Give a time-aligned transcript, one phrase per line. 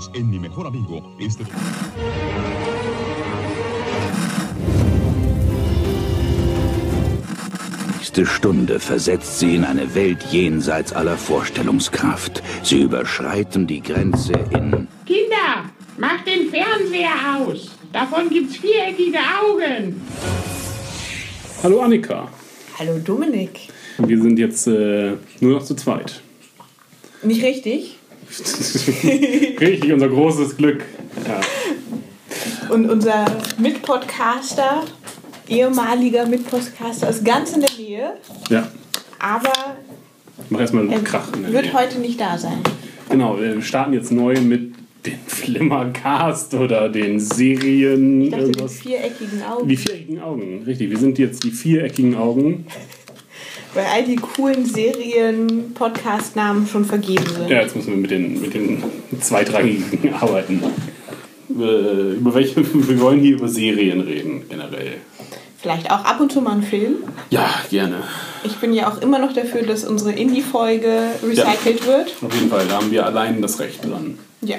[0.00, 1.02] Unidos en mi mejor amigo.
[1.18, 1.44] Este...
[7.96, 12.42] nächste Stunde versetzt sie in eine Welt jenseits aller Vorstellungskraft.
[12.62, 14.88] Sie überschreiten die Grenze in...
[15.06, 17.70] Kinder, macht den Fernseher aus.
[17.92, 20.00] Davon gibt's viereckige Augen.
[21.62, 22.28] Hallo Annika.
[22.78, 23.68] Hallo Dominik.
[23.98, 26.22] Wir sind jetzt äh, nur noch zu zweit.
[27.22, 27.99] Nicht richtig?
[29.60, 30.84] Richtig, unser großes Glück.
[31.26, 31.40] Ja.
[32.72, 33.24] Und unser
[33.58, 34.84] Mitpodcaster,
[35.48, 38.12] ehemaliger Mitpodcaster, ist ganz in der Nähe,
[38.48, 38.68] ja.
[39.18, 39.52] aber
[40.48, 41.32] Mach erstmal einen Krach.
[41.32, 41.72] wird Nähe.
[41.74, 42.58] heute nicht da sein.
[43.08, 48.22] Genau, wir starten jetzt neu mit den Flimmercast oder den Serien.
[48.22, 49.68] Ich dachte, die viereckigen Augen.
[49.68, 50.90] Die viereckigen Augen, richtig.
[50.90, 52.66] Wir sind jetzt die viereckigen Augen.
[53.74, 57.48] Weil all die coolen Serien-Podcast-Namen schon vergeben sind.
[57.48, 58.82] Ja, jetzt müssen wir mit den, mit den
[59.20, 60.60] zweitrangigen arbeiten.
[61.50, 62.56] Äh, über welche,
[62.88, 64.96] wir wollen hier über Serien reden, generell.
[65.58, 66.96] Vielleicht auch ab und zu mal einen Film.
[67.28, 68.02] Ja, gerne.
[68.44, 72.14] Ich bin ja auch immer noch dafür, dass unsere Indie-Folge recycelt wird.
[72.22, 74.18] Auf jeden Fall, da haben wir allein das Recht dran.
[74.40, 74.56] Ja.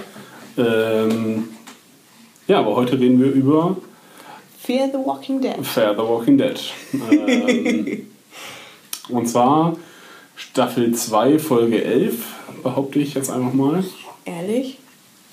[0.58, 1.50] Ähm,
[2.48, 3.78] ja, aber heute reden wir über
[4.60, 5.56] Fear the Walking Dead.
[5.64, 6.60] Fair the Walking Dead.
[6.94, 8.11] Ähm,
[9.12, 9.76] und zwar
[10.36, 12.16] Staffel 2, Folge 11,
[12.64, 13.84] behaupte ich jetzt einfach mal.
[14.26, 14.78] Ehrlich?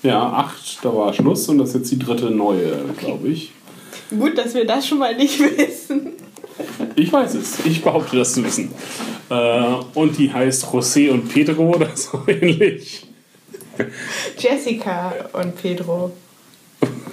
[0.03, 3.51] Ja, 8, da war Schluss und das ist jetzt die dritte neue, glaube ich.
[4.17, 6.11] Gut, dass wir das schon mal nicht wissen.
[6.95, 7.65] Ich weiß es.
[7.65, 8.71] Ich behaupte das zu wissen.
[9.29, 9.63] Äh,
[9.93, 13.05] und die heißt José und Pedro oder so ähnlich.
[14.37, 16.11] Jessica und Pedro.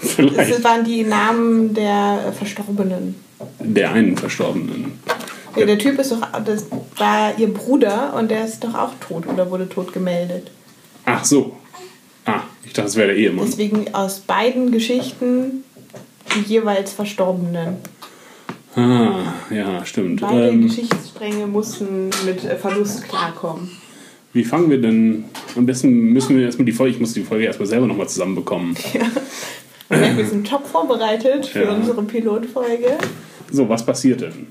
[0.01, 3.15] Vielleicht Das waren die Namen der Verstorbenen.
[3.61, 4.99] der einen Verstorbenen.
[5.57, 9.27] Ja, der Typ ist doch, das war ihr Bruder und der ist doch auch tot
[9.27, 10.51] oder wurde tot gemeldet.
[11.05, 11.57] Ach so.
[12.25, 13.47] Ah, ich dachte, es wäre der Ehemann.
[13.47, 15.65] Deswegen aus beiden Geschichten
[16.35, 17.77] die jeweils Verstorbenen.
[18.75, 20.21] Ah, ja, stimmt.
[20.21, 23.71] Beide Ähm, Geschichtsstränge mussten mit Verlust klarkommen.
[24.35, 25.25] wie fangen wir denn?
[25.57, 28.77] Am besten müssen wir erstmal die Folge, ich muss die Folge erstmal selber nochmal zusammenbekommen.
[29.89, 31.73] Merke, wir sind top vorbereitet für Ja.
[31.73, 32.99] unsere Pilotfolge.
[33.53, 34.49] So, was passiert denn?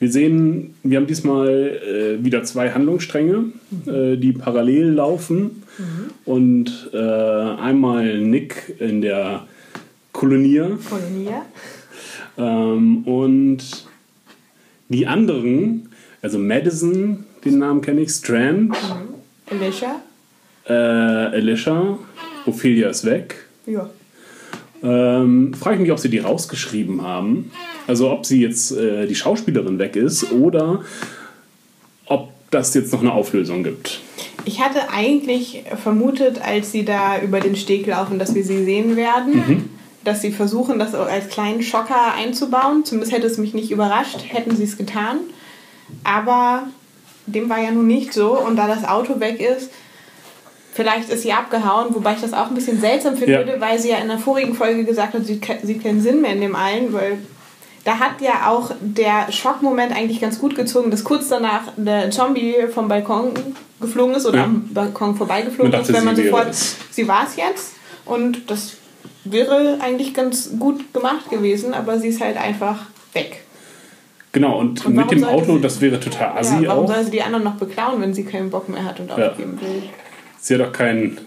[0.00, 3.52] Wir sehen, wir haben diesmal äh, wieder zwei Handlungsstränge,
[3.86, 5.62] äh, die parallel laufen.
[6.24, 9.46] Und äh, einmal Nick in der
[10.12, 11.46] Kolonie Kolonia.
[12.36, 13.58] ähm, und
[14.88, 15.88] die anderen,
[16.20, 18.76] also Madison, den Namen kenne ich, Strand,
[19.48, 20.02] Alicia.
[20.66, 21.98] äh, Alicia,
[22.46, 23.36] Ophelia ist weg.
[23.66, 23.88] Ja.
[24.82, 27.50] Ähm, Frage ich mich, ob sie die rausgeschrieben haben.
[27.86, 30.82] Also ob sie jetzt äh, die Schauspielerin weg ist oder
[32.06, 34.00] ob das jetzt noch eine Auflösung gibt.
[34.44, 38.96] Ich hatte eigentlich vermutet, als sie da über den Steg laufen, dass wir sie sehen
[38.96, 39.70] werden.
[40.04, 42.84] Dass sie versuchen, das als kleinen Schocker einzubauen.
[42.84, 45.18] Zumindest hätte es mich nicht überrascht, hätten sie es getan.
[46.04, 46.68] Aber
[47.26, 48.38] dem war ja nun nicht so.
[48.38, 49.70] Und da das Auto weg ist,
[50.78, 51.92] vielleicht ist sie abgehauen.
[51.94, 53.38] Wobei ich das auch ein bisschen seltsam finden Ja.
[53.40, 56.32] würde, weil sie ja in der vorigen Folge gesagt hat, sie sieht keinen Sinn mehr
[56.32, 56.92] in dem allen.
[56.92, 57.18] Weil
[57.84, 62.54] da hat ja auch der Schockmoment eigentlich ganz gut gezogen, dass kurz danach der Zombie
[62.72, 63.32] vom Balkon
[63.80, 64.44] geflogen ist oder Ja.
[64.44, 67.72] am Balkon vorbeigeflogen ist, wenn man sofort, sie war es jetzt
[68.04, 68.76] und das
[69.24, 73.42] wäre eigentlich ganz gut gemacht gewesen, aber sie ist halt einfach weg.
[74.32, 76.94] Genau, und, Und mit warum dem Auto, sie- das wäre total assi ja, warum auch.
[76.94, 79.82] soll sie die anderen noch beklauen, wenn sie keinen Bock mehr hat und aufgeben will?
[80.40, 81.18] Sie hat auch keinen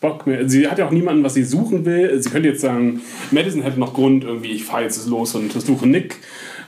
[0.00, 0.48] Bock mehr.
[0.48, 2.20] Sie hat ja auch niemanden, was sie suchen will.
[2.22, 5.86] Sie könnte jetzt sagen, Madison hätte noch Grund, irgendwie, ich fahre jetzt los und suche
[5.86, 6.16] Nick.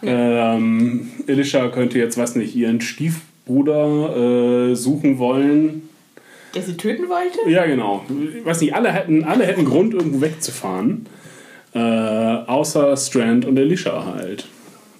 [0.02, 5.88] Ähm, Alicia könnte jetzt, weiß nicht, ihren Stiefbruder äh, suchen wollen.
[6.54, 7.48] Der sie töten wollte?
[7.48, 8.04] Ja, genau.
[8.36, 11.06] Ich weiß nicht, alle hätten, alle hätten Grund, irgendwo wegzufahren.
[11.74, 14.46] Äh, außer Strand und Alicia halt.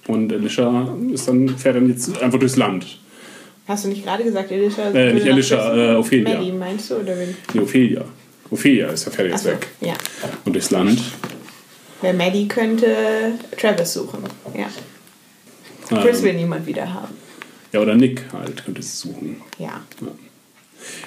[0.07, 2.99] Und Alicia ist dann, fährt dann jetzt einfach durchs Land.
[3.67, 4.91] Hast du nicht gerade gesagt, Alicia?
[4.91, 5.79] Äh, nicht Dresden?
[5.79, 6.33] äh, Ophelia.
[6.37, 6.95] Maddie, meinst du?
[6.95, 7.35] Oder wen?
[7.53, 8.03] Nee, Ophelia.
[8.51, 9.67] Ophelia ist ja jetzt Achso, weg.
[9.81, 9.93] ja.
[10.45, 11.01] Und durchs Land.
[12.01, 14.19] Weil Maddie könnte Travis suchen.
[14.55, 14.67] Ja.
[16.01, 17.13] Chris Ähm, will niemand wieder haben.
[17.71, 19.37] Ja, oder Nick halt könnte es suchen.
[19.57, 19.81] Ja.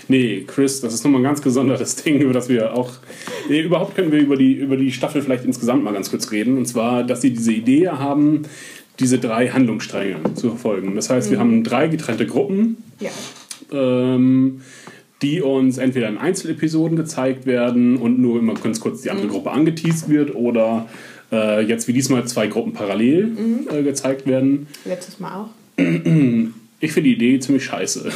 [0.08, 2.92] Nee, Chris, das ist nochmal ein ganz gesondertes Ding, über das wir auch.
[3.48, 6.56] Nee, überhaupt können wir über die, über die Staffel vielleicht insgesamt mal ganz kurz reden.
[6.56, 8.42] Und zwar, dass sie diese Idee haben,
[8.98, 10.94] diese drei Handlungsstränge zu verfolgen.
[10.94, 13.10] Das heißt, wir haben drei getrennte Gruppen, Ja.
[13.72, 14.60] ähm,
[15.22, 19.50] die uns entweder in Einzelepisoden gezeigt werden und nur immer ganz kurz die andere Gruppe
[19.50, 20.88] angeteased wird oder
[21.32, 23.32] äh, jetzt wie diesmal zwei Gruppen parallel
[23.72, 24.66] äh, gezeigt werden.
[24.84, 25.48] Letztes Mal auch.
[26.80, 28.10] Ich finde die Idee ziemlich scheiße.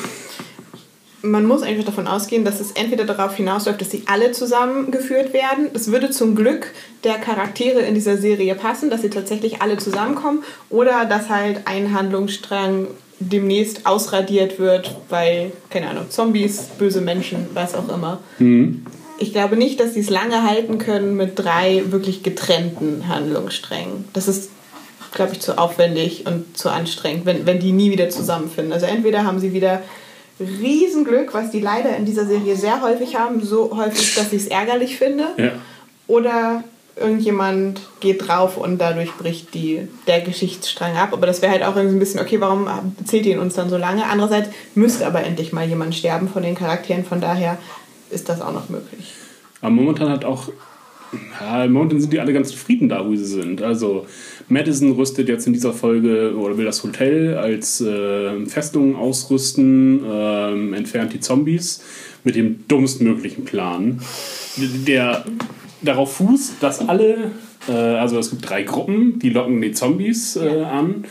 [1.22, 5.68] Man muss eigentlich davon ausgehen, dass es entweder darauf hinausläuft, dass sie alle zusammengeführt werden.
[5.72, 6.72] Das würde zum Glück
[7.04, 10.42] der Charaktere in dieser Serie passen, dass sie tatsächlich alle zusammenkommen.
[10.70, 12.88] Oder dass halt ein Handlungsstrang
[13.18, 18.20] demnächst ausradiert wird, weil, keine Ahnung, Zombies, böse Menschen, was auch immer.
[19.18, 24.06] Ich glaube nicht, dass sie es lange halten können mit drei wirklich getrennten Handlungssträngen.
[24.14, 24.50] Das ist,
[25.12, 28.72] glaube ich, zu aufwendig und zu anstrengend, wenn, wenn die nie wieder zusammenfinden.
[28.72, 29.82] Also entweder haben sie wieder
[30.40, 34.48] Riesenglück, was die leider in dieser Serie sehr häufig haben, so häufig, dass ich es
[34.48, 35.24] ärgerlich finde.
[35.36, 35.52] Ja.
[36.06, 36.64] Oder
[36.96, 41.10] irgendjemand geht drauf und dadurch bricht die, der Geschichtsstrang ab.
[41.12, 43.70] Aber das wäre halt auch irgendwie ein bisschen, okay, warum erzählt ihr ihn uns dann
[43.70, 44.04] so lange?
[44.06, 47.58] Andererseits müsste aber endlich mal jemand sterben von den Charakteren, von daher
[48.10, 49.14] ist das auch noch möglich.
[49.60, 50.48] Aber momentan hat auch.
[51.40, 53.62] Ja, momentan sind die alle ganz zufrieden da, wo sie sind.
[53.62, 54.06] Also
[54.48, 60.74] Madison rüstet jetzt in dieser Folge oder will das Hotel als äh, Festung ausrüsten, ähm,
[60.74, 61.82] entfernt die Zombies
[62.24, 64.00] mit dem dummstmöglichen Plan,
[64.86, 65.24] der
[65.82, 67.32] darauf fußt, dass alle,
[67.68, 71.06] äh, also es gibt drei Gruppen, die locken die Zombies äh, an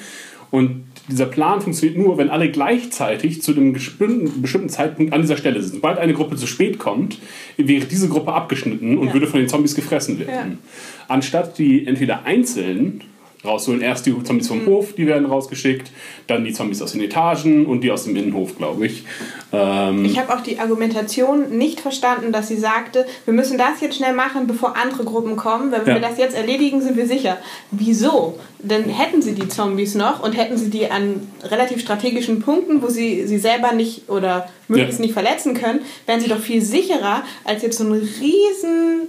[0.51, 5.37] und dieser Plan funktioniert nur, wenn alle gleichzeitig zu einem bestimmten, bestimmten Zeitpunkt an dieser
[5.37, 5.75] Stelle sind.
[5.75, 7.19] Sobald eine Gruppe zu spät kommt,
[7.57, 9.13] wäre diese Gruppe abgeschnitten und Ja.
[9.13, 10.57] würde von den Zombies gefressen werden.
[10.61, 10.69] Ja.
[11.07, 13.01] Anstatt die entweder einzeln
[13.43, 15.91] rausholen, erst die Zombies vom Hof, die werden rausgeschickt,
[16.27, 19.05] dann die Zombies aus den Etagen und die aus dem Innenhof, glaube ich.
[19.53, 23.95] Ähm, Ich habe auch die Argumentation nicht verstanden, dass sie sagte, wir müssen das jetzt
[23.95, 25.93] schnell machen, bevor andere Gruppen kommen, wenn Ja.
[25.95, 27.37] wir das jetzt erledigen, sind wir sicher.
[27.71, 28.37] Wieso?
[28.59, 32.87] Denn hätten sie die Zombies noch und hätten sie die an relativ strategischen Punkten, wo
[32.87, 35.05] sie sie selber nicht oder möglichst Ja.
[35.05, 39.07] nicht verletzen können, wären sie doch viel sicherer, als jetzt so ein riesen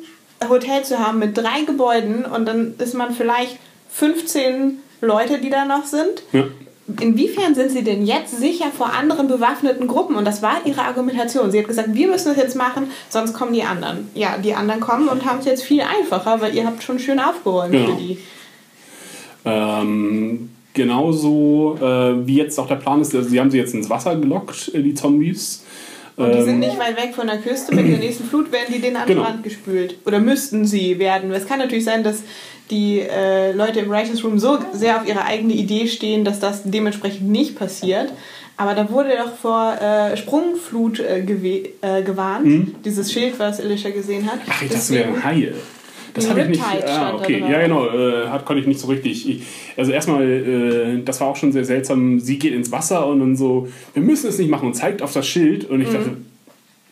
[0.48, 3.58] Hotel zu haben mit drei Gebäuden und dann ist man vielleicht
[3.92, 6.22] 15 Leute, die da noch sind.
[6.32, 6.44] ja.
[7.00, 10.16] Inwiefern sind Sie denn jetzt sicher vor anderen bewaffneten Gruppen?
[10.16, 11.52] Und das war Ihre Argumentation.
[11.52, 14.08] Sie hat gesagt, wir müssen das jetzt machen, sonst kommen die anderen.
[14.16, 17.20] Ja, die anderen kommen und haben es jetzt viel einfacher, weil ihr habt schon schön
[17.20, 17.90] aufgeräumt Genau.
[17.90, 18.18] für die.
[19.44, 23.88] Ähm, genauso äh, wie jetzt auch der Plan ist, also sie haben sie jetzt ins
[23.88, 25.64] Wasser gelockt, äh, die Zombies.
[26.16, 27.74] Und die Ähm, sind nicht weit weg von der Küste.
[27.74, 29.28] Mit der nächsten Flut werden die den an den Genau.
[29.28, 29.96] Rand gespült.
[30.04, 31.30] Oder müssten sie werden.
[31.30, 32.22] Es kann natürlich sein, dass
[32.70, 36.62] die äh, Leute im Writers Room so sehr auf ihre eigene Idee stehen, dass das
[36.64, 38.12] dementsprechend nicht passiert.
[38.56, 42.74] Aber da wurde doch vor äh, Sprungflut äh, äh, gewarnt.
[42.84, 44.38] Dieses Schild, was Alicia gesehen hat.
[44.48, 45.54] Ach, ich dachte, wären Haie.
[46.12, 46.62] Das habe ich nicht.
[46.86, 47.42] Ah, okay.
[47.48, 47.86] Ja, genau.
[47.86, 49.28] Äh, hat, konnte ich nicht so richtig.
[49.28, 49.42] Ich,
[49.76, 52.20] also erstmal, äh, das war auch schon sehr seltsam.
[52.20, 55.12] Sie geht ins Wasser und dann so, wir müssen es nicht machen und zeigt auf
[55.12, 55.64] das Schild.
[55.70, 55.92] Und ich Mhm.
[55.94, 56.10] dachte,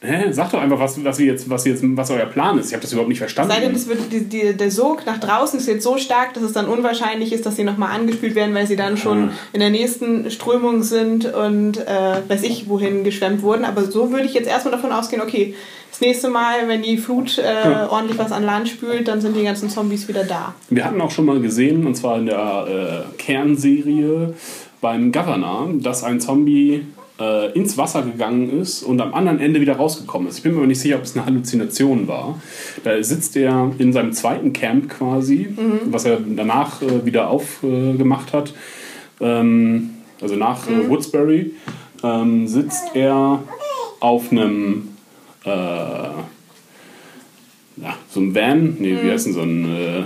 [0.01, 2.67] hä, sag doch einfach, was, was, jetzt, was, jetzt, was euer Plan ist.
[2.69, 3.53] Ich habe das überhaupt nicht verstanden.
[3.53, 6.43] Sei denn, es wird, die, die, der Sog nach draußen ist jetzt so stark, dass
[6.43, 9.33] es dann unwahrscheinlich ist, dass sie nochmal angespült werden, weil sie dann schon Ah.
[9.53, 13.65] in der nächsten Strömung sind und äh, weiß ich, wohin geschwemmt wurden.
[13.65, 15.55] Aber so würde ich jetzt erstmal davon ausgehen, okay,
[15.91, 19.43] das nächste Mal, wenn die Flut äh, ordentlich was an Land spült, dann sind die
[19.43, 20.55] ganzen Zombies wieder da.
[20.71, 24.35] Wir hatten auch schon mal gesehen, und zwar in der äh, Kernserie
[24.81, 26.87] beim Governor, dass ein Zombie
[27.19, 30.39] äh, ins Wasser gegangen ist und am anderen Ende wieder rausgekommen ist.
[30.39, 32.41] Ich bin mir aber nicht sicher, ob es eine Halluzination war.
[32.85, 35.49] Da sitzt er in seinem zweiten Camp quasi,
[35.87, 38.55] was er danach äh, wieder aufgemacht hat.
[39.21, 41.53] Ähm, also nach äh, Woodsbury
[42.03, 43.43] ähm, sitzt er
[44.01, 44.89] auf einem
[45.45, 45.49] äh,
[47.81, 50.03] ja, so ein Van, nee, wie heißt denn so ein äh,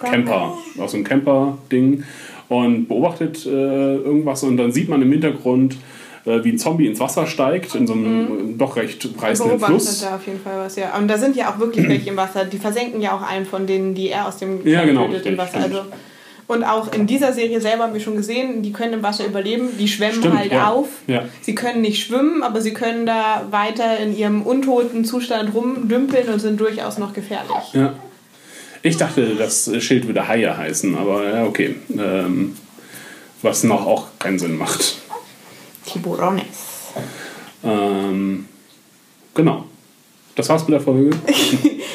[0.00, 2.04] Camper, aus so einem Camper-Ding
[2.48, 5.76] und beobachtet äh, irgendwas und dann sieht man im Hintergrund,
[6.24, 9.82] äh, wie ein Zombie ins Wasser steigt, in so einem äh, doch recht reißenden Beobachtet
[9.82, 10.00] Fluss.
[10.00, 10.96] da auf jeden Fall was, ja.
[10.96, 12.44] Und da sind ja auch wirklich welche im Wasser.
[12.44, 15.38] Die versenken ja auch einen von denen, die er aus dem Ja, genau, tötet im
[15.38, 15.58] Wasser.
[15.58, 15.82] Also,
[16.46, 19.68] und auch in dieser Serie selber haben wir schon gesehen, die können im Wasser überleben,
[19.78, 20.70] die schwemmen Stimmt, halt ja.
[20.70, 20.88] auf.
[21.06, 21.24] Ja.
[21.42, 26.40] Sie können nicht schwimmen, aber sie können da weiter in ihrem untoten Zustand rumdümpeln und
[26.40, 27.74] sind durchaus noch gefährlich.
[27.74, 27.92] Ja.
[28.82, 31.76] Ich dachte, das Schild würde Haie heißen, aber ja, okay.
[31.96, 32.56] Ähm,
[33.42, 34.96] was noch auch keinen Sinn macht.
[35.86, 36.44] Tiburones.
[37.64, 38.46] Ähm,
[39.34, 39.64] genau.
[40.34, 41.10] Das war's mit der Folge.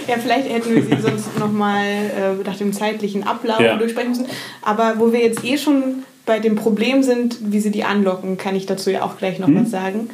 [0.06, 3.78] Ja, vielleicht hätten wir sie sonst nochmal äh, nach dem zeitlichen Ablauf Ja.
[3.78, 4.26] durchsprechen müssen.
[4.62, 8.54] Aber wo wir jetzt eh schon bei dem Problem sind, wie sie die anlocken, kann
[8.54, 10.10] ich dazu ja auch gleich noch was sagen.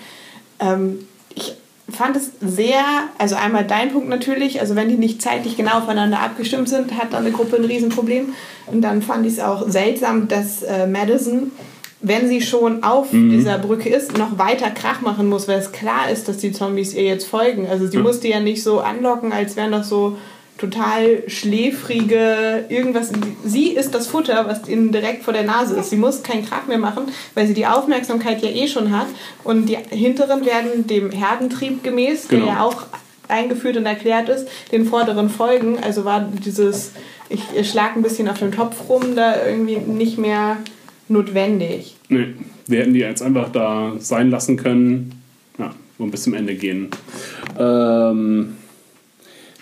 [0.59, 0.99] Ähm,
[1.33, 1.53] ich
[1.91, 2.83] fand es sehr,
[3.17, 7.13] also einmal dein Punkt natürlich, also wenn die nicht zeitlich genau aufeinander abgestimmt sind, hat
[7.13, 8.33] dann eine Gruppe ein Riesenproblem.
[8.67, 11.51] Und dann fand ich es auch seltsam, dass äh, Madison,
[12.01, 16.09] wenn sie schon auf dieser Brücke ist, noch weiter Krach machen muss, weil es klar
[16.09, 17.67] ist, dass die Zombies ihr jetzt folgen.
[17.67, 20.17] Also sie musste ja nicht so anlocken, als wären das so
[20.59, 23.11] total schläfrige, irgendwas.
[23.45, 25.89] Sie ist das Futter, was ihnen direkt vor der Nase ist.
[25.89, 29.07] Sie muss keinen Krach mehr machen, weil sie die Aufmerksamkeit ja eh schon hat.
[29.43, 32.45] Und die hinteren werden dem Herdentrieb gemäß, Genau.
[32.45, 32.83] der ja auch
[33.27, 35.79] eingeführt und erklärt ist, den vorderen folgen.
[35.79, 36.91] Also war dieses,
[37.29, 40.57] ich, schlag ein bisschen auf dem Topf rum, da irgendwie nicht mehr
[41.07, 41.95] notwendig.
[42.09, 42.33] Nee,
[42.67, 45.21] wir hätten die jetzt einfach da sein lassen können.
[45.57, 46.89] Ja, und bis zum Ende gehen.
[47.57, 48.55] Ähm,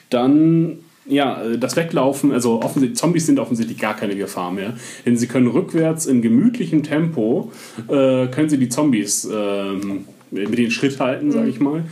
[0.10, 4.74] dann, ja, das Weglaufen, also offensichtlich, Zombies sind offensichtlich gar keine Gefahr mehr.
[5.06, 7.52] Denn sie können rückwärts in gemütlichem Tempo,
[7.88, 11.84] äh, können sie die Zombies ähm, mit den Schritt halten, sage ich mal.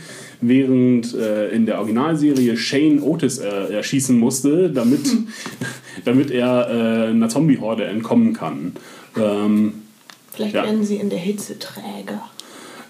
[0.42, 5.00] Während äh, in der Originalserie Shane Otis äh, erschießen musste, damit,
[6.04, 8.72] damit er äh, einer Zombie-Horde entkommen kann.
[9.18, 9.72] Ähm,
[10.32, 10.64] Vielleicht Ja.
[10.64, 12.20] werden sie in der Hitze träger.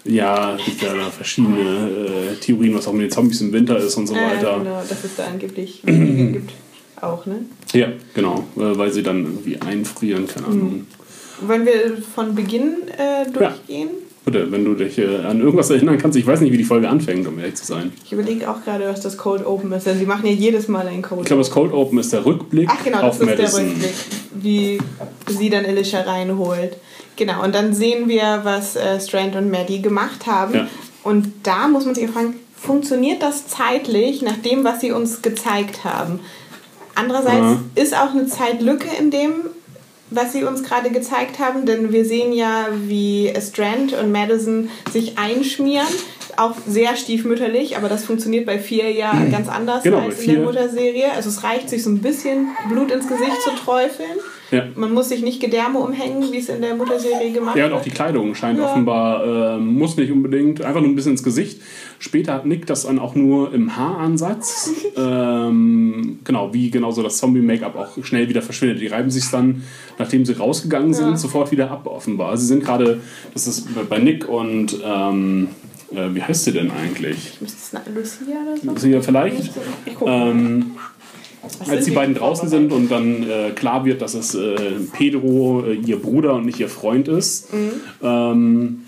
[0.07, 3.77] Ja, es gibt ja da verschiedene äh, Theorien, was auch mit den Zombies im Winter
[3.77, 4.59] ist und so Äh, weiter.
[4.59, 6.51] genau, dass es da angeblich gibt.
[7.01, 7.45] Auch, ne?
[7.73, 10.87] Ja, genau, äh, weil sie dann irgendwie einfrieren, keine Ahnung.
[11.41, 13.89] Wollen wir von Beginn äh, durchgehen?
[14.27, 16.89] Bitte, wenn du dich äh, an irgendwas erinnern kannst, ich weiß nicht, wie die Folge
[16.89, 17.93] anfängt, um ehrlich zu sein.
[18.03, 20.85] Ich überlege auch gerade, was das Cold Open ist, denn sie machen ja jedes Mal
[20.85, 23.25] einen Cold Ich glaube, das Cold Open ist der Rückblick Ach genau, auf das ist
[23.25, 23.61] Madison.
[23.61, 23.93] der Rückblick,
[24.33, 24.77] wie
[25.29, 26.75] sie dann Alicia reinholt.
[27.15, 30.53] Genau, und dann sehen wir, was äh, Strand und Maddie gemacht haben.
[30.55, 30.67] Ja.
[31.05, 35.85] Und da muss man sich fragen, funktioniert das zeitlich nach dem, was sie uns gezeigt
[35.85, 36.19] haben?
[36.95, 37.59] Andererseits Ja.
[37.75, 39.31] ist auch eine Zeitlücke in dem,
[40.09, 45.17] was sie uns gerade gezeigt haben, denn wir sehen ja, wie Strand und Madison sich
[45.17, 45.87] einschmieren.
[46.37, 50.43] Auch sehr stiefmütterlich, aber das funktioniert bei vier ja ganz anders Genau, als in der
[50.43, 51.11] Mutterserie.
[51.11, 54.19] Also es reicht, sich so ein bisschen Blut ins Gesicht zu träufeln.
[54.51, 54.63] Ja.
[54.75, 57.75] Man muss sich nicht Gedärme umhängen, wie es in der Mutterserie gemacht Ja, und auch
[57.77, 57.85] wird.
[57.87, 58.65] die Kleidung scheint Ja.
[58.65, 61.61] offenbar, ähm, muss nicht unbedingt, einfach nur ein bisschen ins Gesicht.
[61.99, 64.71] Später hat Nick das dann auch nur im Haaransatz.
[64.97, 68.79] ähm, genau, wie genauso das Zombie-Make-up auch schnell wieder verschwindet.
[68.81, 69.63] Die reiben sich dann,
[69.99, 71.17] nachdem sie rausgegangen sind, Ja.
[71.17, 72.37] sofort wieder ab, offenbar.
[72.37, 73.01] Sie sind gerade,
[73.33, 75.49] das ist bei Nick und, ähm,
[75.91, 77.37] äh, wie heißt sie denn eigentlich?
[77.41, 78.79] Ist das eine Lucia oder so?
[78.79, 79.51] Sie vielleicht?
[79.85, 80.11] Ich gucke.
[80.11, 80.71] Ähm,
[81.43, 84.55] Was als die beiden draußen sind und dann äh, klar wird, dass es äh,
[84.93, 87.49] Pedro äh, ihr Bruder und nicht ihr Freund ist,
[88.03, 88.85] ähm,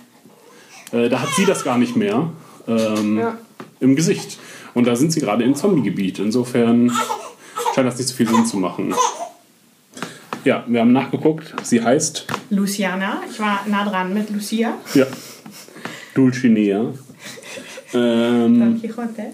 [0.91, 2.29] äh, da hat sie das gar nicht mehr
[2.67, 3.37] ähm, Ja.
[3.79, 4.39] im Gesicht.
[4.73, 6.19] Und da sind sie gerade im Zombie-Gebiet.
[6.19, 6.91] Insofern
[7.75, 8.93] scheint das nicht so viel Sinn zu machen.
[10.45, 11.53] Ja, wir haben nachgeguckt.
[11.63, 13.21] Sie heißt Luciana.
[13.29, 14.73] Ich war nah dran mit Lucia.
[14.95, 15.05] ja,
[16.15, 16.85] Dulcinea.
[17.91, 19.33] Ähm, Don Quixote.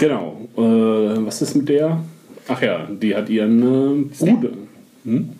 [0.00, 0.48] Genau.
[0.56, 2.02] Äh, was ist mit der?
[2.48, 4.50] Ach ja, die hat ihren äh, Bruder.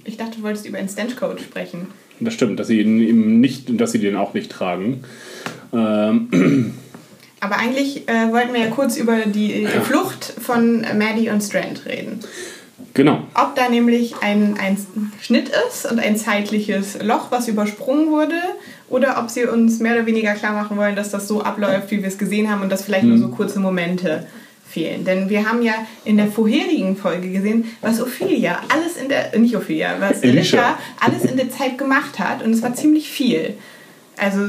[0.04, 1.88] Ich dachte, du wolltest über einen Stenchcode sprechen.
[2.20, 5.02] Das stimmt, dass sie ihn eben nicht, dass sie den auch nicht tragen.
[5.72, 6.74] Ähm,
[7.40, 12.20] Aber eigentlich äh, wollten wir ja kurz über die Flucht von Maddie und Strand reden.
[12.92, 13.22] genau.
[13.34, 14.76] Ob da nämlich ein, ein
[15.22, 18.36] Schnitt ist und ein zeitliches Loch, was übersprungen wurde,
[18.90, 22.02] oder ob sie uns mehr oder weniger klar machen wollen, dass das so abläuft, wie
[22.02, 24.26] wir es gesehen haben und dass vielleicht nur so kurze Momente
[24.70, 25.04] fehlen.
[25.04, 25.74] Denn wir haben ja
[26.04, 30.22] in der vorherigen Folge gesehen, was Ophelia alles in der, nicht Ophelia, was.
[30.22, 33.54] Alicia alles in der Zeit gemacht hat und es war ziemlich viel.
[34.16, 34.40] Also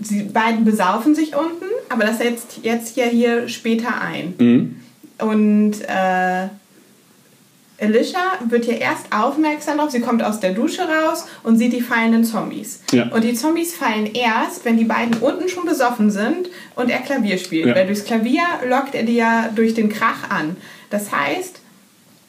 [0.00, 4.34] sie beiden besaufen sich unten, aber das setzt jetzt ja hier später ein.
[4.38, 4.76] Mhm.
[5.18, 6.48] Und äh,
[7.80, 8.18] Alicia
[8.48, 12.24] wird ja erst aufmerksam darauf, sie kommt aus der Dusche raus und sieht die fallenden
[12.24, 12.80] Zombies.
[12.92, 13.08] Ja.
[13.10, 17.38] Und die Zombies fallen erst, wenn die beiden unten schon besoffen sind und er Klavier
[17.38, 17.66] spielt.
[17.66, 17.74] Ja.
[17.76, 20.56] Weil durchs Klavier lockt er die ja durch den Krach an.
[20.90, 21.60] Das heißt,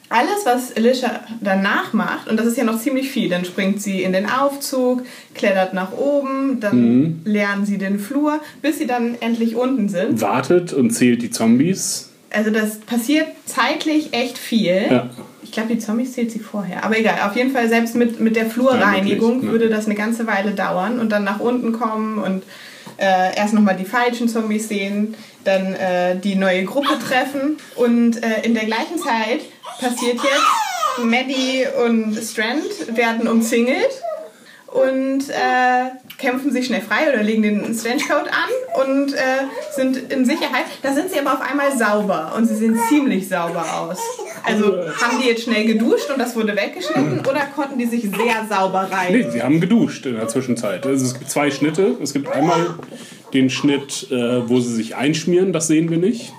[0.08, 4.02] alles, was Alicia danach macht, und das ist ja noch ziemlich viel, dann springt sie
[4.02, 5.02] in den Aufzug,
[5.34, 7.20] klettert nach oben, dann Mhm.
[7.24, 10.20] lernen sie den Flur, bis sie dann endlich unten sind.
[10.20, 12.08] Wartet und zählt die Zombies.
[12.32, 14.82] Also das passiert zeitlich echt viel.
[14.90, 15.10] Ja.
[15.50, 16.84] Ich glaube, die Zombies zählt sie vorher.
[16.84, 19.50] Aber egal, auf jeden Fall, selbst mit, mit der Flurreinigung Ja, ne?
[19.50, 22.44] würde das eine ganze Weile dauern und dann nach unten kommen und
[22.98, 27.56] äh, erst nochmal die falschen Zombies sehen, dann äh, die neue Gruppe treffen.
[27.74, 29.40] Und äh, in der gleichen Zeit
[29.80, 33.90] passiert jetzt, Maddie und Strand werden umzingelt
[34.72, 39.18] und äh, kämpfen sich schnell frei oder legen den Strange-Code an und äh,
[39.74, 40.66] sind in Sicherheit.
[40.82, 43.98] Da sind sie aber auf einmal sauber und sie sehen ziemlich sauber aus.
[44.44, 44.66] Also
[45.02, 48.88] haben die jetzt schnell geduscht und das wurde weggeschnitten oder konnten die sich sehr sauber
[48.90, 49.12] rein?
[49.12, 50.86] Nee, sie haben geduscht in der Zwischenzeit.
[50.86, 51.96] Also es gibt zwei Schnitte.
[52.02, 52.74] Es gibt einmal
[53.34, 56.32] den Schnitt, äh, wo sie sich einschmieren, das sehen wir nicht.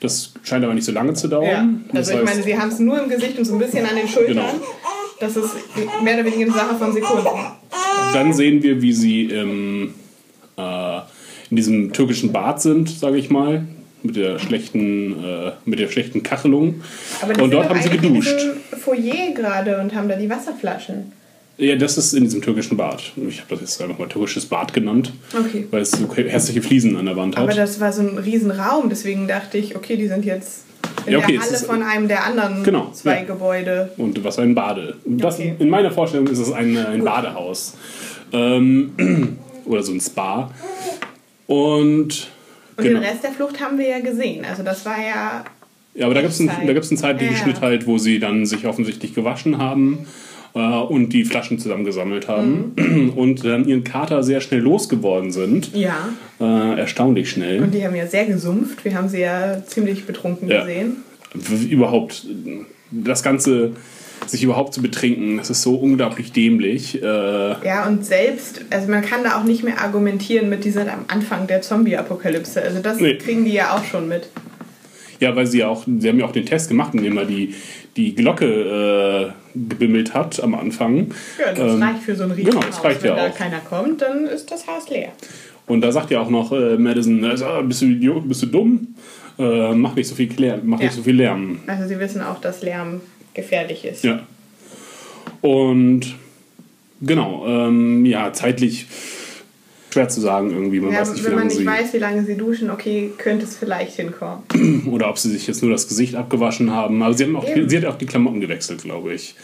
[0.00, 1.84] Das scheint aber nicht so lange zu Ja, dauern.
[1.92, 3.96] also das ich meine, sie haben es nur im Gesicht und so ein bisschen an
[3.96, 4.34] den Schultern.
[4.34, 4.48] Genau.
[5.20, 5.50] Das ist
[6.04, 7.26] mehr oder weniger eine Sache von Sekunden.
[8.12, 9.94] Dann sehen wir, wie sie im,
[10.56, 10.98] äh,
[11.50, 13.64] in diesem türkischen Bad sind, sage ich mal.
[14.04, 16.82] mit der schlechten, äh, mit der schlechten Kachelung.
[17.40, 18.32] Und dort haben sie geduscht.
[18.38, 21.10] diesem Foyer gerade und haben da die Wasserflaschen.
[21.56, 23.02] Ja, das ist in diesem türkischen Bad.
[23.28, 25.66] Ich habe das jetzt einfach mal türkisches Bad genannt, Okay.
[25.72, 27.42] weil es so hässliche Fliesen an der Wand hat.
[27.42, 30.62] Aber das war so ein Riesenraum, deswegen dachte ich, okay, die sind jetzt
[31.08, 33.24] in Ja, okay, der Halle von einem der anderen Genau, zwei ja.
[33.24, 33.90] Gebäude.
[33.96, 34.96] Und was ein Bade.
[35.04, 35.54] Das, Okay.
[35.58, 37.74] In meiner Vorstellung ist es ein, ein Badehaus.
[38.32, 40.50] Ähm, oder so ein Spa.
[41.46, 42.28] Und.
[42.76, 43.00] Und genau.
[43.00, 44.44] den Rest der Flucht haben wir ja gesehen.
[44.44, 45.44] Also das war ja.
[45.94, 46.68] Ja, aber da gibt es einen, Zeit.
[46.68, 47.42] da gibt's einen zeitlichen Ja.
[47.42, 52.72] Schnitt halt, wo sie dann sich offensichtlich gewaschen haben äh, und die Flaschen zusammengesammelt haben
[52.76, 53.10] Mhm.
[53.16, 55.74] und dann ihren Kater sehr schnell losgeworden sind.
[55.74, 56.08] Ja.
[56.40, 57.62] Äh, erstaunlich schnell.
[57.62, 58.84] Und die haben ja sehr gesumpft.
[58.84, 60.60] Wir haben sie ja ziemlich betrunken Ja.
[60.60, 60.96] gesehen.
[61.68, 62.26] Überhaupt,
[62.90, 63.72] das Ganze,
[64.26, 67.02] sich überhaupt zu betrinken, das ist so unglaublich dämlich.
[67.02, 70.88] Äh, Ja, und selbst, also man kann da auch nicht mehr argumentieren mit, die sind
[70.88, 72.62] am Anfang der Zombie-Apokalypse.
[72.62, 73.16] Also das Nee.
[73.16, 74.28] kriegen die ja auch schon mit.
[75.20, 77.54] Ja, weil sie ja auch, sie haben ja auch den Test gemacht, indem er die,
[77.96, 78.46] die Glocke
[79.54, 81.08] äh, gebimmelt hat am Anfang.
[81.38, 82.66] Ja, das Ähm, reicht für so ein genau, Riesenhaus.
[82.66, 83.34] das reicht Wenn ja da auch.
[83.34, 85.10] keiner kommt, dann ist das Haus leer.
[85.66, 88.94] Und da sagt ja auch noch äh, Madison, ah, bist du Idiot, bist du dumm?
[89.38, 90.86] Äh, mach nicht so viel Klär, mach Ja.
[90.86, 91.58] nicht so viel Lärm.
[91.66, 93.00] Also sie wissen auch, dass Lärm
[93.34, 94.02] gefährlich ist.
[94.04, 94.20] Ja.
[95.40, 96.14] Und
[97.00, 98.86] genau, ähm, ja, zeitlich
[99.90, 100.80] schwer zu sagen irgendwie.
[100.80, 103.56] Man Ja, weiß nicht, wenn man nicht weiß, wie lange sie duschen, okay, könnte es
[103.56, 104.42] vielleicht hinkommen.
[104.90, 107.02] oder ob sie sich jetzt nur das Gesicht abgewaschen haben.
[107.02, 107.68] Aber sie, haben auch, Eben.
[107.68, 109.34] sie hat auch die Klamotten gewechselt, glaube ich.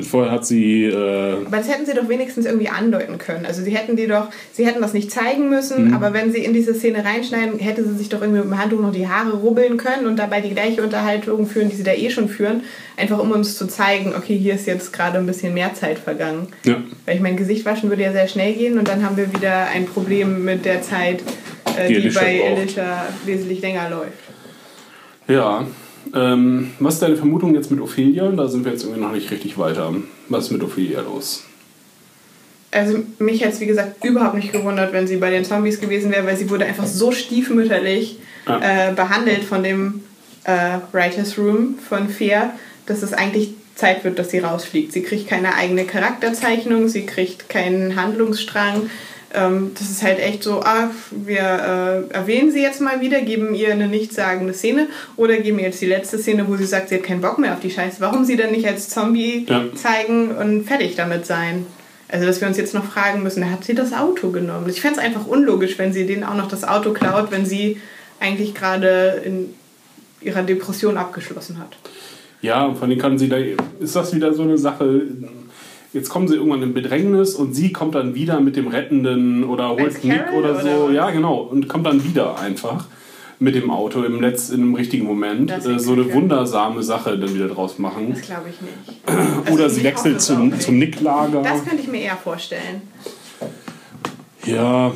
[0.00, 3.44] Denn vorher hat sie, äh, Aber das hätten sie doch wenigstens irgendwie andeuten können.
[3.44, 5.94] Also sie hätten die doch, sie hätten das nicht zeigen müssen, Mhm.
[5.94, 8.80] aber wenn sie in diese Szene reinschneiden, hätte sie sich doch irgendwie mit dem Handtuch
[8.80, 12.08] noch die Haare rubbeln können und dabei die gleiche Unterhaltung führen, die sie da eh
[12.10, 12.62] schon führen.
[12.96, 16.48] Einfach um uns zu zeigen, okay, hier ist jetzt gerade ein bisschen mehr Zeit vergangen.
[16.64, 19.32] ja, Weil ich mein Gesicht waschen würde ja sehr schnell gehen und dann haben wir
[19.34, 21.22] wieder ein Problem mit der Zeit,
[21.78, 22.56] äh, Die die, Alicia bei.
[22.56, 24.12] Alicia wesentlich länger läuft.
[25.28, 25.66] ja.
[26.14, 28.28] Ähm, was ist deine Vermutung jetzt mit Ophelia?
[28.30, 29.94] Da sind wir jetzt irgendwie noch nicht richtig weiter.
[30.28, 31.44] Was ist mit Ophelia los?
[32.72, 36.12] Also mich hätte es wie gesagt überhaupt nicht gewundert, wenn sie bei den Zombies gewesen
[36.12, 38.90] wäre, weil sie wurde einfach so stiefmütterlich Ja.
[38.90, 40.02] äh, behandelt von dem
[40.44, 42.52] äh, Writers Room von Fair,
[42.86, 44.92] dass es eigentlich Zeit wird, dass sie rausfliegt.
[44.92, 48.88] Sie kriegt keine eigene Charakterzeichnung, sie kriegt keinen Handlungsstrang.
[49.32, 51.38] Ähm, das ist halt echt so, ah, wir
[52.10, 55.80] äh, erwähnen sie jetzt mal wieder, geben ihr eine nichtssagende Szene oder geben ihr jetzt
[55.80, 58.00] die letzte Szene, wo sie sagt, sie hat keinen Bock mehr auf die Scheiße.
[58.00, 59.64] Warum sie dann nicht als Zombie Ja.
[59.74, 61.66] zeigen und fertig damit sein?
[62.08, 64.68] Also, dass wir uns jetzt noch fragen müssen, hat sie das Auto genommen?
[64.68, 67.80] Ich fände es einfach unlogisch, wenn sie denen auch noch das Auto klaut, wenn sie
[68.18, 69.54] eigentlich gerade in
[70.20, 71.76] ihrer Depression abgeschlossen hat.
[72.42, 73.36] Ja, und von denen kann sie da.
[73.78, 75.02] Ist das wieder so eine Sache?
[75.92, 79.70] Jetzt kommen sie irgendwann in Bedrängnis und sie kommt dann wieder mit dem Rettenden oder
[79.70, 80.88] holt Nick oder oder so.
[80.88, 80.94] was?
[80.94, 81.38] Ja, genau.
[81.38, 82.86] Und kommt dann wieder einfach
[83.40, 85.50] mit dem Auto im Letz, in dem richtigen Moment.
[85.50, 88.10] Äh, so eine wundersame Sache dann wieder draus machen.
[88.10, 89.52] Das glaube ich nicht.
[89.52, 90.62] Oder sie hoffe wechselt zum, nicht.
[90.62, 91.42] zum Nick-Lager.
[91.42, 92.82] Das könnte ich mir eher vorstellen.
[94.44, 94.92] Ja,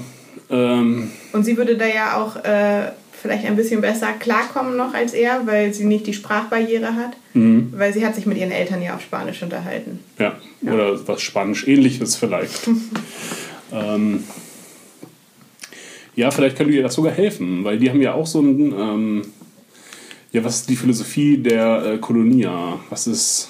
[0.50, 2.92] ähm, Und sie würde da ja auch äh,
[3.24, 7.16] vielleicht ein bisschen besser klarkommen noch als er, weil sie nicht die Sprachbarriere hat.
[7.32, 7.72] Mhm.
[7.74, 10.00] Weil sie hat sich mit ihren Eltern ja auf Spanisch unterhalten.
[10.18, 10.36] ja.
[10.60, 12.68] Oder was Spanisch-ähnliches vielleicht.
[13.72, 14.24] ähm,
[16.14, 18.72] ja, vielleicht könnte ihr das sogar helfen, weil die haben ja auch so ein.
[18.72, 19.22] Ähm,
[20.32, 22.78] ja, was ist die Philosophie der äh, Kolonia?
[22.90, 23.48] Was ist.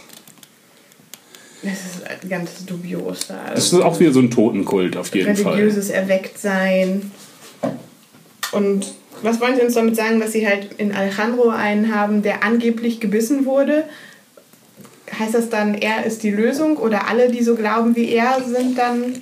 [1.64, 3.50] Das ist ganz dubios da.
[3.52, 5.54] Das ist auch wieder so ein Totenkult auf jeden Fall.
[5.54, 7.10] religiöses Erwecktsein.
[8.52, 12.44] Und was wollen Sie uns damit sagen, dass Sie halt in Alejandro einen haben, der
[12.44, 13.84] angeblich gebissen wurde?
[15.18, 18.76] Heißt das dann, er ist die Lösung oder alle, die so glauben wie er, sind
[18.78, 19.14] dann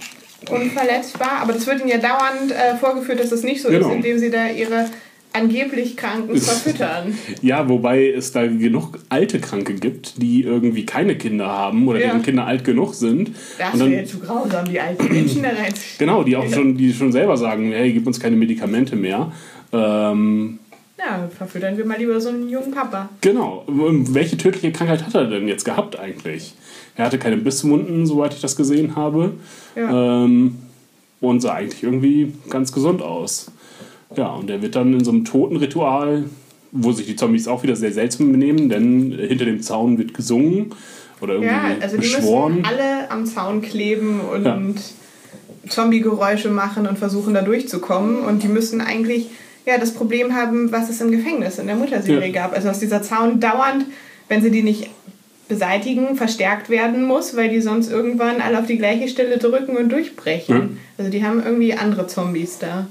[0.49, 1.39] unverletzbar?
[1.41, 3.89] Aber das wird Ihnen ja dauernd äh, vorgeführt, dass das nicht so Genau.
[3.89, 4.87] ist, indem Sie da Ihre
[5.35, 7.17] angeblich Kranken verfüttern.
[7.43, 12.07] Ja, wobei es da genug alte Kranke gibt, die irgendwie keine Kinder haben oder Ja.
[12.09, 13.31] deren Kinder alt genug sind.
[13.59, 15.73] Das wäre zu grausam, die alten Menschen da rein.
[15.99, 19.33] Genau, die auch schon, die schon selber sagen, hey, gib uns keine Medikamente mehr.
[19.73, 20.59] Ähm,
[20.99, 23.09] Ja, verfüttern wir mal lieber so einen jungen Papa.
[23.21, 23.65] genau.
[23.67, 26.55] Welche tödliche Krankheit hat er denn jetzt gehabt eigentlich?
[26.97, 29.33] Er hatte keine Bisswunden, soweit ich das gesehen habe.
[29.75, 30.25] Ja.
[30.25, 30.59] Ähm,
[31.21, 33.51] und sah eigentlich irgendwie ganz gesund aus.
[34.17, 36.25] Ja, und er wird dann in so einem Totenritual,
[36.73, 40.73] wo sich die Zombies auch wieder sehr seltsam benehmen, denn hinter dem Zaun wird gesungen
[41.21, 44.61] oder irgendwie Ja, also die müssen alle am Zaun kleben und Ja.
[45.69, 48.19] Zombie-Geräusche machen und versuchen da durchzukommen.
[48.19, 49.27] Und die müssen eigentlich
[49.67, 52.33] ja, das Problem haben, was es im Gefängnis in der Mutterserie Ja.
[52.43, 52.53] gab.
[52.55, 53.87] Also dass dieser Zaun dauernd,
[54.29, 54.91] wenn sie die nicht
[55.49, 59.91] beseitigen, verstärkt werden muss, weil die sonst irgendwann alle auf die gleiche Stelle drücken und
[59.91, 60.57] durchbrechen.
[60.57, 60.69] Ja.
[60.99, 62.87] Also die haben irgendwie andere Zombies da.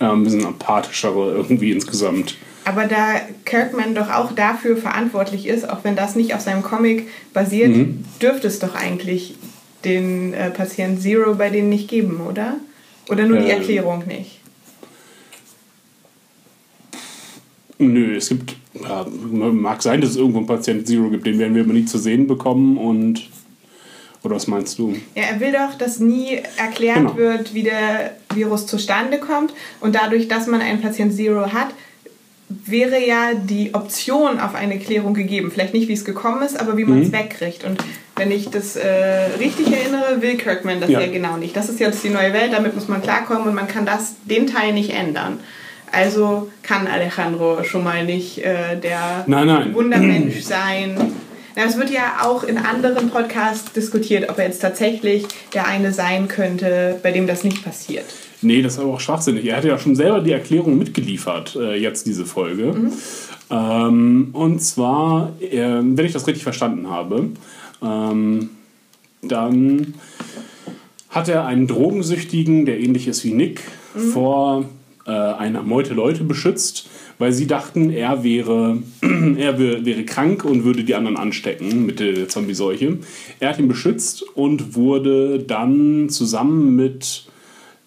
[0.00, 2.36] äh, ein bisschen apathischere irgendwie insgesamt.
[2.64, 7.08] Aber da Kirkman doch auch dafür verantwortlich ist, auch wenn das nicht auf seinem Comic
[7.32, 8.04] basiert, Mhm.
[8.20, 9.34] dürfte es doch eigentlich
[9.84, 12.54] den äh, Patient Zero bei denen nicht geben, oder?
[13.08, 13.58] Oder nur die Ähm.
[13.58, 14.40] Erklärung nicht?
[17.88, 21.54] Nö, es gibt, ja, mag sein, dass es irgendwo einen Patient Zero gibt, den werden
[21.54, 23.28] wir aber nie zu sehen bekommen und,
[24.22, 24.94] oder was meinst du?
[25.14, 27.16] Ja, er will doch, dass nie erklärt Genau.
[27.16, 29.52] wird, wie der Virus zustande kommt.
[29.80, 31.68] Und dadurch, dass man einen Patient Zero hat,
[32.48, 35.50] wäre ja die Option auf eine Klärung gegeben.
[35.50, 37.12] Vielleicht nicht, wie es gekommen ist, aber wie man es Mhm.
[37.14, 37.64] wegkriegt.
[37.64, 37.82] Und
[38.16, 38.86] wenn ich das äh,
[39.40, 41.00] richtig erinnere, will Kirkman das Ja.
[41.00, 41.06] ja.
[41.10, 41.56] genau nicht.
[41.56, 44.46] Das ist jetzt die neue Welt, damit muss man klarkommen und man kann das, den
[44.46, 45.40] Teil nicht ändern.
[45.92, 49.74] Also kann Alejandro schon mal nicht äh, der Nein, nein.
[49.74, 50.96] Wundermensch sein.
[51.54, 55.92] Na, Es wird ja auch in anderen Podcasts diskutiert, ob er jetzt tatsächlich der eine
[55.92, 58.06] sein könnte, bei dem das nicht passiert.
[58.40, 59.44] Nee, das ist aber auch schwachsinnig.
[59.44, 62.74] Er hat ja schon selber die Erklärung mitgeliefert, äh, jetzt diese Folge.
[63.50, 67.28] Ähm, und zwar, äh, wenn ich das richtig verstanden habe,
[67.82, 68.48] ähm,
[69.20, 69.94] dann
[71.10, 73.60] hat er einen Drogensüchtigen, der ähnlich ist wie Nick,
[74.12, 74.64] vor
[75.06, 76.88] äh, einer Meute Leute beschützt,
[77.18, 78.78] weil sie dachten, er wäre,
[79.36, 82.98] er wär, wäre krank und würde die anderen anstecken mit der Zombie-Seuche.
[83.40, 87.26] Er hat ihn beschützt und wurde dann zusammen mit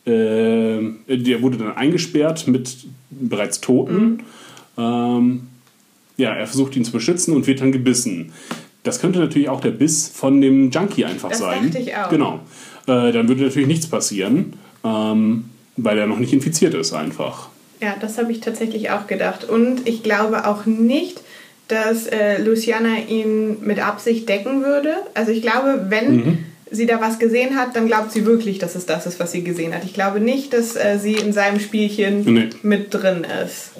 [0.06, 4.20] äh, der wurde dann eingesperrt mit bereits Toten.
[4.78, 5.48] Ähm,
[6.18, 8.32] ja, er versucht ihn zu beschützen und wird dann gebissen.
[8.84, 11.66] Das könnte natürlich auch der Biss von dem Junkie einfach Das sein.
[11.66, 12.10] dachte ich auch.
[12.10, 12.40] Genau.
[12.86, 15.46] Äh, dann würde natürlich nichts passieren, ähm,
[15.78, 17.50] weil er noch nicht infiziert ist einfach.
[17.82, 19.44] Ja, das habe ich tatsächlich auch gedacht.
[19.44, 21.22] Und ich glaube auch nicht,
[21.68, 24.94] dass äh, Luciana ihn mit Absicht decken würde.
[25.14, 28.86] Also ich glaube, wenn sie da was gesehen hat, dann glaubt sie wirklich, dass es
[28.86, 29.84] das ist, was sie gesehen hat.
[29.84, 32.50] Ich glaube nicht, dass äh, sie in seinem Spielchen Nee.
[32.64, 33.72] mit drin ist.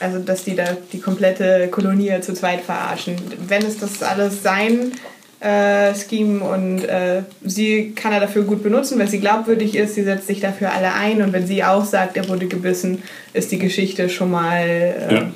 [0.00, 3.14] Also, dass die da die komplette Kolonie zu zweit verarschen.
[3.48, 4.92] Wenn es das alles sein
[5.40, 10.02] äh, Scheme und äh, sie kann er dafür gut benutzen, weil sie glaubwürdig ist, sie
[10.04, 13.58] setzt sich dafür alle ein und wenn sie auch sagt, er wurde gebissen, ist die
[13.58, 15.30] Geschichte schon mal äh, Ja.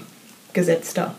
[0.52, 1.14] gesetzter.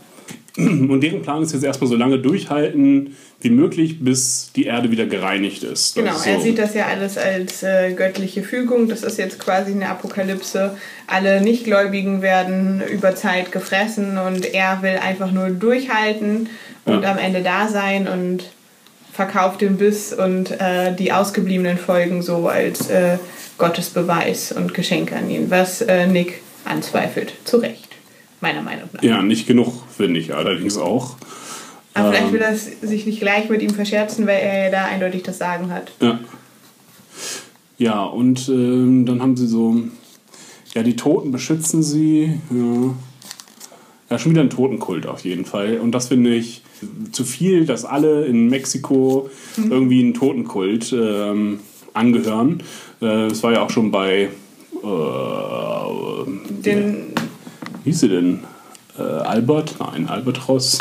[0.57, 5.05] Und deren Plan ist jetzt erstmal so lange durchhalten wie möglich, bis die Erde wieder
[5.05, 5.95] gereinigt ist.
[5.95, 6.41] Genau, er so.
[6.41, 8.89] sieht das ja alles als äh, göttliche Fügung.
[8.89, 10.75] Das ist jetzt quasi eine Apokalypse.
[11.07, 16.49] Alle Nichtgläubigen werden über Zeit gefressen und er will einfach nur durchhalten
[16.83, 17.11] und Ja.
[17.11, 18.43] am Ende da sein und
[19.19, 23.17] verkauft den Biss und äh, die ausgebliebenen Folgen so als äh,
[23.57, 27.33] Gottesbeweis und Geschenk an ihn, was äh, Nick anzweifelt.
[27.43, 27.89] Zu Recht,
[28.39, 29.03] meiner Meinung nach.
[29.03, 31.17] Ja, nicht genug, finde ich allerdings auch.
[31.93, 32.33] Aber vielleicht Ähm.
[32.33, 35.73] will er sich nicht gleich mit ihm verscherzen, weil er ja da eindeutig das Sagen
[35.73, 35.91] hat.
[36.01, 36.17] Ja.
[37.77, 39.81] Ja, und ähm, dann haben sie so,
[40.75, 42.39] ja, die Toten beschützen sie.
[42.51, 42.95] Ja.
[44.11, 45.77] ja, schon wieder ein Totenkult auf jeden Fall.
[45.79, 46.61] Und das finde ich
[47.11, 51.59] zu viel, dass alle in Mexiko irgendwie einen Totenkult ähm,
[51.93, 52.61] angehören.
[53.01, 54.29] Äh, Das war ja auch schon bei,
[54.83, 56.31] äh,
[56.63, 57.07] Den
[57.83, 58.39] wie hieß sie denn?
[58.97, 59.75] Äh, Albert?
[59.79, 60.79] Nein, Albatros.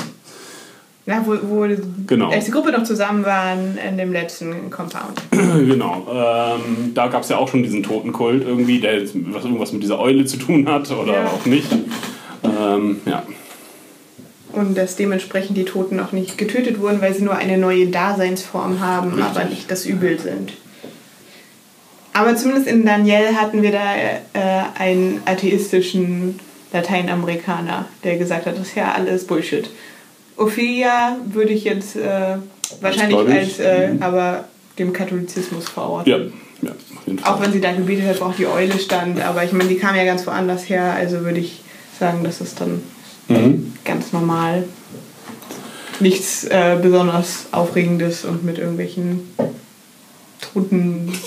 [1.06, 1.66] Ja, wo, wo
[2.06, 2.28] Genau.
[2.30, 5.22] als die Gruppe noch zusammen waren in dem letzten Compound.
[5.66, 6.06] Genau.
[6.12, 9.82] Ähm, da gab es ja auch schon diesen Totenkult irgendwie, der jetzt was, irgendwas mit
[9.82, 11.26] dieser Eule zu tun hat oder Ja.
[11.28, 11.68] auch nicht.
[12.44, 13.22] Ähm, ja.
[14.52, 18.80] Und dass dementsprechend die Toten noch nicht getötet wurden, weil sie nur eine neue Daseinsform
[18.80, 19.24] haben, Richtig.
[19.24, 20.52] aber nicht das Übel sind.
[22.14, 26.40] Aber zumindest in Daniel hatten wir da äh, einen atheistischen
[26.72, 29.68] Lateinamerikaner, der gesagt hat, das ist ja alles Bullshit.
[30.36, 32.36] Ophelia würde ich jetzt äh,
[32.80, 34.02] wahrscheinlich als, äh, Mhm.
[34.02, 34.44] aber
[34.78, 36.10] dem Katholizismus verorten.
[36.10, 36.18] Ja,
[36.68, 36.72] ja.
[37.24, 39.20] Auch wenn sie da gebetet hat, wo auch die Eule stand.
[39.22, 40.94] Aber ich meine, die kam ja ganz woanders her.
[40.96, 41.60] Also würde ich
[41.98, 42.82] sagen, das ist dann
[43.28, 43.72] Mhm.
[43.84, 44.64] ganz normal.
[46.00, 49.20] Nichts äh, besonders Aufregendes und mit irgendwelchen
[50.40, 51.12] toten.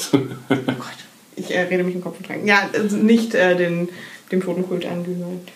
[0.49, 0.97] Oh Gott,
[1.35, 2.45] ich äh, rede mich im Kopf und dran.
[2.45, 3.89] Ja, also nicht äh, den,
[4.31, 5.49] dem Totenkult angehört.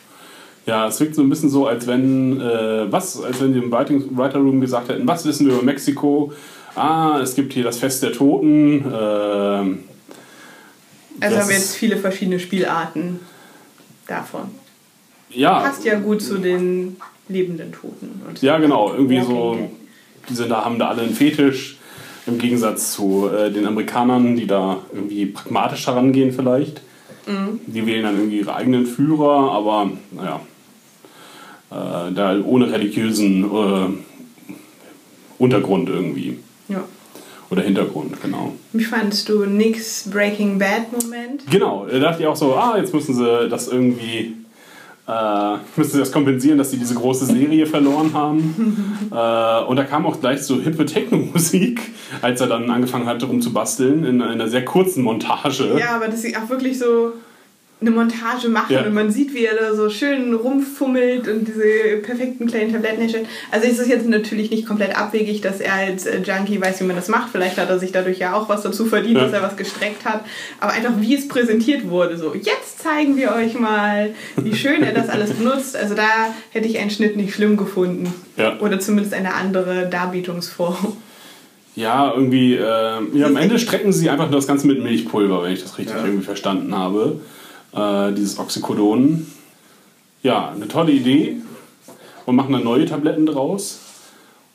[0.66, 3.72] Ja, es wirkt so ein bisschen so, als wenn, äh, was, als wenn sie im
[3.72, 6.32] Writing, Writer Room gesagt hätten, was wissen wir über Mexiko?
[6.76, 8.84] Ah, es gibt hier das Fest der Toten.
[8.86, 9.80] Ähm,
[11.20, 13.20] Also haben wir jetzt viele verschiedene Spielarten
[14.08, 14.50] davon.
[15.36, 18.22] Ja, Passt ja gut zu den lebenden Toten.
[18.42, 18.94] Ja, genau.
[18.94, 19.70] Irgendwie so, Dead.
[20.30, 21.78] die sind da, haben da alle einen Fetisch.
[22.28, 26.82] Im Gegensatz zu äh, den Amerikanern, die da irgendwie pragmatisch herangehen vielleicht.
[27.28, 27.60] Mhm.
[27.68, 30.42] Die wählen dann irgendwie ihre eigenen Führer, aber naja,
[31.72, 33.88] äh, da ohne religiösen äh,
[35.38, 36.40] Untergrund irgendwie.
[36.68, 36.84] Ja.
[37.50, 38.54] Oder Oder Hintergrund, genau.
[38.74, 41.44] Wie fandest du Nicks Breaking Bad Moment?
[41.50, 44.34] Genau, da dachte ich auch so, ah, jetzt müssen sie das irgendwie,
[45.08, 49.10] äh, müssen sie das kompensieren, dass sie diese große Serie verloren haben.
[49.12, 51.82] äh, und da kam auch gleich so hippe Techno-Musik,
[52.22, 55.78] als er dann angefangen hatte rumzubasteln, in einer sehr kurzen Montage.
[55.80, 57.14] Ja, aber dass sie auch wirklich so
[57.82, 58.84] eine Montage machen Ja.
[58.86, 63.28] und man sieht, wie er da so schön rumfummelt und diese perfekten kleinen Tabletten herstellt.
[63.52, 66.86] Also ist es jetzt natürlich nicht komplett abwegig, dass er als äh, Junkie weiß, wie
[66.86, 67.30] man das macht.
[67.32, 69.26] Vielleicht hat er sich dadurch ja auch was dazu verdient, Ja.
[69.26, 70.24] dass er was gestreckt hat.
[70.62, 74.94] Aber einfach, wie es präsentiert wurde, so jetzt zeigen wir euch mal, wie schön er
[74.94, 75.76] das alles benutzt.
[75.76, 78.12] Also da hätte ich einen Schnitt nicht schlimm gefunden.
[78.38, 78.58] Ja.
[78.62, 80.96] Oder zumindest eine andere Darbietungsform.
[81.76, 82.62] Ja, irgendwie, äh,
[83.14, 85.98] ja, am Ende strecken sie einfach nur das Ganze mit Milchpulver, wenn ich das richtig
[85.98, 87.20] irgendwie verstanden habe.
[87.76, 89.26] Äh, dieses Oxycodon.
[90.24, 91.38] Ja, eine tolle Idee.
[92.26, 93.80] Und machen dann neue Tabletten draus.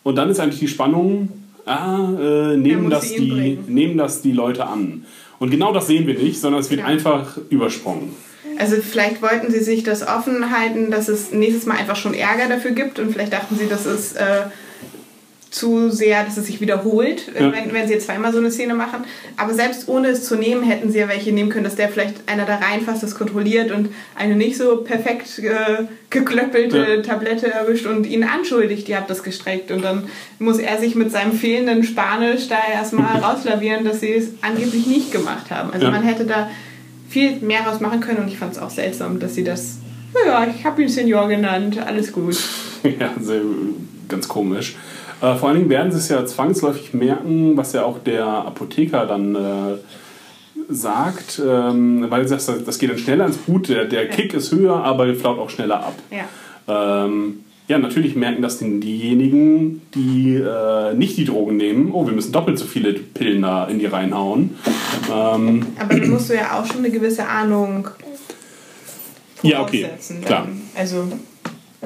[0.03, 1.29] Und dann ist eigentlich die Spannung,
[1.67, 3.65] ah, äh, nehmen, das die, bringen.
[3.69, 5.05] nehmen das die Leute an.
[5.39, 6.87] Und genau das sehen wir nicht, sondern es wird Ja.
[6.87, 8.11] einfach übersprungen.
[8.59, 12.49] Also vielleicht wollten sie sich das offen halten, dass es nächstes Mal einfach schon Ärger
[12.49, 14.43] dafür gibt und vielleicht dachten sie, das ist äh,
[15.51, 17.53] zu sehr, dass es sich wiederholt, Ja.
[17.53, 19.05] wenn, wenn sie jetzt zweimal so eine Szene machen.
[19.37, 22.15] Aber selbst ohne es zu nehmen, hätten sie ja welche nehmen können, dass der vielleicht
[22.29, 27.03] einer da reinfasst, das kontrolliert und eine nicht so perfekt äh, geklöppelte Ja.
[27.03, 29.73] Tablette erwischt und ihn anschuldigt, ihr habt das gestreckt.
[29.73, 30.05] Und dann
[30.39, 35.11] muss er sich mit seinem fehlenden Spanisch da erstmal rauslavieren, dass sie es angeblich nicht
[35.11, 35.73] gemacht haben.
[35.73, 35.91] Also Ja.
[35.91, 36.49] man hätte da
[37.09, 39.79] viel mehr raus machen können und ich fand es auch seltsam, dass sie das,
[40.27, 42.37] ja, ich habe ihn Senior genannt, alles gut.
[42.85, 43.41] ja, sehr,
[44.09, 44.77] ganz komisch.
[45.21, 49.07] Äh, vor allen Dingen werden sie es ja zwangsläufig merken, was ja auch der Apotheker
[49.07, 49.79] dann äh,
[50.69, 54.83] sagt, ähm, weil das, das geht dann schneller ins Blut, der, der Kick ist höher,
[54.85, 55.95] aber flaut auch schneller ab.
[56.11, 57.05] Ja.
[57.05, 61.93] Ähm, ja, natürlich merken das denn diejenigen, die äh, nicht die Drogen nehmen.
[61.93, 64.57] Oh, wir müssen doppelt so viele Pillen da in die reinhauen.
[65.09, 67.89] Ähm, Aber dann musst du ja auch schon eine gewisse Ahnung
[69.43, 69.89] ja, okay,
[70.25, 70.49] klar.
[70.77, 71.09] Also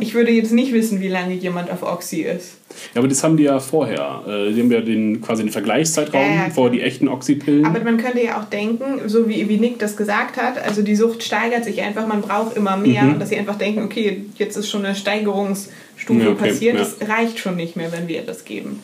[0.01, 2.57] ich würde jetzt nicht wissen, wie lange jemand auf Oxy ist.
[2.95, 4.23] Ja, aber das haben die ja vorher.
[4.27, 7.65] Äh, die haben ja den, quasi den Vergleichszeitraum Ja, ja, vor die echten Oxypillen.
[7.65, 10.97] Aber man könnte ja auch denken, so wie, wie Nick das gesagt hat, also die
[10.97, 13.13] Sucht steigert sich einfach, man braucht immer mehr Mhm.
[13.15, 16.97] und dass sie einfach denken, okay, jetzt ist schon eine Steigerungsstufe Ja, okay, passiert, das
[17.09, 18.81] reicht schon nicht mehr, wenn wir das geben.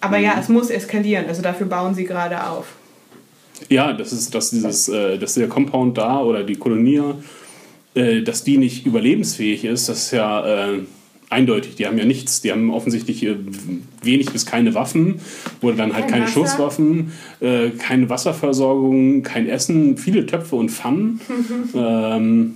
[0.00, 0.24] Aber Mhm.
[0.24, 2.66] ja, es muss eskalieren, also dafür bauen sie gerade auf.
[3.68, 7.02] Ja, das ist, dass dieses, äh, dass der Compound da oder die Kolonie,
[7.98, 10.78] äh, dass die nicht überlebensfähig ist, das ist ja äh,
[11.30, 11.74] eindeutig.
[11.76, 12.40] Die haben ja nichts.
[12.40, 13.36] Die haben offensichtlich äh,
[14.02, 15.20] wenig bis keine Waffen
[15.60, 16.32] oder dann halt Kein keine Wasser.
[16.40, 21.20] Schusswaffen, äh, keine Wasserversorgung, kein Essen, viele Töpfe und Pfannen.
[21.74, 22.54] ähm,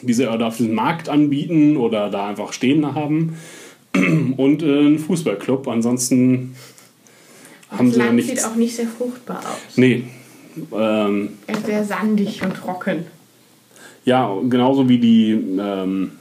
[0.00, 3.34] die sie auf diesem Markt anbieten oder da einfach stehen haben.
[4.36, 5.66] Und äh, ein Fußballclub.
[5.66, 6.54] Ansonsten
[7.70, 8.30] haben das sie ja Land nichts.
[8.30, 9.76] sieht auch nicht sehr fruchtbar aus.
[9.76, 10.04] Nee.
[10.72, 13.06] Ähm, Er ist sehr sandig und trocken.
[14.08, 16.12] Ja, genauso wie die, ähm,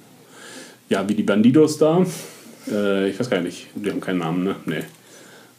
[0.89, 2.05] ja, wie die Bandidos da.
[2.69, 4.55] Äh, ich weiß gar nicht, die haben keinen Namen, ne?
[4.65, 4.83] Nee.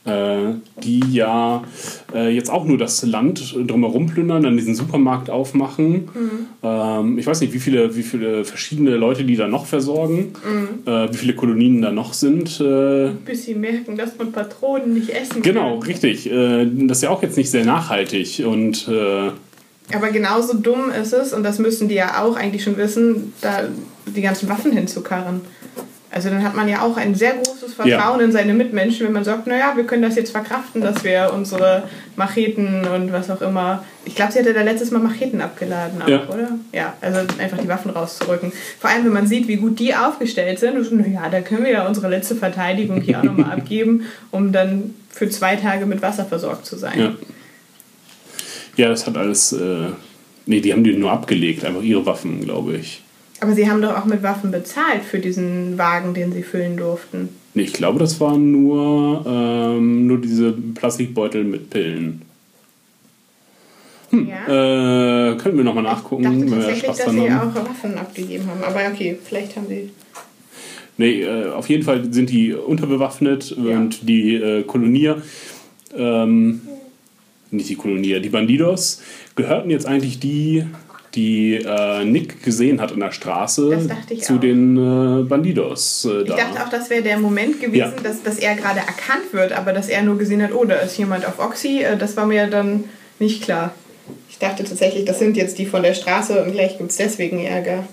[0.05, 1.65] Äh, die ja
[2.15, 6.09] äh, jetzt auch nur das Land drumherum plündern, dann diesen Supermarkt aufmachen.
[6.63, 10.33] Ähm, ich weiß nicht, wie viele, wie viele verschiedene Leute die da noch versorgen,
[10.87, 12.59] äh, wie viele Kolonien da noch sind.
[12.61, 15.89] Äh, Bis sie merken, dass man Patronen nicht essen genau, kann.
[15.89, 16.31] richtig.
[16.31, 19.31] Äh, das ist ja auch jetzt nicht sehr nachhaltig und äh,
[19.95, 23.63] Aber genauso dumm ist es, und das müssen die ja auch eigentlich schon wissen, da
[24.07, 25.41] die ganzen Waffen hinzukarren.
[26.11, 29.25] Also dann hat man ja auch ein sehr großes Vertrauen in seine Mitmenschen, wenn man
[29.25, 31.83] sagt, naja, wir können das jetzt verkraften, dass wir unsere
[32.17, 33.85] Macheten und was auch immer.
[34.07, 36.27] Ich glaube, sie hatte da letztes Mal Macheten abgeladen, auch, Ja.
[36.29, 36.49] oder?
[36.73, 38.53] Ja, also einfach die Waffen rauszurücken.
[38.81, 40.79] Vor allem, wenn man sieht, wie gut die aufgestellt sind.
[40.79, 44.95] Und naja, da können wir ja unsere letzte Verteidigung hier auch nochmal abgeben, um dann
[45.11, 46.99] für zwei Tage mit Wasser versorgt zu sein.
[46.99, 47.15] Ja.
[48.79, 49.53] Ja, das hat alles.
[49.53, 49.89] Äh,
[50.47, 53.03] nee, die haben die nur abgelegt, einfach ihre Waffen, glaube ich.
[53.41, 57.29] Aber sie haben doch auch mit Waffen bezahlt für diesen Wagen, den sie füllen durften.
[57.55, 62.23] Nee, ich glaube, das waren nur, ähm, nur diese Plastikbeutel mit Pillen.
[64.13, 65.33] Ja.
[65.33, 67.51] Äh, können wir nochmal nachgucken, ich dachte tatsächlich, dass sie haben.
[67.51, 68.65] auch Waffen abgegeben haben.
[68.65, 69.91] Aber okay, vielleicht haben sie.
[70.97, 73.77] Nee, äh, auf jeden Fall sind die unterbewaffnet Ja.
[73.77, 75.23] und die äh, Kolonier,
[75.97, 76.63] ähm,
[77.51, 79.03] nicht die Kolonier, die Bandidos,
[79.37, 80.65] gehörten jetzt eigentlich die,
[81.15, 83.89] die äh, Nick gesehen hat in der Straße
[84.21, 84.41] zu auch.
[84.41, 86.05] den äh, Bandidos.
[86.05, 86.37] Äh, Ich da.
[86.37, 87.91] dachte auch, das wäre der Moment gewesen, Ja.
[88.03, 90.99] dass, dass er gerade erkannt wird, aber dass er nur gesehen hat, oh, da ist
[90.99, 91.83] jemand auf Oxy.
[91.83, 92.85] äh, Das war mir dann
[93.19, 93.75] nicht klar.
[94.31, 97.41] Ich dachte tatsächlich, das sind jetzt die von der Straße und gleich gibt es deswegen
[97.45, 97.85] Ärger.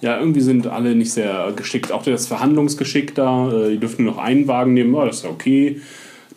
[0.00, 1.92] Ja, irgendwie sind alle nicht sehr geschickt.
[1.92, 5.24] Auch das Verhandlungsgeschick da, äh, die dürfen nur noch einen Wagen nehmen, oh, das ist
[5.24, 5.80] ja okay.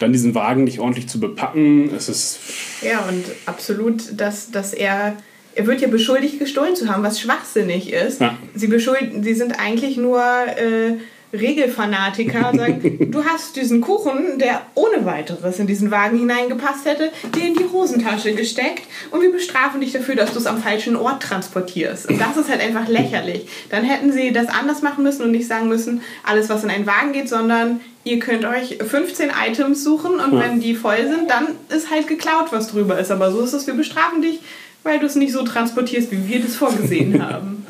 [0.03, 1.93] Dann diesen Wagen nicht ordentlich zu bepacken.
[1.95, 2.39] Es ist.
[2.81, 5.17] Ja, und absolut, dass, dass er.
[5.55, 8.19] Er wird ja beschuldigt, gestohlen zu haben, was schwachsinnig ist.
[8.19, 8.35] Ja.
[8.55, 10.97] Sie beschuldigen, sie sind eigentlich nur äh,
[11.33, 17.11] Regelfanatiker und sagen, du hast diesen Kuchen, der ohne weiteres in diesen Wagen hineingepasst hätte,
[17.35, 20.95] dir in die Hosentasche gesteckt und wir bestrafen dich dafür, dass du es am falschen
[20.95, 22.09] Ort transportierst.
[22.09, 23.47] Und das ist halt einfach lächerlich.
[23.69, 26.85] Dann hätten sie das anders machen müssen und nicht sagen müssen, alles was in einen
[26.85, 30.39] Wagen geht, sondern ihr könnt euch 15 Items suchen und Ja.
[30.41, 33.11] wenn die voll sind, dann ist halt geklaut, was drüber ist.
[33.11, 34.39] Aber so ist es, wir bestrafen dich,
[34.83, 37.65] weil du es nicht so transportierst, wie wir das vorgesehen haben.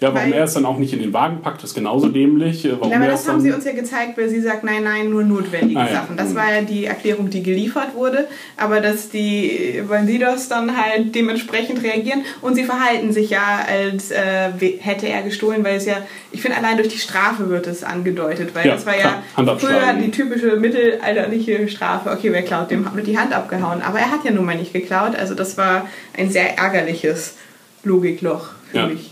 [0.00, 2.64] Ja, warum er es dann auch nicht in den Wagen packt, ist genauso dämlich.
[2.64, 4.82] Äh, Warum Ja, aber er das haben sie uns ja gezeigt, weil sie sagt, nein,
[4.82, 5.92] nein, nur notwendige Ah, ja.
[5.92, 6.16] Sachen.
[6.16, 8.26] Das war ja die Erklärung, die geliefert wurde.
[8.56, 14.48] Aber dass die Bandidos dann halt dementsprechend reagieren und sie verhalten sich ja, als äh,
[14.80, 15.96] hätte er gestohlen, weil es ja,
[16.32, 19.22] ich finde, allein durch die Strafe wird es angedeutet, weil Ja, das war ja
[19.58, 22.10] früher die typische mittelalterliche Strafe.
[22.10, 23.82] Okay, wer klaut, dem wird die Hand abgehauen.
[23.82, 25.14] Aber er hat ja nun mal nicht geklaut.
[25.14, 25.86] Also das war
[26.16, 27.34] ein sehr ärgerliches
[27.84, 28.86] Logikloch für Ja.
[28.86, 29.09] mich.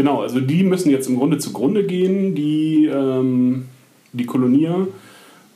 [0.00, 3.66] Genau, also die müssen jetzt im Grunde zugrunde gehen, die, ähm,
[4.14, 4.88] die Kolonier.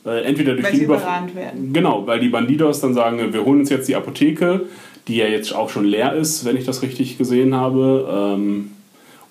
[0.05, 1.73] Äh, entweder durch Weil die sie Überf- überrannt werden.
[1.73, 4.61] Genau, weil die Bandidos dann sagen, wir holen uns jetzt die Apotheke,
[5.07, 8.35] die ja jetzt auch schon leer ist, wenn ich das richtig gesehen habe.
[8.35, 8.69] Ähm,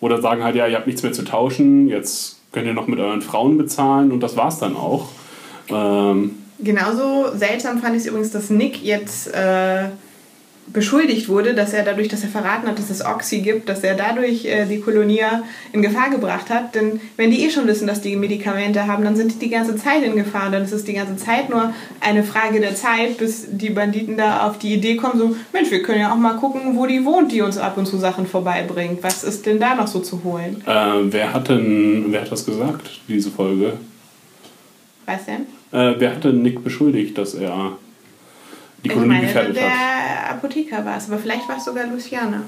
[0.00, 2.98] oder sagen halt, ja, ihr habt nichts mehr zu tauschen, jetzt könnt ihr noch mit
[2.98, 5.11] euren Frauen bezahlen und das war's dann auch.
[5.68, 9.85] Ähm, Genauso seltsam fand ich es übrigens, dass Nick jetzt äh,
[10.72, 13.94] beschuldigt wurde, dass er dadurch, dass er verraten hat, dass es Oxy gibt, dass er
[13.94, 16.74] dadurch äh, die Kolonia in Gefahr gebracht hat.
[16.74, 19.77] Denn wenn die eh schon wissen, dass die Medikamente haben, dann sind die die ganze
[19.77, 20.50] Zeit in Gefahr.
[20.50, 24.46] Dann ist es die ganze Zeit nur eine Frage der Zeit, bis die Banditen da
[24.48, 27.31] auf die Idee kommen, so, Mensch, wir können ja auch mal gucken, wo die wohnt,
[27.33, 29.03] die uns ab und zu Sachen vorbeibringt.
[29.03, 30.62] Was ist denn da noch so zu holen?
[30.66, 33.74] äh, wer, hat denn, wer hat das gesagt, diese Folge?
[35.07, 35.79] Weißt du?
[35.79, 37.77] Äh, wer hat denn Nick beschuldigt, dass er
[38.85, 39.62] die Ich Kolonie meine, gefährdet hat?
[39.62, 42.42] der Apotheker war es, aber vielleicht war es sogar Luciana.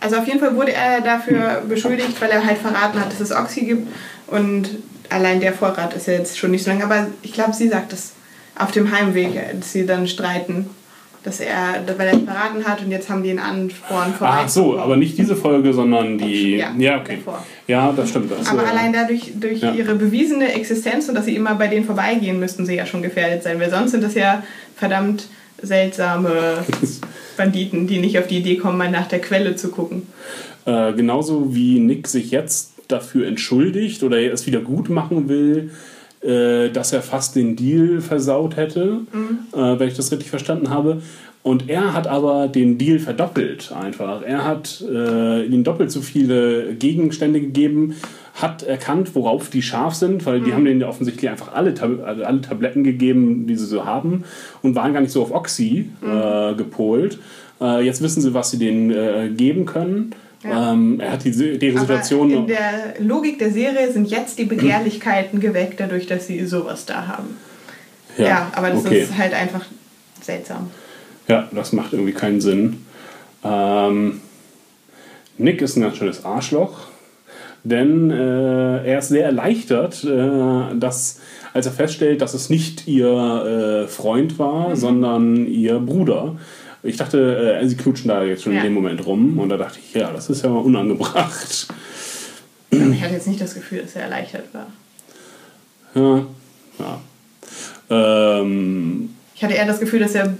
[0.00, 3.32] Also auf jeden Fall wurde er dafür beschuldigt, weil er halt verraten hat, dass es
[3.32, 3.88] Oxy gibt.
[4.28, 4.70] Und
[5.10, 6.84] allein der Vorrat ist ja jetzt schon nicht so lange.
[6.84, 8.12] Aber ich glaube, sie sagt es
[8.56, 10.70] auf dem Heimweg, als sie dann streiten.
[11.22, 14.38] Dass er, weil er es verraten hat und jetzt haben die einen Ansporn vorbei.
[14.44, 16.56] Ach so, aber nicht diese Folge, sondern die.
[16.56, 17.18] Ja, Ja, okay.
[17.18, 17.44] davor.
[17.66, 18.32] Ja, das stimmt.
[18.32, 19.72] Das, Aber äh, allein dadurch, durch Ja.
[19.74, 23.42] ihre bewiesene Existenz und dass sie immer bei denen vorbeigehen, müssten sie ja schon gefährdet
[23.42, 23.60] sein.
[23.60, 24.42] Weil sonst sind das ja
[24.76, 25.24] verdammt
[25.62, 26.64] seltsame
[27.36, 30.02] Banditen, die nicht auf die Idee kommen, mal nach der Quelle zu gucken.
[30.66, 35.70] Äh, genauso wie Nick sich jetzt dafür entschuldigt oder er es wieder gut machen will,
[36.22, 39.00] äh, dass er fast den Deal versaut hätte,
[39.52, 41.00] äh, wenn ich das richtig verstanden habe.
[41.42, 44.22] Und er hat aber den Deal verdoppelt einfach.
[44.22, 47.94] Er hat äh, ihnen doppelt so viele Gegenstände gegeben,
[48.42, 52.02] hat erkannt, worauf die scharf sind, weil die haben denen ja offensichtlich einfach alle, Tab
[52.04, 54.24] also alle Tabletten gegeben, die sie so haben
[54.62, 57.18] und waren gar nicht so auf Oxy äh, gepolt.
[57.60, 60.14] Äh, jetzt wissen sie, was sie denen äh, geben können.
[60.42, 60.72] Ja.
[60.72, 62.30] Ähm, er hat die, Aber Situation.
[62.30, 67.06] in der Logik der Serie sind jetzt die Begehrlichkeiten geweckt, dadurch, dass sie sowas da
[67.06, 67.36] haben.
[68.16, 69.02] Ja, aber das okay.
[69.02, 69.66] ist halt einfach
[70.20, 70.70] seltsam.
[71.28, 72.84] Ja, das macht irgendwie keinen Sinn.
[73.44, 74.20] Ähm,
[75.38, 76.88] Nick ist ein ganz schönes Arschloch,
[77.64, 81.20] denn äh, er ist sehr erleichtert, äh, dass,
[81.52, 84.76] als er feststellt, dass es nicht ihr äh, Freund war, Mhm.
[84.76, 86.36] sondern ihr Bruder.
[86.82, 88.58] Ich dachte, äh, sie knutschen da jetzt schon Ja.
[88.60, 91.68] in dem Moment rum und da dachte ich, ja, das ist ja mal unangebracht.
[92.70, 94.66] Ich hatte jetzt nicht das Gefühl, dass er erleichtert war.
[95.94, 96.24] Ja,
[96.78, 97.00] ja.
[98.40, 100.34] Ähm, Ich hatte eher das Gefühl, dass er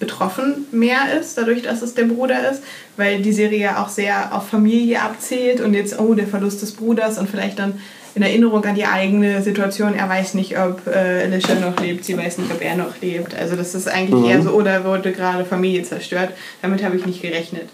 [0.00, 2.62] betroffen mehr ist, dadurch, dass es der Bruder ist,
[2.96, 6.72] weil die Serie ja auch sehr auf Familie abzählt und jetzt, oh, der Verlust des
[6.72, 7.74] Bruders und vielleicht dann
[8.16, 12.16] in Erinnerung an die eigene Situation, er weiß nicht, ob äh, Alicia noch lebt, sie
[12.16, 13.36] weiß nicht, ob er noch lebt.
[13.36, 16.30] Also das ist eigentlich eher so, oder wurde gerade Familie zerstört.
[16.60, 17.68] Damit habe ich nicht gerechnet.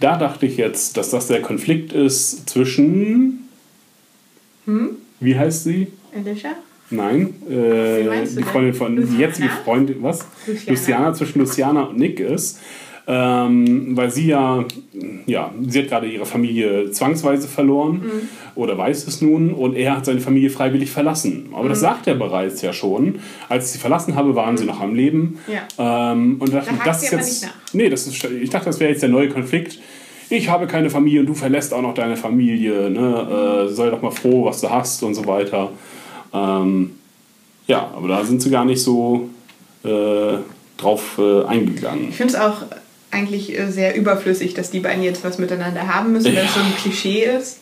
[0.00, 3.48] Da dachte ich jetzt, dass das der Konflikt ist zwischen.
[5.20, 5.92] Wie heißt sie?
[6.16, 6.50] Alicia?
[6.90, 8.42] Nein, äh, die?
[8.42, 9.20] Freundin von, die Luciana?
[9.20, 10.26] jetzige Freundin, was?
[10.46, 10.70] Luciana.
[10.70, 12.60] Luciana, zwischen Luciana und Nick ist.
[13.06, 14.64] Ähm, weil sie ja,
[15.26, 18.28] ja, sie hat gerade ihre Familie zwangsweise verloren Mhm.
[18.54, 21.50] oder weiß es nun und er hat seine Familie freiwillig verlassen.
[21.52, 21.68] Aber Mhm.
[21.68, 23.16] das sagt er bereits ja schon.
[23.50, 25.38] Als ich sie verlassen habe, waren sie noch am Leben.
[25.48, 26.12] Ja.
[26.12, 27.48] Ähm, und dachte, Da das ist jetzt.
[27.74, 29.78] Nee, das ist, ich dachte, das wäre jetzt der neue Konflikt.
[30.30, 32.88] Ich habe keine Familie und du verlässt auch noch deine Familie.
[32.88, 33.66] Ne?
[33.66, 35.70] Äh, sei doch mal froh, was du hast und so weiter.
[36.34, 36.90] Ähm,
[37.66, 39.30] ja, aber da sind sie gar nicht so
[39.84, 40.38] äh,
[40.76, 42.08] drauf äh, eingegangen.
[42.10, 42.62] Ich finde es auch
[43.10, 46.60] eigentlich äh, sehr überflüssig, dass die beiden jetzt was miteinander haben müssen, weil es so
[46.60, 47.60] ein Klischee ist.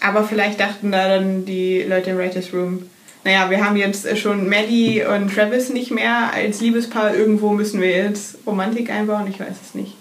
[0.00, 2.82] Aber vielleicht dachten da dann die Leute im Writers Room,
[3.24, 7.16] naja, wir haben jetzt schon Maddie und Travis nicht mehr als Liebespaar.
[7.16, 9.26] Irgendwo müssen wir jetzt Romantik einbauen.
[9.30, 9.94] Ich weiß es nicht.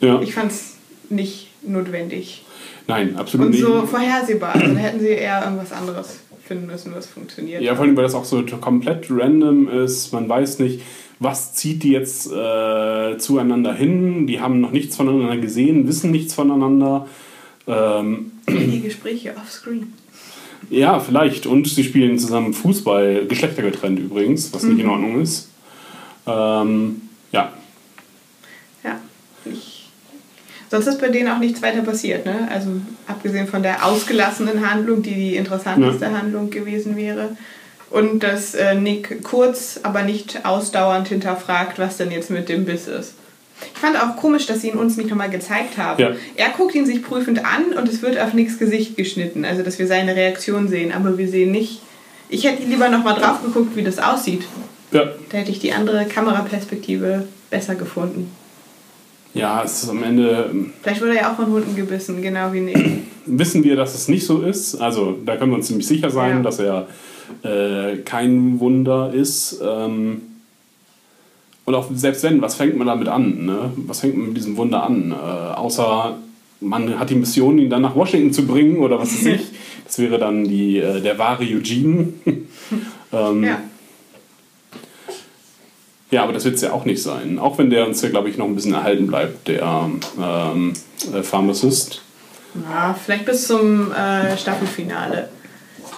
[0.00, 0.20] Ja.
[0.22, 0.76] Ich fand es
[1.08, 2.44] nicht notwendig.
[2.86, 3.62] Nein, absolut Und nicht.
[3.62, 4.54] so vorhersehbar.
[4.54, 7.62] Also da hätten sie eher irgendwas anderes finden müssen, was funktioniert.
[7.62, 10.12] Ja, vor allem, weil das auch so komplett random ist.
[10.12, 10.80] Man weiß nicht,
[11.18, 14.26] was zieht die jetzt äh, zueinander hin.
[14.26, 17.06] Die haben noch nichts voneinander gesehen, wissen nichts voneinander.
[17.66, 19.92] Ähm, Die Gespräche offscreen.
[20.70, 21.46] ja, vielleicht.
[21.46, 25.48] Und sie spielen zusammen Fußball, geschlechtergetrennt übrigens, was nicht in Ordnung ist.
[26.26, 27.52] Ähm, Ja.
[29.44, 29.88] Ich,
[30.72, 32.48] sonst ist bei denen auch nichts weiter passiert, ne?
[32.50, 32.70] Also
[33.06, 37.36] abgesehen von der ausgelassenen Handlung, die die interessanteste Handlung gewesen wäre.
[37.90, 42.88] Und dass äh, Nick kurz, aber nicht ausdauernd hinterfragt, was denn jetzt mit dem Biss
[42.88, 43.12] ist.
[43.74, 46.00] Ich fand auch komisch, dass sie ihn uns nicht nochmal gezeigt haben.
[46.02, 46.12] Ja.
[46.36, 49.78] Er guckt ihn sich prüfend an und es wird auf Nicks Gesicht geschnitten, also dass
[49.78, 51.82] wir seine Reaktion sehen, aber wir sehen nicht.
[52.30, 54.44] Ich hätte lieber nochmal drauf geguckt, wie das aussieht.
[54.90, 55.04] ja.
[55.28, 58.30] Da hätte ich die andere Kameraperspektive besser gefunden.
[59.34, 60.50] Ja, es ist am Ende.
[60.50, 62.78] ähm, Vielleicht wurde er auch von Hunden gebissen, genau wie Nick.
[63.26, 64.74] wissen wir, dass es nicht so ist.
[64.76, 66.42] Also da können wir uns ziemlich sicher sein, Ja.
[66.42, 66.86] dass er
[67.42, 69.60] äh, kein Wunder ist.
[69.64, 70.22] Ähm,
[71.64, 73.46] und auch selbst wenn, was fängt man damit an?
[73.46, 73.70] Ne?
[73.86, 75.12] Was fängt man mit diesem Wunder an?
[75.12, 75.14] Äh,
[75.54, 76.16] außer
[76.60, 79.40] man hat die Mission, ihn dann nach Washington zu bringen oder was weiß ich.
[79.84, 82.08] Das wäre dann die, äh, der wahre Eugene.
[83.12, 83.60] ähm, Ja.
[86.12, 87.38] Ja, aber das wird es ja auch nicht sein.
[87.40, 89.88] Auch wenn der uns ja, glaube ich, noch ein bisschen erhalten bleibt, der
[90.20, 90.72] ähm,
[91.12, 92.02] äh, Pharmacist.
[92.70, 95.28] ja, vielleicht bis zum äh, Staffelfinale.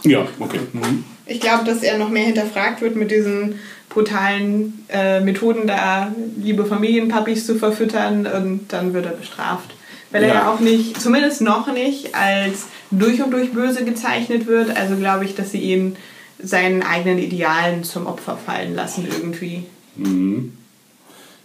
[0.05, 0.61] Ja, okay.
[0.73, 1.05] Mhm.
[1.27, 3.59] Ich glaube, dass er noch mehr hinterfragt wird mit diesen
[3.89, 9.71] brutalen äh, Methoden, da liebe Familienpapis zu verfüttern und dann wird er bestraft.
[10.11, 10.35] Weil er Ja.
[10.35, 14.77] ja auch nicht, zumindest noch nicht, als durch und durch böse gezeichnet wird.
[14.77, 15.97] Also glaube ich, dass sie ihn
[16.39, 19.65] seinen eigenen Idealen zum Opfer fallen lassen irgendwie.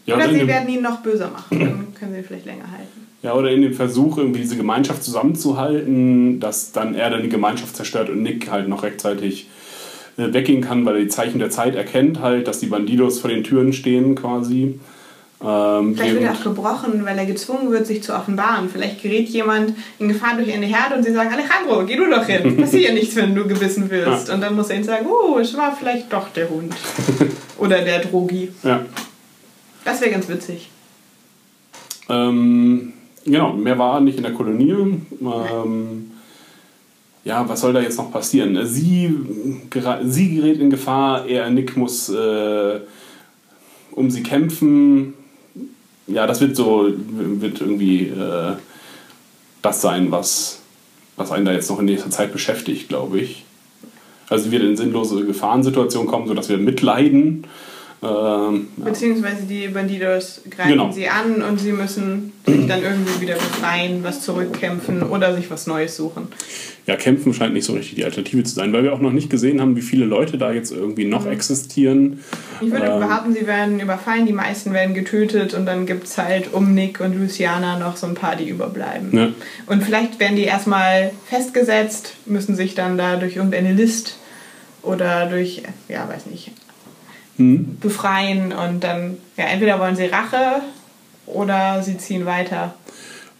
[0.05, 3.07] Ja, Oder sie werden ihn noch böser machen, dann können sie ihn vielleicht länger halten.
[3.21, 7.75] ja, oder in dem Versuch, irgendwie diese Gemeinschaft zusammenzuhalten, dass dann er dann die Gemeinschaft
[7.75, 9.49] zerstört und Nick halt noch rechtzeitig
[10.17, 13.29] äh, weggehen kann, weil er die Zeichen der Zeit erkennt, halt, dass die Bandidos vor
[13.29, 14.79] den Türen stehen quasi.
[15.41, 18.67] Ähm, Vielleicht wird er auch gebrochen, weil er gezwungen wird, sich zu offenbaren.
[18.69, 22.25] Vielleicht gerät jemand in Gefahr durch eine Herde und sie sagen, Alejandro, geh du doch
[22.25, 22.57] hin.
[22.61, 24.27] Passiert ja nichts, wenn du gebissen wirst.
[24.27, 24.33] Ja.
[24.33, 26.73] Und dann muss er ihnen sagen, oh, es war vielleicht doch der Hund.
[27.59, 28.49] Oder der Drogi.
[28.63, 28.85] ja.
[29.85, 30.69] Das wäre ganz witzig.
[32.09, 32.93] Ähm,
[33.25, 34.99] genau, mehr war nicht in der Kolonie.
[35.21, 36.11] Ähm,
[37.23, 38.65] ja, was soll da jetzt noch passieren?
[38.65, 39.15] Sie,
[40.03, 42.79] sie gerät in Gefahr, er, Nick, muss äh,
[43.91, 45.13] um sie kämpfen.
[46.07, 48.55] Ja, das wird so, wird irgendwie äh,
[49.61, 50.59] das sein, was,
[51.17, 53.45] was einen da jetzt noch in nächster Zeit beschäftigt, glaube ich.
[54.29, 57.45] Also sie wird in sinnlose Gefahrensituationen kommen, sodass wir mitleiden.
[58.01, 58.85] Ähm, ja.
[58.85, 60.89] Beziehungsweise die Bandidos greifen Genau.
[60.93, 65.67] sie an und sie müssen sich dann irgendwie wieder befreien, was zurückkämpfen oder sich was
[65.67, 66.29] Neues suchen.
[66.87, 69.29] ja, kämpfen scheint nicht so richtig die Alternative zu sein, weil wir auch noch nicht
[69.29, 72.23] gesehen haben, wie viele Leute da jetzt irgendwie noch existieren.
[72.61, 72.99] Ich würde Ähm.
[73.01, 77.01] behaupten, sie werden überfallen, die meisten werden getötet und dann gibt es halt um Nick
[77.01, 79.09] und Luciana noch so ein paar, die überbleiben.
[79.11, 79.33] Ne?
[79.65, 84.15] Und vielleicht werden die erstmal festgesetzt, müssen sich dann da durch irgendeine List
[84.83, 86.51] oder durch, ja, weiß nicht,
[87.37, 87.77] Hm?
[87.79, 90.61] befreien und dann, ja, entweder wollen sie Rache
[91.25, 92.75] oder sie ziehen weiter.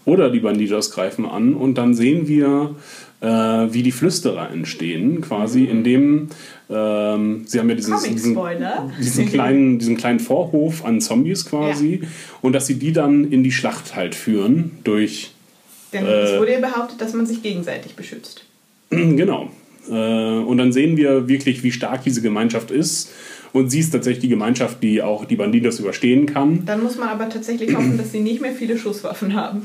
[0.05, 2.75] Oder die Bandidos greifen an und dann sehen wir,
[3.21, 6.29] äh, wie die Flüsterer entstehen, quasi, indem
[6.69, 8.37] ähm, sie haben ja dieses, diesen,
[8.99, 12.01] diesen, kleinen, diesen kleinen Vorhof an Zombies quasi
[12.41, 15.31] und dass sie die dann in die Schlacht halt führen durch
[15.91, 16.09] Denn Äh.
[16.09, 18.45] es wurde ja behauptet, dass man sich gegenseitig beschützt.
[18.89, 19.49] Genau.
[19.89, 23.11] Äh, Und dann sehen wir wirklich, wie stark diese Gemeinschaft ist.
[23.51, 26.63] Und sie ist tatsächlich die Gemeinschaft, die auch die Bandidos überstehen kann.
[26.65, 29.63] Dann muss man aber tatsächlich hoffen, dass sie nicht mehr viele Schusswaffen haben.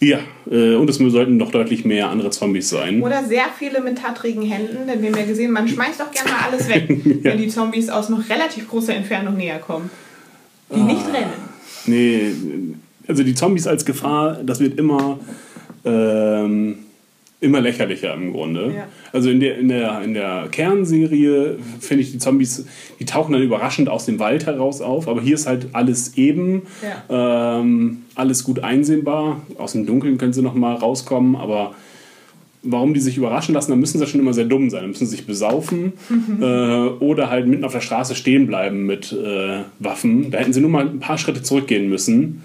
[0.00, 0.18] Ja,
[0.50, 3.00] äh, und es sollten noch deutlich mehr andere Zombies sein.
[3.00, 6.30] Oder sehr viele mit tattrigen Händen, denn wir haben ja gesehen, man schmeißt doch gerne
[6.30, 6.88] mal alles weg,
[7.22, 9.88] wenn die Zombies aus noch relativ großer Entfernung näher kommen.
[10.74, 11.12] Die nicht Ah.
[11.16, 11.52] rennen.
[11.86, 12.32] Nee,
[13.06, 15.20] also die Zombies als Gefahr, das wird immer,
[15.84, 16.78] ähm,
[17.42, 18.72] immer lächerlicher im Grunde.
[18.74, 18.88] Ja.
[19.12, 22.66] Also in der, in der, in der Kernserie finde ich die Zombies,
[23.00, 26.62] die tauchen dann überraschend aus dem Wald heraus auf, aber hier ist halt alles eben,
[27.10, 29.42] ähm, alles gut einsehbar.
[29.58, 31.74] Aus dem Dunkeln können sie noch mal rauskommen, aber
[32.62, 34.82] warum die sich überraschen lassen, dann müssen sie schon immer sehr dumm sein.
[34.82, 35.94] Dann müssen sie sich besaufen
[36.40, 40.30] äh, oder halt mitten auf der Straße stehen bleiben mit äh, Waffen.
[40.30, 42.42] Da hätten sie nur mal ein paar Schritte zurückgehen müssen.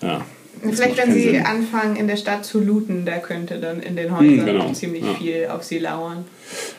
[0.00, 0.24] Ja.
[0.62, 1.46] Vielleicht, wenn sie Sinn.
[1.46, 4.72] anfangen, in der Stadt zu looten, da könnte dann in den Häusern Hm, genau.
[4.72, 5.14] ziemlich Ja.
[5.14, 6.24] viel auf sie lauern.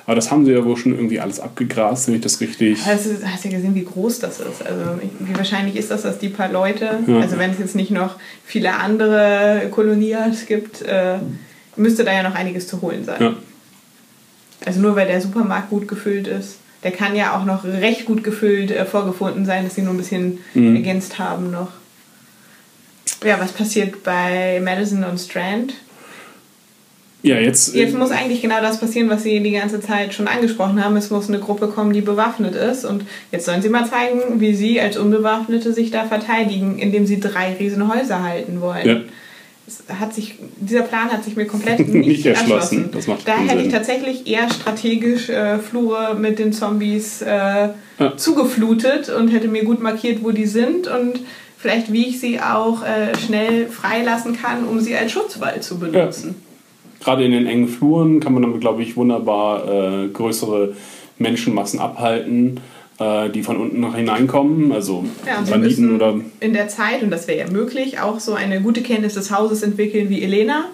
[0.06, 2.80] Aber das haben sie ja wohl schon irgendwie alles abgegrast, wenn ich das richtig.
[2.86, 4.66] Hast du hast ja gesehen, wie groß das ist.
[4.66, 7.20] Also wie wahrscheinlich ist das, dass die paar Leute, Ja.
[7.20, 8.16] also wenn es jetzt nicht noch
[8.46, 11.18] viele andere Koloniat gibt, äh,
[11.76, 13.22] müsste da ja noch einiges zu holen sein.
[13.22, 13.34] Ja.
[14.66, 16.58] Also nur weil der Supermarkt gut gefüllt ist.
[16.84, 19.98] Der kann ja auch noch recht gut gefüllt äh, vorgefunden sein, dass sie nur ein
[19.98, 20.76] bisschen Mhm.
[20.78, 21.70] ergänzt haben noch.
[23.24, 25.74] Ja, was passiert bei Madison und Strand?
[27.22, 27.76] Ja, jetzt.
[27.76, 30.96] Jetzt muss eigentlich genau das passieren, was Sie die ganze Zeit schon angesprochen haben.
[30.96, 32.86] Es muss eine Gruppe kommen, die bewaffnet ist.
[32.86, 33.04] Und
[33.34, 37.54] jetzt sollen Sie mal zeigen, wie Sie als Unbewaffnete sich da verteidigen, indem Sie drei
[37.60, 38.88] Riesenhäuser halten wollen.
[38.88, 39.02] Ja.
[40.12, 42.56] Sich, dieser Plan hat sich mir komplett nicht, Nicht erschlossen.
[42.56, 42.90] erschlossen.
[42.94, 43.72] Das macht da hätte ich Sinn.
[43.72, 48.16] tatsächlich eher strategisch äh, Flure mit den Zombies äh, Ja.
[48.16, 51.20] zugeflutet und hätte mir gut markiert, wo die sind und
[51.60, 56.36] vielleicht wie ich sie auch äh, schnell freilassen kann, um sie als Schutzwall zu benutzen.
[57.02, 60.76] Gerade in den engen Fluren kann man damit, glaube ich, wunderbar äh, größere
[61.18, 62.60] Menschenmassen abhalten,
[63.00, 64.72] äh, die von unten nach hineinkommen.
[64.72, 66.16] Also Ja, Banditen oder.
[66.40, 69.62] in der Zeit, und das wäre ja möglich, auch so eine gute Kenntnis des Hauses
[69.62, 70.66] entwickeln wie Elena.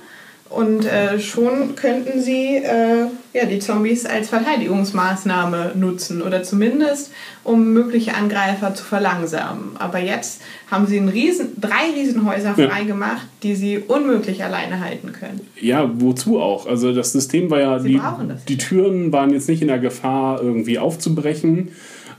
[0.50, 7.12] Und äh, schon könnten sie äh, ja, die Zombies als Verteidigungsmaßnahme nutzen oder zumindest
[7.44, 9.72] um mögliche Angreifer zu verlangsamen.
[9.78, 12.70] Aber jetzt haben sie ein Riesen, drei Riesenhäuser Ja.
[12.70, 15.42] freigemacht, die sie unmöglich alleine halten können.
[15.60, 16.66] Ja, wozu auch?
[16.66, 18.46] Also das System war ja, Sie die, brauchen das.
[18.46, 21.70] die Türen waren jetzt nicht in der Gefahr, irgendwie aufzubrechen.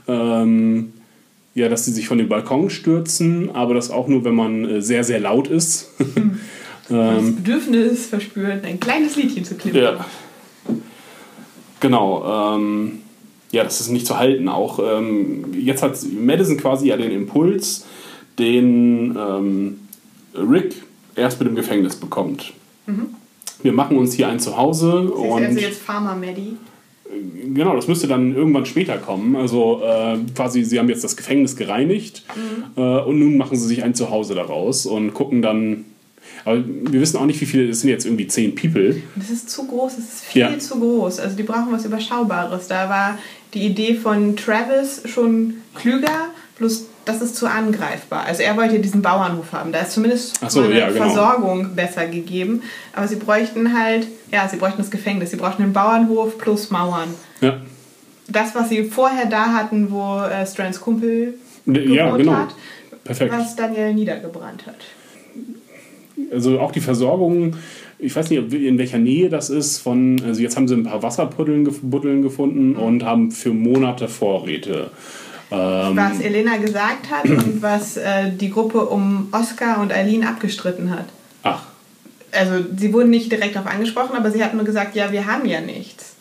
[0.07, 0.93] Ähm,
[1.55, 4.81] ja, dass sie sich von den Balkon stürzen, aber das auch nur, wenn man äh,
[4.81, 5.89] sehr, sehr laut ist.
[6.89, 9.97] Das Bedürfnis verspürt, ein kleines Liedchen zu klimpern.
[9.97, 10.05] Ja.
[11.79, 12.55] Genau.
[12.55, 12.99] Ähm,
[13.51, 14.49] ja, das ist nicht zu halten.
[14.49, 17.85] Auch ähm, jetzt hat Madison quasi ja den Impuls,
[18.39, 19.79] den ähm,
[20.35, 20.75] Rick
[21.15, 22.53] erst mit dem Gefängnis bekommt.
[23.63, 26.57] Wir machen uns hier ein Zuhause Sie ist und also jetzt Farmer Maddie.
[27.53, 29.35] genau, das müsste dann irgendwann später kommen.
[29.35, 32.23] Also äh, quasi, sie haben jetzt das Gefängnis gereinigt
[32.75, 35.85] äh, und nun machen sie sich ein Zuhause daraus und gucken dann.
[36.47, 39.01] Aber wir wissen auch nicht, wie viele, es sind jetzt irgendwie zehn People.
[39.15, 40.57] Das ist zu groß, das ist viel Ja.
[40.59, 41.19] zu groß.
[41.19, 42.67] Also die brauchen was Überschaubares.
[42.67, 43.17] Da war
[43.53, 48.25] die Idee von Travis schon klüger, bloß das ist zu angreifbar.
[48.25, 49.71] Also er wollte diesen Bauernhof haben.
[49.71, 51.05] Da ist zumindest so, eine ja, genau.
[51.05, 52.61] Versorgung besser gegeben.
[52.93, 55.31] Aber sie bräuchten halt, ja, sie bräuchten das Gefängnis.
[55.31, 57.09] Sie bräuchten einen Bauernhof plus Mauern.
[57.41, 57.61] Ja,
[58.27, 61.35] Das, was sie vorher da hatten, wo äh, Strands Kumpel
[61.65, 62.33] ja genau.
[62.33, 62.55] hat,
[63.05, 63.33] Perfekt.
[63.33, 64.75] was Daniel niedergebrannt hat.
[66.31, 67.55] Also auch die Versorgung,
[67.99, 71.03] ich weiß nicht, in welcher Nähe das ist, von, also jetzt haben sie ein paar
[71.03, 74.89] Wasserbuddeln gef- Buddeln gefunden und haben für Monate Vorräte.
[75.51, 80.89] Ähm, Was Elena gesagt hat und was äh, die Gruppe um Oscar und Eileen abgestritten
[80.91, 81.05] hat.
[81.43, 81.63] ach,
[82.31, 85.45] Also sie wurden nicht direkt darauf angesprochen, aber sie hatten nur gesagt, ja, wir haben
[85.47, 86.15] ja nichts.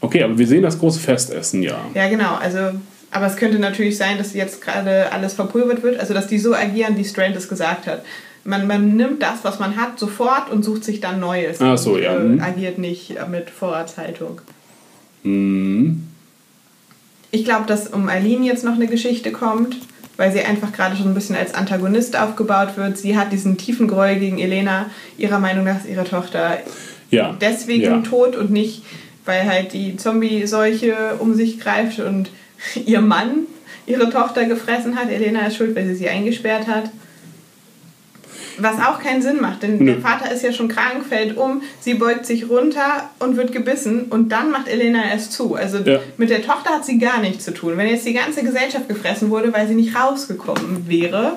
[0.00, 1.78] okay, aber wir sehen das große Festessen, ja.
[1.94, 2.34] Ja, genau.
[2.34, 2.58] Also,
[3.10, 6.54] aber es könnte natürlich sein, dass jetzt gerade alles verpulvert wird, also dass die so
[6.54, 8.04] agieren, wie Strand es gesagt hat.
[8.48, 11.60] Man, man nimmt das, was man hat, sofort und sucht sich dann Neues.
[11.60, 12.16] Ach so, und, ja.
[12.16, 12.40] Äh, Mhm.
[12.42, 14.40] agiert nicht mit Vorratshaltung.
[15.22, 16.04] Mhm.
[17.30, 19.76] Ich glaube, dass um Eileen jetzt noch eine Geschichte kommt,
[20.16, 22.96] weil sie einfach gerade schon ein bisschen als Antagonist aufgebaut wird.
[22.96, 24.86] Sie hat diesen tiefen Groll gegen Elena,
[25.18, 26.58] ihrer Meinung nach ist ihre Tochter
[27.10, 27.36] Ja.
[27.40, 28.00] deswegen ja.
[28.00, 28.82] tot und nicht,
[29.26, 32.30] weil halt die Zombie-Seuche um sich greift und
[32.86, 33.40] ihr Mann
[33.86, 35.10] ihre Tochter gefressen hat.
[35.10, 36.90] Elena ist schuld, weil sie sie eingesperrt hat.
[38.60, 39.92] Was auch keinen Sinn macht, denn Nö.
[39.92, 44.06] der Vater ist ja schon krank, fällt um, sie beugt sich runter und wird gebissen
[44.10, 45.54] und dann macht Elena es zu.
[45.54, 46.00] Also Ja.
[46.16, 47.74] mit der Tochter hat sie gar nichts zu tun.
[47.76, 51.34] Wenn jetzt die ganze Gesellschaft gefressen wurde, weil sie nicht rausgekommen wäre,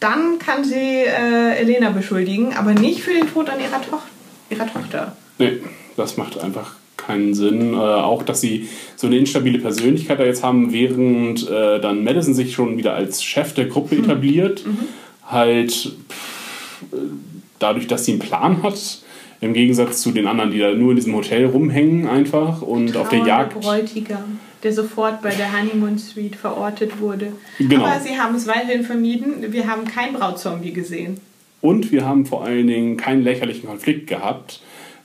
[0.00, 0.74] dann kann sie
[1.04, 4.02] äh, Elena beschuldigen, aber nicht für den Tod an ihrer, Toch
[4.50, 5.16] ihrer Tochter.
[5.38, 5.58] Nee,
[5.96, 7.74] das macht einfach keinen Sinn.
[7.74, 12.32] Äh, auch, dass sie so eine instabile Persönlichkeit da jetzt haben, während äh, dann Madison
[12.34, 14.04] sich schon wieder als Chef der Gruppe Mhm.
[14.04, 14.64] etabliert.
[15.26, 16.37] Halt pff,
[17.58, 19.02] dadurch, dass sie einen Plan hat.
[19.40, 23.08] Im Gegensatz zu den anderen, die da nur in diesem Hotel rumhängen einfach und auf
[23.08, 23.60] der Jagd.
[23.60, 27.32] Bräutigam, der sofort bei der Honeymoon Suite verortet wurde.
[27.58, 27.84] Genau.
[27.84, 29.52] Aber sie haben es weiterhin vermieden.
[29.52, 31.20] Wir haben kein Brautzombie gesehen.
[31.60, 34.60] Und wir haben vor allen Dingen keinen lächerlichen Konflikt gehabt.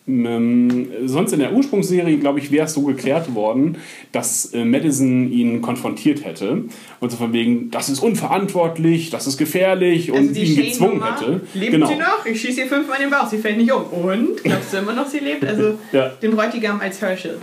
[0.05, 3.77] Ähm, sonst in der Ursprungsserie, glaube ich, wäre es so geklärt worden,
[4.11, 6.65] dass äh, Madison ihn konfrontiert hätte.
[6.99, 11.01] Und so von wegen, das ist unverantwortlich, das ist gefährlich und Also die ihn gezwungen
[11.03, 11.41] hätte.
[11.53, 11.87] Lebt genau.
[11.87, 12.25] sie noch?
[12.25, 13.83] Ich schieße ihr fünfmal in den Bauch, sie fällt nicht um.
[13.83, 14.43] Und?
[14.43, 15.45] Glaubst du immer noch, sie lebt?
[15.45, 16.09] Also Ja.
[16.21, 17.37] den Bräutigam als Herschel.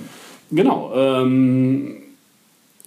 [0.51, 0.93] Genau.
[0.95, 1.97] Ähm,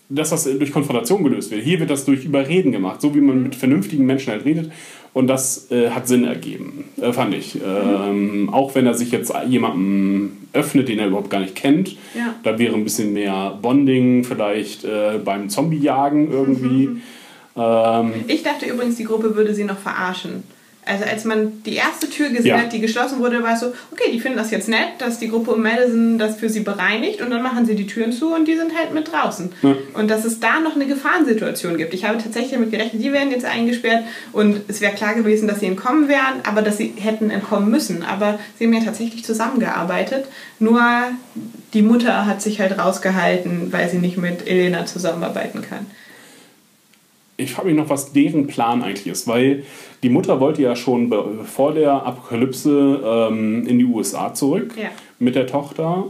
[0.09, 1.63] dass das durch Konfrontation gelöst wird.
[1.63, 4.71] Hier wird das durch Überreden gemacht, so wie man mit vernünftigen Menschen halt redet.
[5.13, 7.59] Und das äh, hat Sinn ergeben, äh, fand ich.
[7.63, 11.95] Ähm, auch wenn er sich jetzt jemandem öffnet, den er überhaupt gar nicht kennt.
[12.15, 12.35] Ja.
[12.43, 16.97] Da wäre ein bisschen mehr Bonding vielleicht äh, beim Zombie-Jagen irgendwie.
[17.55, 20.43] Ähm, Ich dachte übrigens, die Gruppe würde sie noch verarschen.
[20.85, 22.57] Also als man die erste Tür gesehen Ja.
[22.59, 25.29] hat, die geschlossen wurde, war es so, okay, die finden das jetzt nett, dass die
[25.29, 28.45] Gruppe um Madison das für sie bereinigt und dann machen sie die Türen zu und
[28.47, 29.51] die sind halt mit draußen.
[29.61, 29.75] Ja.
[29.93, 31.93] Und dass es da noch eine Gefahrensituation gibt.
[31.93, 35.59] Ich habe tatsächlich damit gerechnet, die werden jetzt eingesperrt und es wäre klar gewesen, dass
[35.61, 38.03] sie entkommen wären, aber dass sie hätten entkommen müssen.
[38.03, 40.25] Aber sie haben ja tatsächlich zusammengearbeitet.
[40.59, 40.81] Nur
[41.73, 45.85] die Mutter hat sich halt rausgehalten, weil sie nicht mit Elena zusammenarbeiten kann.
[47.37, 49.63] Ich frage mich noch, was deren Plan eigentlich ist, weil
[50.03, 51.11] die Mutter wollte ja schon
[51.45, 54.89] vor der Apokalypse ähm, in die USA zurück Ja.
[55.19, 56.05] mit der Tochter.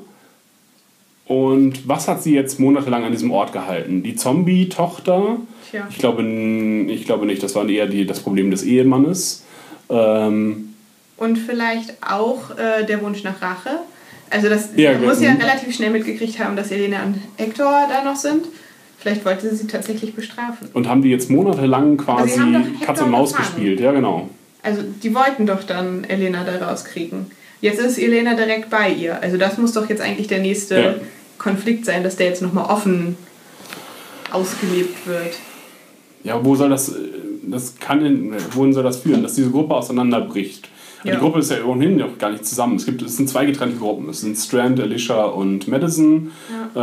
[1.25, 4.03] Und was hat sie jetzt monatelang an diesem Ort gehalten?
[4.03, 5.37] Die Zombie-Tochter?
[5.71, 5.87] Tja.
[5.89, 9.45] Ich glaube, ich glaube nicht, das war eher die, das Problem des Ehemannes.
[9.89, 10.73] Ähm,
[11.17, 13.69] Und vielleicht auch äh, der Wunsch nach Rache.
[14.29, 15.41] Also das Ja, muss ja, ja mhm.
[15.41, 18.45] relativ schnell mitgekriegt haben, dass Elena und Hector da noch sind.
[19.03, 20.69] Vielleicht wollte sie sie tatsächlich bestrafen.
[20.73, 23.55] und haben die jetzt monatelang quasi haben doch Hector Katz und Maus gefangen.
[23.55, 23.79] gespielt?
[23.81, 24.29] Ja, genau.
[24.63, 27.25] Also die wollten doch dann Elena da rauskriegen.
[27.59, 29.21] Jetzt ist Elena direkt bei ihr.
[29.21, 30.95] Also das muss doch jetzt eigentlich der nächste Ja.
[31.37, 33.17] Konflikt sein, dass der jetzt nochmal offen
[34.31, 35.33] ausgelebt wird.
[36.23, 36.93] Ja, wo soll das, äh,
[37.43, 39.21] das kann, in- wohin soll das führen?
[39.21, 40.69] Dass diese Gruppe auseinanderbricht.
[41.03, 41.15] Ja.
[41.15, 42.77] Die Gruppe ist ja ohnehin noch gar nicht zusammen.
[42.77, 44.09] Es, gibt, es sind zwei getrennte Gruppen.
[44.09, 46.31] Es sind Strand, Alicia und Madison.
[46.75, 46.79] Äh,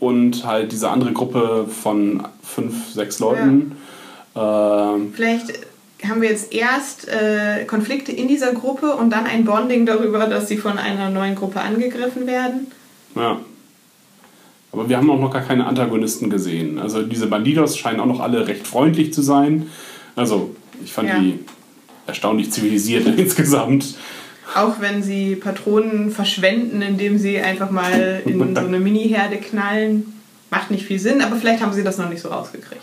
[0.00, 3.72] und halt diese andere Gruppe von fünf, sechs Leuten.
[4.36, 5.46] Ähm, Vielleicht
[6.06, 10.46] haben wir jetzt erst äh, Konflikte in dieser Gruppe und dann ein Bonding darüber, dass
[10.48, 12.66] sie von einer neuen Gruppe angegriffen werden.
[13.16, 13.40] ja.
[14.70, 16.78] Aber wir haben auch noch gar keine Antagonisten gesehen.
[16.78, 19.68] Also diese Bandidos scheinen auch noch alle recht freundlich zu sein.
[20.14, 21.18] Also ich fand Ja.
[21.18, 21.38] die
[22.08, 23.94] erstaunlich zivilisiert insgesamt.
[24.54, 30.14] Auch wenn sie Patronen verschwenden, indem sie einfach mal in so eine Mini-Herde knallen,
[30.50, 32.80] macht nicht viel Sinn, aber vielleicht haben sie das noch nicht so rausgekriegt.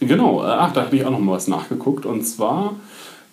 [0.00, 2.04] Genau, äh, ach, da habe ich auch noch mal was nachgeguckt.
[2.04, 2.76] Und zwar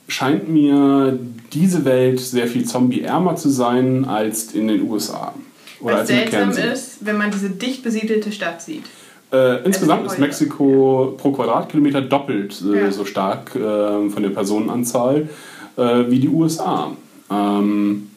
[0.07, 1.19] scheint mir
[1.51, 5.33] diese Welt sehr viel zombie-ärmer zu sein als in den USA.
[5.81, 8.85] Oder Was als seltsam ist, wenn man diese dicht besiedelte Stadt sieht.
[9.31, 10.19] Äh, insgesamt ist.
[10.19, 12.91] Mexiko pro Quadratkilometer doppelt äh, Ja.
[12.91, 15.29] so stark äh, von der Personenanzahl
[15.77, 16.91] äh, wie die USA.
[17.29, 18.09] Ähm,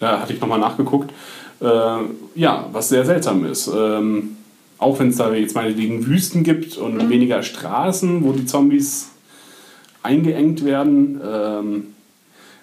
[0.00, 1.12] da hatte ich nochmal nachgeguckt.
[1.60, 1.66] Äh,
[2.34, 3.70] ja, was sehr seltsam ist.
[3.74, 4.36] Ähm,
[4.78, 7.08] auch wenn es da jetzt meinetwegen Wüsten gibt und Mhm.
[7.10, 9.10] weniger Straßen, wo die Zombies
[10.02, 11.20] eingeengt werden.
[11.24, 11.84] Ähm,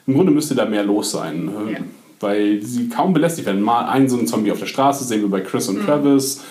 [0.08, 1.50] Im Grunde müsste da mehr los sein.
[1.68, 1.80] äh, Ja.
[2.20, 3.62] Weil sie kaum belästigt werden.
[3.64, 6.42] Mal ein so ein Zombie auf der Straße sehen wir bei Chris und Travis.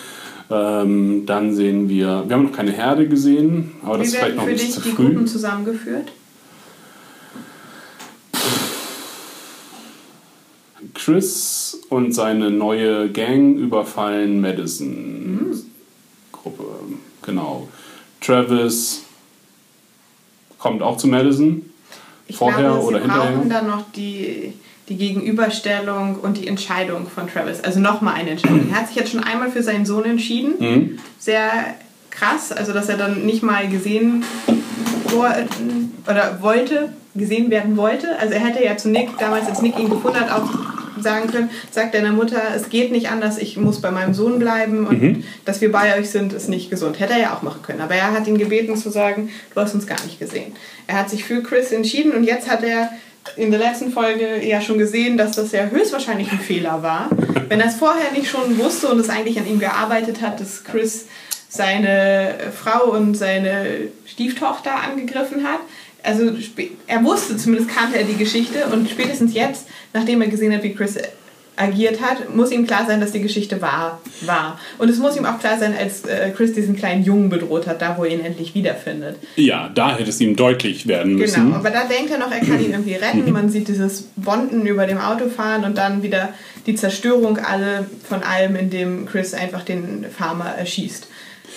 [0.51, 4.27] Ähm, dann sehen wir, wir haben noch keine Herde gesehen, aber das Wie ist vielleicht
[4.27, 5.05] werden noch ein bisschen zu die früh.
[5.07, 6.11] Gruppen zusammengeführt?
[10.93, 15.51] Chris und seine neue Gang überfallen Madison.
[16.31, 16.63] Gruppe,
[17.21, 17.67] genau.
[18.19, 19.03] Travis
[20.57, 21.65] kommt auch zu Madison.
[22.27, 23.31] Ich Vorher glaube, sie oder hinterher?
[23.31, 24.53] brauchen dann noch die,
[24.89, 27.61] die Gegenüberstellung und die Entscheidung von Travis.
[27.61, 28.69] Also nochmal eine Entscheidung.
[28.71, 30.53] Er hat sich jetzt schon einmal für seinen Sohn entschieden.
[30.59, 30.99] Mhm.
[31.19, 31.49] Sehr
[32.09, 34.23] krass, also dass er dann nicht mal gesehen
[36.07, 38.17] oder wollte, gesehen werden wollte.
[38.19, 40.49] Also er hätte ja zu Nick, damals als Nick ihn gefunden hat, auch
[40.99, 44.85] sagen können, sagt deiner Mutter, es geht nicht anders, ich muss bei meinem Sohn bleiben
[44.87, 45.23] und Mhm.
[45.45, 46.99] dass wir bei euch sind, ist nicht gesund.
[46.99, 47.81] Hätte er ja auch machen können.
[47.81, 50.53] Aber er hat ihn gebeten zu sagen, du hast uns gar nicht gesehen.
[50.87, 52.91] Er hat sich für Chris entschieden und jetzt hat er
[53.35, 57.09] in der letzten Folge ja schon gesehen, dass das ja höchstwahrscheinlich ein Fehler war.
[57.47, 60.63] Wenn er es vorher nicht schon wusste und es eigentlich an ihm gearbeitet hat, dass
[60.63, 61.05] Chris
[61.49, 65.59] seine Frau und seine Stieftochter angegriffen hat.
[66.01, 66.31] Also
[66.87, 70.73] er wusste, zumindest kannte er die Geschichte und spätestens jetzt, nachdem er gesehen hat, wie
[70.73, 70.97] Chris
[71.61, 74.59] agiert hat, muss ihm klar sein, dass die Geschichte wahr war.
[74.77, 77.81] Und es muss ihm auch klar sein, als äh, Chris diesen kleinen Jungen bedroht hat,
[77.81, 79.17] da wo er ihn endlich wiederfindet.
[79.35, 81.45] Ja, da hätte es ihm deutlich werden müssen.
[81.45, 83.31] Genau, aber da denkt er noch, er kann ihn irgendwie retten.
[83.31, 86.33] Man sieht dieses Bonden über dem Auto fahren und dann wieder
[86.65, 91.07] die Zerstörung alle von allem, indem Chris einfach den Farmer erschießt.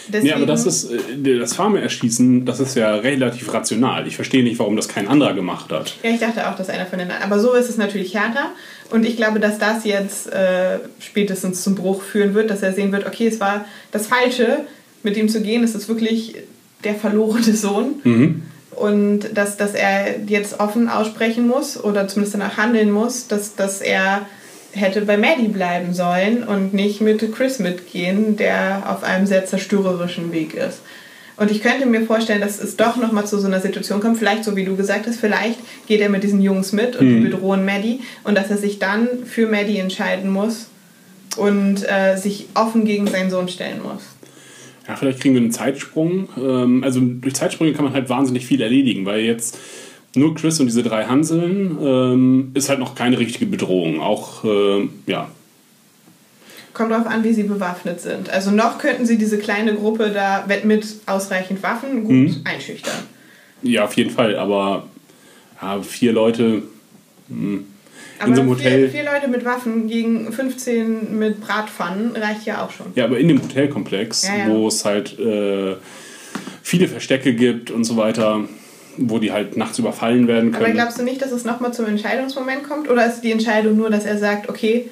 [0.08, 4.06] Deswegen, Ja, aber das ist, äh, das Farmer erschießen, das ist ja relativ rational.
[4.06, 5.96] Ich verstehe nicht, warum das kein anderer gemacht hat.
[6.02, 8.50] Ja, ich dachte auch, dass einer von den Aber so ist es natürlich härter.
[8.90, 12.92] Und ich glaube, dass das jetzt äh, spätestens zum Bruch führen wird, dass er sehen
[12.92, 14.58] wird, okay, es war das Falsche,
[15.02, 15.62] mit ihm zu gehen.
[15.64, 16.34] Es ist wirklich
[16.82, 17.96] der verlorene Sohn.
[18.70, 23.80] Und dass, dass er jetzt offen aussprechen muss oder zumindest danach handeln muss, dass, dass
[23.80, 24.26] er
[24.74, 30.32] hätte bei Maddie bleiben sollen und nicht mit Chris mitgehen, der auf einem sehr zerstörerischen
[30.32, 30.80] Weg ist.
[31.36, 34.44] Und ich könnte mir vorstellen, dass es doch nochmal zu so einer Situation kommt, vielleicht
[34.44, 37.64] so wie du gesagt hast, vielleicht geht er mit diesen Jungs mit und die bedrohen
[37.64, 40.68] Maddie und dass er sich dann für Maddie entscheiden muss
[41.36, 44.02] und äh, sich offen gegen seinen Sohn stellen muss.
[44.86, 46.28] Ja, vielleicht kriegen wir einen Zeitsprung.
[46.36, 49.58] Ähm, also durch Zeitsprünge kann man halt wahnsinnig viel erledigen, weil jetzt
[50.16, 54.00] nur Chris und diese drei Hanseln ähm, ist halt noch keine richtige Bedrohung.
[54.00, 55.28] Auch, äh, ja,
[56.72, 58.28] Kommt darauf an, wie sie bewaffnet sind.
[58.30, 62.40] Also noch könnten sie diese kleine Gruppe da mit ausreichend Waffen gut Mhm.
[62.44, 62.94] einschüchtern.
[63.62, 64.86] ja, auf jeden Fall, aber
[65.62, 66.62] ja, vier Leute.
[68.18, 68.88] Aber In so einem vier, Hotel.
[68.90, 72.86] vier Leute mit Waffen gegen 15 mit Bratpfannen reicht ja auch schon.
[72.96, 74.48] Ja, aber in dem Hotelkomplex, Ja, ja.
[74.48, 75.76] wo es halt äh,
[76.62, 78.48] viele Verstecke gibt und so weiter,
[78.96, 80.76] wo die halt nachts überfallen werden Aber können.
[80.76, 82.88] glaubst du nicht, dass es nochmal zum Entscheidungsmoment kommt?
[82.90, 84.88] Oder ist die Entscheidung nur, dass er sagt, okay,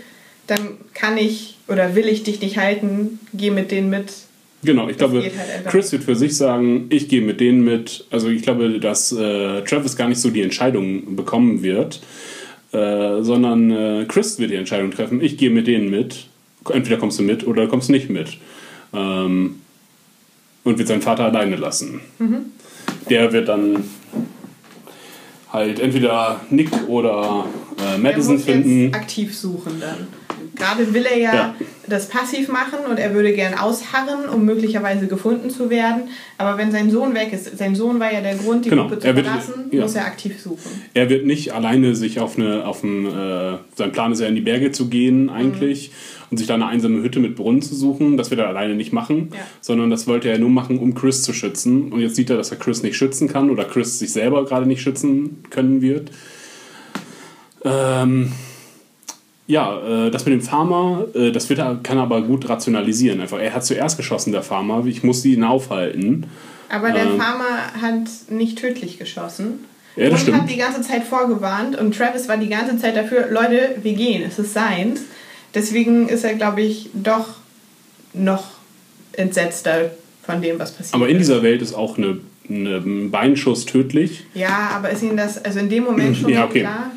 [0.47, 4.13] dann kann ich oder will ich dich nicht halten, geh mit denen mit.
[4.65, 5.67] Genau, ich glaube, geht halt.
[5.67, 8.05] Chris wird für sich sagen, ich gehe mit denen mit.
[8.11, 12.01] Also ich glaube, dass äh, Travis gar nicht so die Entscheidung bekommen wird,
[12.73, 16.27] äh, sondern äh, Chris wird die Entscheidung treffen, ich gehe mit denen mit.
[16.71, 18.39] Entweder kommst du mit oder kommst nicht mit.
[18.95, 19.57] Ähm,
[20.65, 22.01] und wird seinen Vater alleine lassen.
[22.21, 22.53] Mhm.
[23.09, 23.85] Der wird dann
[25.53, 27.45] halt entweder Nick oder
[27.79, 28.95] äh, Madison finden.
[28.95, 30.09] aktiv suchen dann.
[30.63, 31.55] Gerade will er ja, Ja.
[31.89, 36.03] das passiv machen und er würde gern ausharren, um möglicherweise gefunden zu werden.
[36.39, 39.01] Aber wenn sein Sohn weg ist, sein Sohn war ja der Grund, die Genau, Gruppe
[39.01, 39.83] zu er wird- verlassen, ja.
[39.83, 40.71] muss er aktiv suchen.
[40.95, 44.35] Er wird nicht alleine sich auf eine, auf ein, äh, sein Plan ist ja in
[44.35, 45.91] die Berge zu gehen eigentlich
[46.31, 48.17] und sich da eine einsame Hütte mit Brunnen zu suchen.
[48.17, 49.41] Das wird er alleine nicht machen, Ja.
[49.61, 51.93] sondern das wollte er nur machen, um Chris zu schützen.
[51.93, 54.67] Und jetzt sieht er, dass er Chris nicht schützen kann oder Chris sich selber gerade
[54.67, 56.11] nicht schützen können wird.
[57.65, 58.33] Ähm,
[59.47, 63.21] ja, äh, das mit dem Farmer, äh, das wird kann er aber gut rationalisieren.
[63.21, 64.85] Einfach, er hat zuerst geschossen, der Farmer.
[64.87, 66.27] Ich muss ihn aufhalten.
[66.69, 67.19] Aber der Ähm.
[67.21, 69.65] Farmer hat nicht tödlich geschossen.
[69.97, 70.43] Ja, das und stimmt.
[70.43, 74.23] hat die ganze Zeit vorgewarnt und Travis war die ganze Zeit dafür, Leute, wir gehen,
[74.27, 75.03] es ist seins.
[75.55, 77.29] Deswegen ist er, glaube ich, doch
[78.15, 78.45] noch
[79.13, 79.91] entsetzter
[80.23, 80.95] von dem, was passiert.
[80.95, 82.19] Aber in dieser Welt ist auch eine,
[82.49, 84.25] eine Beinschuss tödlich.
[84.33, 86.61] Ja, aber ist Ihnen das also in dem Moment schon Ja, okay.
[86.61, 86.91] klar?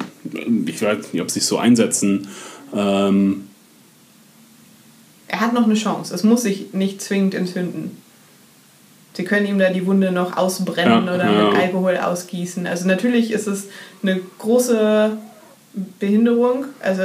[0.67, 2.27] Ich weiß nicht, ob sie es so einsetzen.
[2.75, 3.47] Ähm,
[5.27, 6.13] Er hat noch eine Chance.
[6.13, 7.97] Es muss sich nicht zwingend entzünden.
[9.13, 11.49] Sie können ihm da die Wunde noch ausbrennen Ja, oder ja.
[11.49, 12.67] mit Alkohol ausgießen.
[12.67, 13.67] Also natürlich ist es
[14.03, 15.17] eine große
[15.99, 16.65] Behinderung.
[16.81, 17.01] Also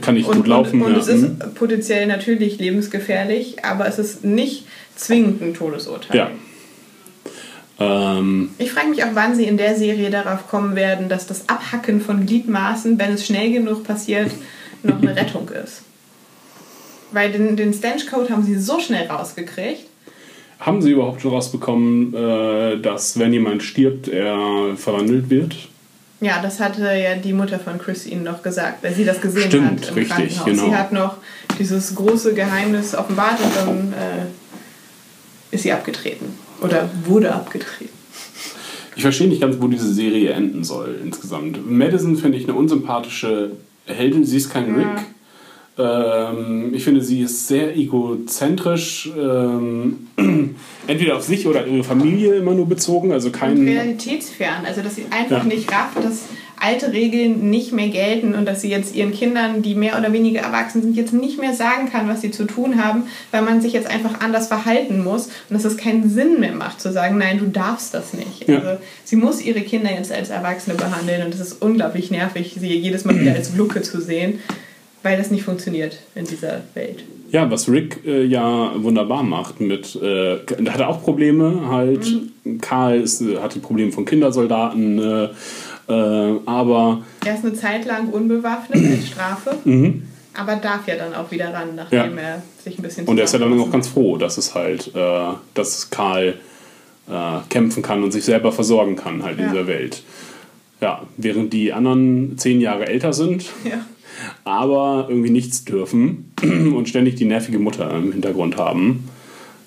[0.00, 0.98] kann nicht und, gut laufen, Und, und ja.
[1.00, 1.54] es ist Mhm.
[1.54, 4.66] potenziell natürlich lebensgefährlich, aber es ist nicht
[4.96, 6.16] zwingend ein Todesurteil.
[6.16, 6.30] ja.
[8.18, 11.48] Ähm, Ich frage mich auch, wann sie in der Serie darauf kommen werden, dass das
[11.48, 14.30] Abhacken von Gliedmaßen, wenn es schnell genug passiert,
[14.82, 15.82] noch eine Rettung ist.
[17.12, 19.86] Weil den, den Stench-Code haben sie so schnell rausgekriegt.
[20.60, 25.56] haben sie überhaupt schon rausbekommen, äh, dass wenn jemand stirbt, er verwandelt wird?
[26.20, 29.48] Ja, das hatte ja die Mutter von Chris ihnen noch gesagt, weil sie das gesehen
[29.50, 30.44] Stimmt, hat im richtig, Krankenhaus.
[30.44, 30.64] genau.
[30.66, 31.16] Sie hat noch
[31.58, 36.26] dieses große Geheimnis offenbart und dann äh, ist sie abgetreten.
[36.60, 37.90] Oder wurde abgetreten.
[38.94, 41.68] Ich verstehe nicht ganz, wo diese Serie enden soll insgesamt.
[41.68, 43.52] Madison finde ich eine unsympathische
[43.86, 44.24] Heldin.
[44.24, 44.76] Sie ist kein Ja.
[44.92, 45.04] Rick.
[45.78, 49.10] Ähm, ich finde, sie ist sehr egozentrisch.
[49.18, 50.06] Ähm,
[50.86, 53.12] entweder auf sich oder ihre Familie immer nur bezogen.
[53.12, 53.64] Also Und kein.
[53.64, 54.64] realitätsfern.
[54.66, 55.44] Also, dass sie einfach Ja.
[55.44, 56.24] nicht rafft, dass
[56.60, 60.42] alte Regeln nicht mehr gelten und dass sie jetzt ihren Kindern, die mehr oder weniger
[60.42, 63.72] erwachsen sind, jetzt nicht mehr sagen kann, was sie zu tun haben, weil man sich
[63.72, 67.38] jetzt einfach anders verhalten muss und dass es keinen Sinn mehr macht, zu sagen, nein,
[67.38, 68.46] du darfst das nicht.
[68.46, 68.58] Ja.
[68.58, 72.68] Also, sie muss ihre Kinder jetzt als Erwachsene behandeln und es ist unglaublich nervig, sie
[72.78, 74.38] jedes Mal wieder als Glucke zu sehen,
[75.02, 77.04] weil das nicht funktioniert in dieser Welt.
[77.30, 82.06] Ja, was Rick äh, ja wunderbar macht mit, äh, da hat er auch Probleme halt.
[82.60, 85.24] Karl ist, äh, hatte Probleme von Kindersoldaten, äh,
[85.88, 89.56] äh, aber Er ist eine Zeit lang unbewaffnet als Strafe,
[90.34, 92.18] aber darf ja dann auch wieder ran, nachdem Mhm.
[92.18, 92.22] Ja.
[92.24, 94.94] er sich ein bisschen und er ist ja dann auch ganz froh, dass es halt,
[94.94, 96.34] äh, dass Karl
[97.10, 97.12] äh,
[97.48, 99.50] kämpfen kann und sich selber versorgen kann halt in Ja.
[99.52, 100.02] dieser Welt.
[100.82, 103.84] Ja, während die anderen zehn Jahre älter sind, Ja.
[104.44, 109.08] Aber irgendwie nichts dürfen und ständig die nervige Mutter im Hintergrund haben.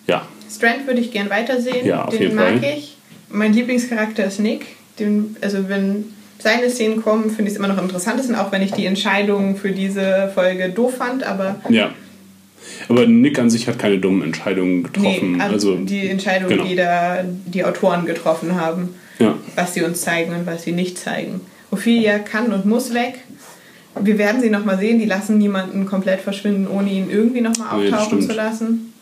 [0.08, 1.86] Ja, Strand würde ich gern weitersehen.
[1.86, 2.74] Ja, auf den jeden mag Fall.
[2.78, 2.98] ich.
[3.30, 4.66] Mein Lieblingscharakter ist Nick.
[5.00, 6.06] Den, also wenn
[6.40, 9.58] seine Szenen kommen, finde ich es immer noch am interessantesten, auch wenn ich die Entscheidung
[9.58, 11.92] für diese Folge doof fand, aber ja.
[12.90, 15.34] Aber Nick an sich hat keine dummen Entscheidungen getroffen.
[15.34, 16.64] nee, also, also die Entscheidung, genau.
[16.64, 18.90] die da die Autoren getroffen haben,
[19.20, 19.36] Ja.
[19.56, 21.42] was sie uns zeigen und was sie nicht zeigen.
[21.72, 23.20] Ophelia kann und muss weg.
[24.02, 27.86] Wir werden sie nochmal sehen, die lassen niemanden komplett verschwinden, ohne ihn irgendwie nochmal Nee,
[27.88, 28.24] auftauchen stimmt.
[28.30, 28.94] zu lassen.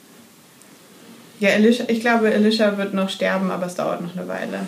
[1.39, 4.59] Ja, Elisha, ich glaube, Elisha wird noch sterben, aber es dauert noch eine Weile.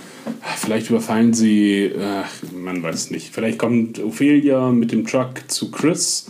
[0.58, 3.34] Vielleicht überfallen sie, ach, man weiß nicht.
[3.34, 6.28] Vielleicht kommt Ophelia mit dem Truck zu Chris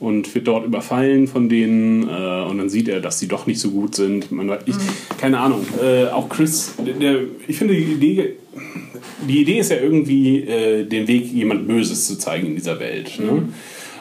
[0.00, 3.60] und wird dort überfallen von denen äh, und dann sieht er, dass sie doch nicht
[3.60, 4.30] so gut sind.
[4.30, 4.76] Man, ich,
[5.20, 5.66] Keine Ahnung.
[5.82, 8.34] Äh, auch Chris, der, ich finde die Idee,
[9.26, 13.18] die Idee ist ja irgendwie, äh, den Weg jemand Böses zu zeigen in dieser Welt.
[13.18, 13.48] Ne?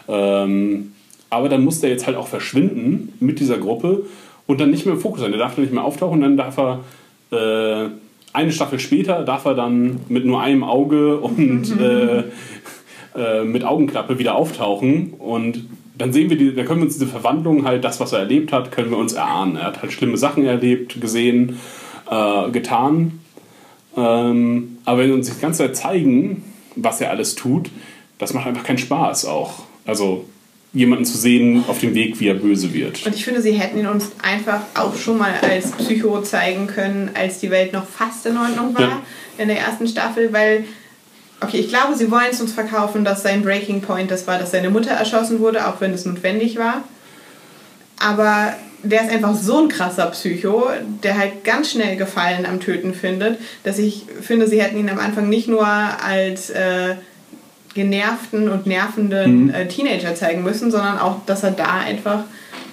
[0.08, 0.92] Ähm,
[1.30, 4.06] aber dann muss der jetzt halt auch verschwinden mit dieser Gruppe
[4.46, 5.32] und dann nicht mehr im Fokus sein.
[5.32, 6.84] Der darf dann nicht mehr auftauchen, dann darf er
[7.32, 7.90] äh,
[8.34, 12.24] eine Staffel später darf er dann mit nur einem Auge und äh,
[13.16, 15.66] äh, mit Augenklappe wieder auftauchen und
[15.98, 18.52] dann sehen wir die, dann können wir uns diese Verwandlung halt, das, was er erlebt
[18.52, 19.56] hat, können wir uns erahnen.
[19.56, 21.60] Er hat halt schlimme Sachen erlebt, gesehen,
[22.10, 23.20] äh, getan.
[23.96, 26.44] Ähm, aber wenn wir uns die ganze Zeit zeigen,
[26.76, 27.70] was er alles tut,
[28.20, 29.64] das macht einfach keinen Spaß auch.
[29.86, 30.26] Also
[30.74, 33.06] jemanden zu sehen auf dem Weg, wie er böse wird.
[33.06, 37.10] Und ich finde, sie hätten ihn uns einfach auch schon mal als Psycho zeigen können,
[37.16, 39.02] als die Welt noch fast in Ordnung war Ja.
[39.38, 40.66] in der ersten Staffel, weil,
[41.42, 44.52] okay, ich glaube, sie wollen es uns verkaufen, dass sein Breaking Point das war, dass
[44.52, 46.84] seine Mutter erschossen wurde, auch wenn es notwendig war.
[48.00, 50.70] Aber der ist einfach so ein krasser Psycho,
[51.04, 55.00] der halt ganz schnell Gefallen am Töten findet, dass ich finde, sie hätten ihn am
[55.00, 56.96] Anfang nicht nur als äh,
[57.74, 62.24] genervten und nervenden äh, Teenager zeigen müssen, sondern auch, dass er da einfach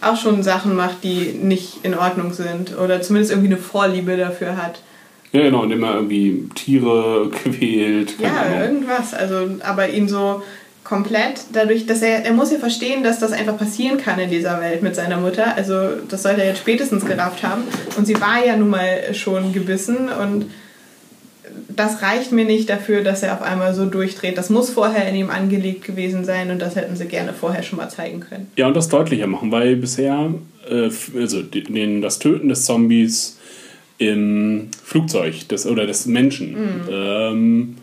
[0.01, 4.57] auch schon Sachen macht, die nicht in Ordnung sind oder zumindest irgendwie eine Vorliebe dafür
[4.57, 4.81] hat.
[5.35, 8.15] Ja, genau, indem er irgendwie Tiere quält.
[8.21, 8.61] Ja, Ahnung.
[8.61, 9.13] irgendwas.
[9.13, 10.43] Also, aber ihn so
[10.85, 14.61] komplett dadurch, dass er, er muss ja verstehen, dass das einfach passieren kann in dieser
[14.61, 15.57] Welt mit seiner Mutter.
[15.57, 15.75] Also
[16.09, 17.63] das sollte er jetzt spätestens gerafft haben.
[17.97, 20.47] Und sie war ja nun mal schon gebissen und
[21.69, 24.39] das reicht mir nicht dafür, dass er auf einmal so durchdreht.
[24.39, 27.79] Das muss vorher in ihm angelegt gewesen sein und das hätten sie gerne vorher schon
[27.79, 28.49] mal zeigen können.
[28.57, 30.35] Ja, und das deutlicher machen, weil bisher,
[30.69, 33.39] äh, also den, das Töten des Zombies
[33.99, 36.57] im Flugzeug des, oder des Menschen,
[36.91, 37.77] ähm,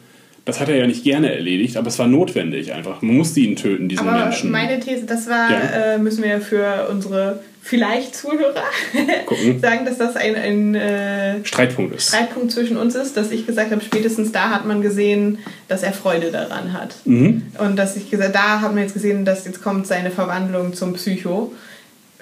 [0.44, 3.02] das hat er ja nicht gerne erledigt, aber es war notwendig einfach.
[3.04, 4.50] Man musste ihn töten, diesen Aber Menschen.
[4.52, 5.60] meine These, das war, Ja.
[5.94, 8.56] äh, müssen wir für unsere vielleicht Zuhörer
[9.62, 12.08] sagen, dass das ein, ein äh, Streitpunkt ist.
[12.08, 15.38] Streitpunkt zwischen uns ist, dass ich gesagt habe, spätestens da hat man gesehen,
[15.68, 16.96] dass er Freude daran hat.
[17.06, 17.44] Mhm.
[17.60, 20.94] Und dass ich gesagt, da hat man jetzt gesehen, dass jetzt kommt seine Verwandlung zum
[20.94, 21.54] Psycho.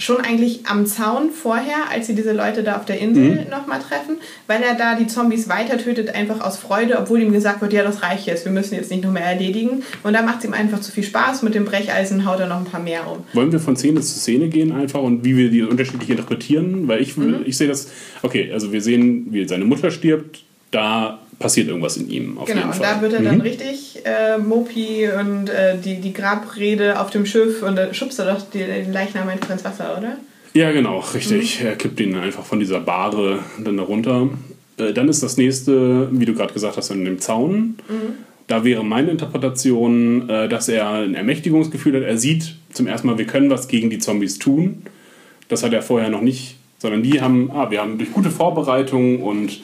[0.02, 3.50] Schon eigentlich am Zaun vorher, als sie diese Leute da auf der Insel Mhm.
[3.52, 4.16] nochmal treffen,
[4.48, 7.84] weil er da die Zombies weiter tötet, einfach aus Freude, obwohl ihm gesagt wird, ja,
[7.84, 9.84] das reicht jetzt, wir müssen jetzt nicht noch mehr erledigen.
[10.04, 11.44] Und da macht es ihm einfach zu viel Spaß.
[11.44, 13.24] Mit dem Brecheisen haut er noch ein paar mehr um.
[13.34, 16.88] Wollen wir von Szene zu Szene gehen einfach und wie wir die unterschiedlich interpretieren?
[16.88, 17.42] Weil ich, Mhm.
[17.46, 17.90] ich sehe das,
[18.24, 22.60] okay, also wir sehen, wie seine Mutter stirbt, da passiert irgendwas in ihm auf Genau,
[22.60, 22.96] jeden und Fall.
[22.96, 27.64] da wird er dann richtig äh, Mopi und äh, die, die Grabrede auf dem Schiff
[27.64, 30.18] und da schubst er doch den Leichnam einfach ins Wasser, oder?
[30.54, 31.62] Ja, genau, richtig.
[31.62, 31.68] Mhm.
[31.68, 34.30] Er kippt ihn einfach von dieser Bahre dann da runter.
[34.78, 37.78] Äh, dann ist das nächste, wie du gerade gesagt hast, an dem Zaun.
[37.88, 38.14] Mhm.
[38.48, 42.04] Da wäre meine Interpretation, äh, dass er ein Ermächtigungsgefühl hat.
[42.04, 44.82] Er sieht zum ersten Mal, wir können was gegen die Zombies tun.
[45.50, 49.22] Das hat er vorher noch nicht, sondern die haben, ah, wir haben durch gute Vorbereitung
[49.22, 49.60] und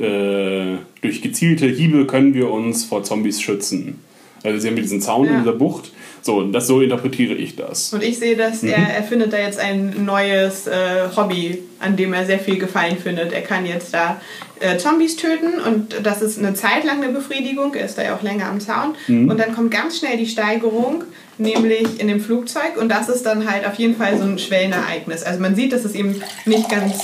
[0.00, 4.00] äh, durch gezielte Hiebe können wir uns vor Zombies schützen.
[4.42, 5.32] Also sie haben diesen Zaun Ja.
[5.32, 5.92] in dieser Bucht.
[6.22, 7.92] So, das, so interpretiere ich das.
[7.94, 12.12] Und ich sehe, dass er, er findet da jetzt ein neues äh, Hobby, an dem
[12.12, 13.32] er sehr viel Gefallen findet.
[13.32, 14.20] Er kann jetzt da
[14.60, 17.74] äh, Zombies töten und das ist eine Zeit lang eine Befriedigung.
[17.74, 18.94] Er ist da ja auch länger am Zaun.
[19.08, 21.04] Und dann kommt ganz schnell die Steigerung,
[21.40, 22.76] nämlich in dem Flugzeug.
[22.78, 25.22] Und das ist dann halt auf jeden Fall so ein Schwellenereignis.
[25.22, 27.00] Also man sieht, dass es ihm nicht ganz,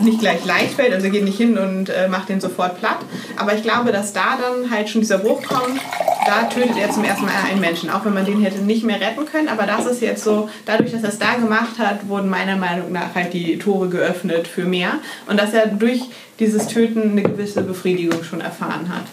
[0.00, 0.92] nicht gleich leicht fällt.
[0.92, 2.98] Also er geht nicht hin und äh, macht den sofort platt.
[3.36, 5.80] Aber ich glaube, dass da dann halt schon dieser Bruch kommt.
[6.26, 9.00] Da tötet er zum ersten Mal einen Menschen, auch wenn man den hätte nicht mehr
[9.00, 9.48] retten können.
[9.48, 12.92] Aber das ist jetzt so, dadurch, dass er es da gemacht hat, wurden meiner Meinung
[12.92, 14.94] nach halt die Tore geöffnet für mehr.
[15.26, 16.00] Und dass er durch
[16.40, 19.04] dieses Töten eine gewisse Befriedigung schon erfahren hat.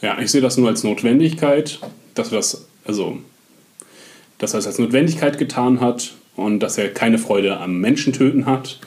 [0.00, 1.78] Ja, ich sehe das nur als Notwendigkeit,
[2.14, 3.18] dass er das, also,
[4.38, 8.78] dass er es als Notwendigkeit getan hat und dass er keine Freude am Menschentöten hat.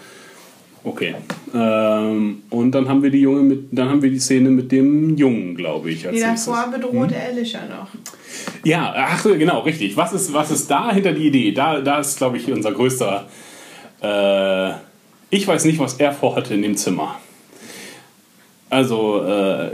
[0.84, 1.16] Okay.
[1.54, 5.18] Ähm, und dann haben wir die Junge mit, dann haben wir die Szene mit dem
[5.18, 6.46] Jungen, glaube ich, als Die nächstes.
[6.46, 7.90] davor bedroht er Alicia noch.
[8.64, 9.98] Ja, ach genau, richtig.
[9.98, 11.52] Was ist, was ist da hinter die Idee?
[11.52, 13.28] Da, da ist, glaube ich, unser größter.
[14.02, 14.72] Äh,
[15.30, 17.20] ich weiß nicht, was er vorhatte in dem Zimmer.
[18.70, 19.70] Also, äh,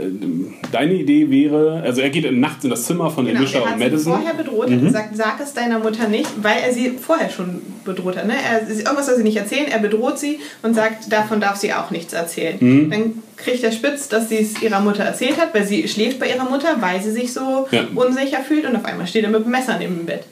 [0.70, 3.70] deine Idee wäre, also er geht nachts in das Zimmer von Genau, Alicia er und
[3.72, 4.12] hat sie Madison.
[4.14, 7.60] vorher bedroht, er hat gesagt, sag es deiner Mutter nicht, weil er sie vorher schon
[7.84, 8.28] bedroht hat.
[8.28, 8.34] Ne?
[8.34, 11.90] Er, irgendwas soll sie nicht erzählen, er bedroht sie und sagt, davon darf sie auch
[11.90, 12.56] nichts erzählen.
[12.60, 12.90] Mhm.
[12.90, 16.28] Dann kriegt er spitz, dass sie es ihrer Mutter erzählt hat, weil sie schläft bei
[16.30, 17.82] ihrer Mutter, weil sie sich so Ja.
[17.96, 20.22] unsicher fühlt und auf einmal steht er mit dem Messer neben dem Bett.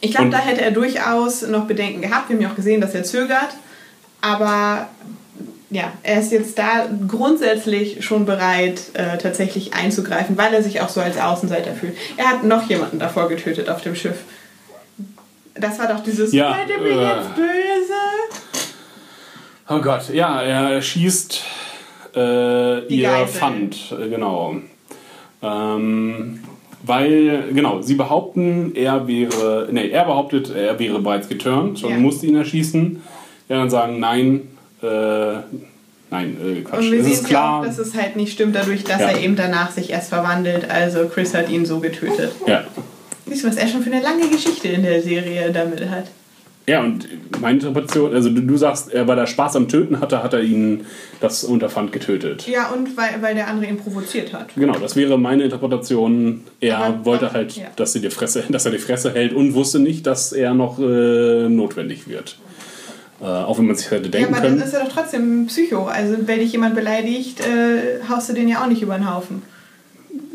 [0.00, 2.30] Ich glaube, Und- da hätte er durchaus noch Bedenken gehabt.
[2.30, 3.50] Wir haben ja auch gesehen, dass er zögert.
[4.22, 4.88] Aber
[5.70, 10.88] ja, er ist jetzt da grundsätzlich schon bereit, äh, tatsächlich einzugreifen, weil er sich auch
[10.88, 11.94] so als Außenseiter fühlt.
[12.16, 14.16] Er hat noch jemanden davor getötet auf dem Schiff.
[15.54, 17.16] Das war doch dieses Ja, Seid ihr mir äh.
[17.16, 18.68] jetzt böse?
[19.68, 21.42] Oh Gott, ja, er schießt
[22.16, 23.26] äh, ihr Geisel.
[23.26, 24.56] Pfand, äh, genau.
[25.42, 26.40] Ähm,
[26.82, 31.96] weil, genau, sie behaupten, er wäre, nee, er behauptet, er wäre bereits geturnt und Ja.
[31.98, 33.02] musste ihn erschießen.
[33.48, 34.48] Ja, dann sagen, nein,
[34.82, 35.40] äh,
[36.10, 36.78] nein, äh, Quatsch.
[36.80, 37.60] Und wir es sehen ist klar.
[37.60, 39.08] auch, dass es halt nicht stimmt, dadurch, dass Ja.
[39.10, 40.70] er eben danach sich erst verwandelt.
[40.70, 42.32] Also Chris hat ihn so getötet.
[42.46, 42.64] ja.
[43.26, 46.04] Siehst du, was er schon für eine lange Geschichte in der Serie damit hat.
[46.66, 47.06] ja, und
[47.40, 50.40] meine Interpretation, also du, du sagst, er, weil er Spaß am Töten hatte, hat er
[50.42, 50.84] ihn
[51.20, 52.46] das Unterpfand getötet.
[52.48, 54.54] Ja, und weil, weil der andere ihn provoziert hat.
[54.54, 56.42] Genau, das wäre meine Interpretation.
[56.60, 57.64] Er Aber- wollte halt, ja.
[57.76, 60.78] dass, sie die Fresse, dass er die Fresse hält und wusste nicht, dass er noch
[60.78, 62.38] äh, notwendig wird.
[63.20, 64.62] Äh, auch wenn man sich hätte Ja, denken aber dann können.
[64.66, 65.86] ist er doch trotzdem Psycho.
[65.86, 69.42] Also, wenn dich jemand beleidigt, äh, haust du den ja auch nicht über den Haufen.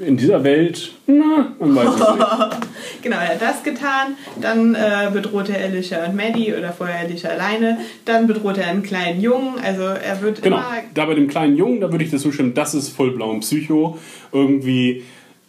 [0.06, 2.28] In dieser Welt, na, man weiß es nicht.
[3.02, 4.16] Genau, er hat das getan.
[4.40, 7.78] Dann äh, bedroht er Alicia und Maddie oder vorher Alicia alleine.
[8.06, 9.56] Dann bedroht er einen kleinen Jungen.
[9.64, 10.66] Also, er wird Genau, immer.
[10.94, 13.98] da bei dem kleinen Jungen, da würde ich das zustimmen, das ist vollblau ein Psycho.
[14.32, 15.04] Irgendwie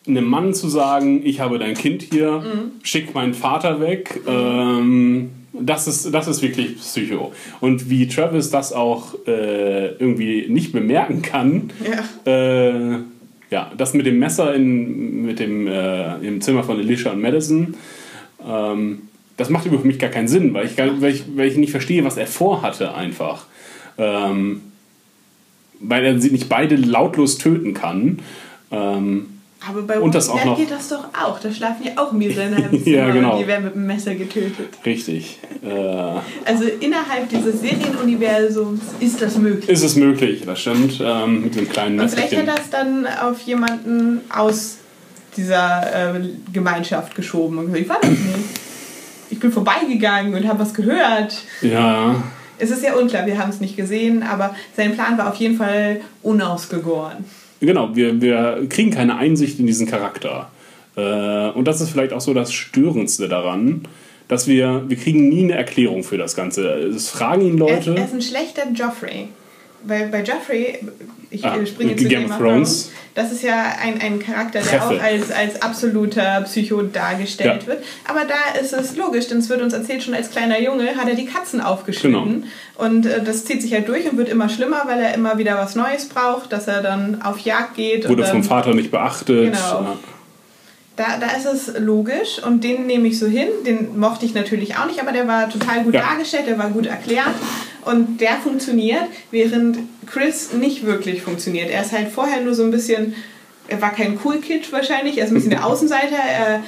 [0.07, 2.73] einem Mann zu sagen, ich habe dein Kind hier, Mhm.
[2.83, 5.31] schick meinen Vater weg, ähm,
[5.61, 7.33] das, ist, das ist wirklich Psycho.
[7.61, 12.31] Und wie Travis das auch äh, irgendwie nicht bemerken kann, Ja.
[12.31, 12.99] äh,
[13.51, 17.75] ja, das mit dem Messer in, mit dem, äh, im Zimmer von Alicia und Madison,
[18.47, 19.03] ähm,
[19.37, 21.71] das macht über mich gar keinen Sinn, weil ich, gar, weil, ich, weil ich nicht
[21.71, 23.47] verstehe, was er vorhatte einfach.
[23.99, 24.61] Ähm,
[25.81, 28.21] weil er sie nicht beide lautlos töten kann.
[28.71, 29.27] Ähm,
[29.69, 31.39] Aber bei Und das auch noch- geht das doch auch.
[31.41, 33.33] Da schlafen ja auch Migräne im Zimmer Ja, genau.
[33.35, 34.69] und die werden mit dem Messer getötet.
[34.85, 35.39] richtig.
[35.65, 35.69] Äh,
[36.45, 39.69] Also innerhalb dieses Serienuniversums ist das möglich.
[39.69, 43.07] ist es möglich, das stimmt, ähm, mit dem kleinen Und vielleicht hat er es dann
[43.07, 44.77] auf jemanden aus
[45.37, 46.21] dieser äh,
[46.53, 48.21] Gemeinschaft geschoben und gesagt, ich war das nicht.
[49.31, 51.35] Ich bin vorbeigegangen und habe was gehört.
[51.63, 52.23] Ja,
[52.59, 55.57] Es ist ja unklar, wir haben es nicht gesehen, aber sein Plan war auf jeden
[55.57, 57.25] Fall unausgegoren.
[57.67, 60.51] Genau, wir, wir kriegen keine Einsicht in diesen Charakter.
[60.97, 63.83] Äh, und das ist vielleicht auch so das Störendste daran,
[64.29, 66.69] dass wir, wir kriegen nie eine Erklärung für das Ganze.
[66.69, 67.95] Es fragen ihn Er, Leute.
[67.97, 69.29] er ist ein schlechter Joffrey.
[69.87, 70.79] Weil bei Joffrey,
[71.31, 72.91] ich Ah, springe mit zu Game of Thrones.
[73.15, 74.85] Das ist ja ein, ein Charakter, der Treffe.
[74.97, 77.67] auch als, als absoluter Psycho dargestellt Ja.
[77.69, 77.85] wird.
[78.09, 81.09] Aber da ist es logisch, denn es wird uns erzählt, schon als kleiner Junge hat
[81.09, 82.43] er die Katzen aufgeschnitten.
[82.43, 82.85] Genau.
[82.89, 85.57] Und äh, das zieht sich halt durch und wird immer schlimmer, weil er immer wieder
[85.57, 88.09] was Neues braucht, dass er dann auf Jagd geht.
[88.09, 89.53] Wurde vom Vater nicht beachtet.
[89.53, 89.97] Genau.
[90.97, 93.49] Da, da ist es logisch und den nehme ich so hin.
[93.67, 96.03] Den mochte ich natürlich auch nicht, aber der war total gut Ja.
[96.03, 97.35] dargestellt, der war gut erklärt
[97.85, 101.69] und der funktioniert, während Chris nicht wirklich funktioniert.
[101.71, 103.15] Er ist halt vorher nur so ein bisschen,
[103.67, 106.15] er war kein Cool Kid wahrscheinlich, er ist ein bisschen der Außenseiter.
[106.17, 106.63] Er,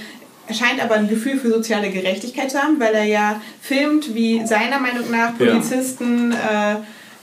[0.48, 4.44] er scheint aber ein Gefühl für soziale Gerechtigkeit zu haben, weil er ja filmt, wie
[4.44, 5.46] seiner Meinung nach Ja.
[5.52, 6.76] Polizisten äh,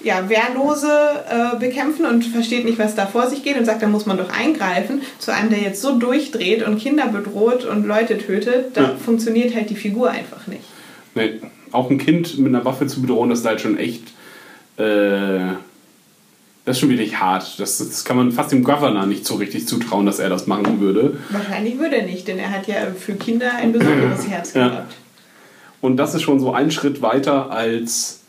[0.03, 0.89] ja, Wehrlose
[1.29, 4.17] äh, bekämpfen und versteht nicht, was da vor sich geht und sagt, da muss man
[4.17, 5.01] doch eingreifen.
[5.19, 8.95] Zu einem, der jetzt so durchdreht und Kinder bedroht und Leute tötet, da Ja.
[8.95, 10.63] funktioniert halt die Figur einfach nicht.
[11.15, 11.39] Nee,
[11.71, 14.03] auch ein Kind mit einer Waffe zu bedrohen, das ist halt schon echt.
[14.77, 15.53] Äh,
[16.65, 17.59] das ist schon wirklich hart.
[17.59, 20.79] Das, das kann man fast dem Governor nicht so richtig zutrauen, dass er das machen
[20.79, 21.17] würde.
[21.29, 24.67] Wahrscheinlich würde er nicht, denn er hat ja für Kinder ein besonderes Herz Ja.
[24.69, 24.93] gehabt.
[25.81, 28.21] Und das ist schon so ein Schritt weiter als.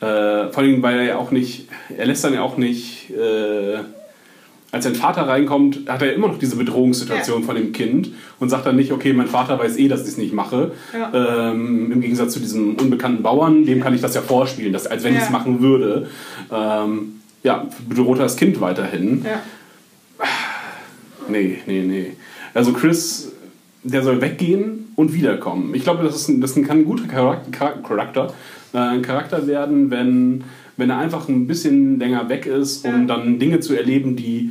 [0.00, 1.68] Äh, vor allem, weil er ja auch nicht.
[1.96, 3.10] Er lässt dann ja auch nicht.
[3.10, 3.78] Äh,
[4.72, 7.46] als sein Vater reinkommt, hat er immer noch diese Bedrohungssituation Ja.
[7.46, 10.16] von dem Kind und sagt dann nicht, okay, mein Vater weiß eh, dass ich es
[10.18, 10.72] nicht mache.
[10.92, 11.52] Ja.
[11.52, 15.04] Ähm, Im Gegensatz zu diesem unbekannten Bauern, dem kann ich das ja vorspielen, dass, als
[15.04, 15.30] wenn ich es Ja.
[15.30, 16.08] machen würde.
[16.50, 19.24] Ähm, ja, bedroht er das Kind weiterhin.
[19.24, 19.40] Ja.
[21.28, 22.12] Nee, nee, nee.
[22.52, 23.32] Also Chris,
[23.84, 25.72] der soll weggehen und wiederkommen.
[25.74, 28.32] Ich glaube, das, ist ein, das kann ein guter Charakter, Charakter,
[28.80, 30.44] ein Charakter werden, wenn,
[30.76, 33.16] wenn er einfach ein bisschen länger weg ist, um Ja.
[33.16, 34.50] dann Dinge zu erleben, die,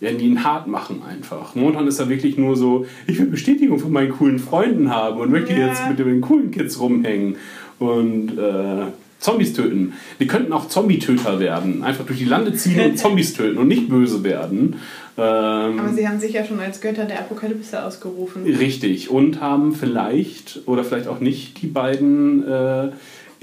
[0.00, 1.54] ja, die ihn hart machen einfach.
[1.54, 5.30] Momentan ist er wirklich nur so, ich will Bestätigung von meinen coolen Freunden haben und
[5.30, 5.68] möchte Ja.
[5.68, 7.36] jetzt mit den coolen Kids rumhängen
[7.78, 8.86] und äh,
[9.20, 9.94] Zombies töten.
[10.20, 11.82] Die könnten auch Zombie-Töter werden.
[11.82, 14.76] Einfach durch die Lande ziehen und Zombies töten und nicht böse werden.
[15.16, 18.42] Ähm, Aber sie haben sich ja schon als Götter der Apokalypse ausgerufen.
[18.44, 19.08] Richtig.
[19.10, 22.88] Und haben vielleicht oder vielleicht auch nicht die beiden äh,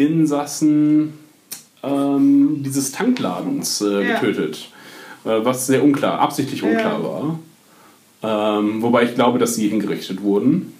[0.05, 1.13] Insassen
[1.83, 4.19] ähm, dieses Tankladens äh, Ja.
[4.19, 4.69] getötet.
[5.25, 7.03] Äh, was sehr unklar, absichtlich unklar Ja.
[7.03, 7.39] war.
[8.59, 10.73] Ähm, wobei ich glaube, dass sie hingerichtet wurden.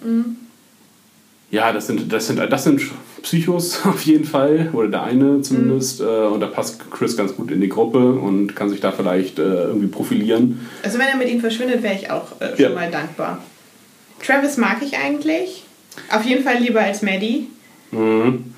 [1.50, 2.80] ja, das sind, das sind, das sind
[3.22, 6.00] Psychos auf jeden Fall, oder der eine zumindest.
[6.00, 6.06] Mhm.
[6.06, 9.38] Äh, und da passt Chris ganz gut in die Gruppe und kann sich da vielleicht
[9.38, 10.66] äh, irgendwie profilieren.
[10.82, 12.70] Also wenn er mit ihm verschwindet, wäre ich auch äh, schon Ja.
[12.70, 13.42] mal dankbar.
[14.24, 15.64] Travis mag ich eigentlich.
[16.10, 17.48] Auf jeden Fall lieber als Maddie.
[17.90, 18.54] Mhm.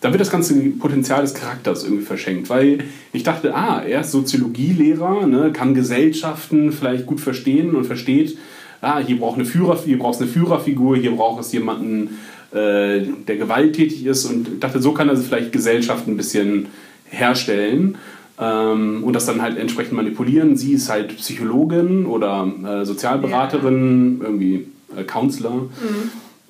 [0.00, 4.12] Da wird das ganze Potenzial des Charakters irgendwie verschenkt, weil ich dachte, ah, er ist
[4.12, 8.38] Soziologielehrer, ne, kann Gesellschaften vielleicht gut verstehen und versteht,
[8.80, 12.18] ah, hier braucht eine Führer, hier braucht es eine Führerfigur, hier braucht es jemanden,
[12.52, 16.66] äh, der gewalttätig ist und ich dachte, so kann er vielleicht Gesellschaften ein bisschen
[17.10, 17.98] herstellen
[18.40, 20.56] ähm, und das dann halt entsprechend manipulieren.
[20.56, 25.68] Sie ist halt Psychologin oder äh, Sozialberaterin, irgendwie äh, Counselor.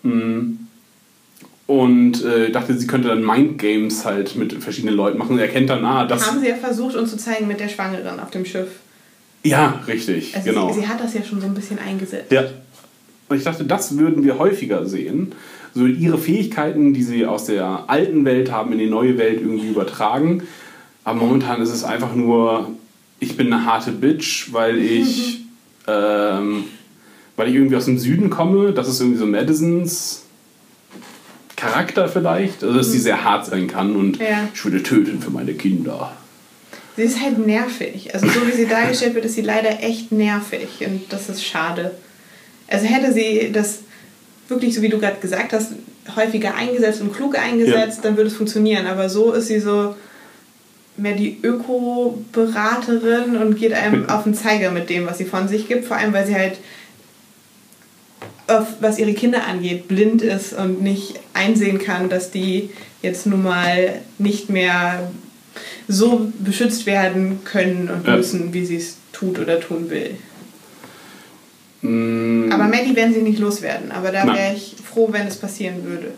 [0.02, 0.67] Mhm.
[1.68, 5.38] Und äh, dachte, sie könnte dann Mindgames halt mit verschiedenen Leuten machen.
[5.38, 6.26] Er kennt dann, ah, das.
[6.26, 8.68] Haben sie ja versucht, uns zu zeigen mit der Schwangeren auf dem Schiff.
[9.44, 10.72] Ja, richtig, Also genau.
[10.72, 12.32] sie, sie hat das ja schon so ein bisschen eingesetzt.
[12.32, 12.44] Ja.
[13.28, 15.32] Und ich dachte, das würden wir häufiger sehen.
[15.74, 19.68] So ihre Fähigkeiten, die sie aus der alten Welt haben, in die neue Welt irgendwie
[19.68, 20.44] übertragen.
[21.04, 22.70] Aber momentan ist es einfach nur,
[23.20, 25.42] ich bin eine harte Bitch, weil ich,
[25.86, 26.64] ähm,
[27.36, 28.72] weil ich irgendwie aus dem Süden komme.
[28.72, 30.24] Das ist irgendwie so Madisons
[31.58, 32.62] Charakter vielleicht.
[32.62, 34.48] Also, dass sie sehr hart sein kann und Ja.
[34.54, 36.12] ich würde töten für meine Kinder.
[36.96, 38.12] Sie ist halt nervig.
[38.14, 40.68] Also so wie sie dargestellt wird, ist sie leider echt nervig.
[40.86, 41.92] Und das ist schade.
[42.66, 43.80] Also hätte sie das
[44.48, 45.72] wirklich, so wie du gerade gesagt hast,
[46.16, 48.86] häufiger eingesetzt und klug eingesetzt, dann würde es funktionieren.
[48.86, 49.94] Aber so ist sie so
[50.96, 55.68] mehr die Öko-Beraterin und geht einem auf den Zeiger mit dem, was sie von sich
[55.68, 55.84] gibt.
[55.86, 56.58] Vor allem, weil sie halt,
[58.80, 62.70] was ihre Kinder angeht, blind ist und nicht einsehen kann, dass die
[63.02, 65.10] jetzt nun mal nicht mehr
[65.86, 68.16] so beschützt werden können und Ja.
[68.16, 70.16] müssen, wie sie es tut oder tun will.
[71.82, 73.92] Mm, Aber Maddie werden sie nicht loswerden.
[73.92, 76.08] Aber da wäre ich froh, wenn es passieren würde.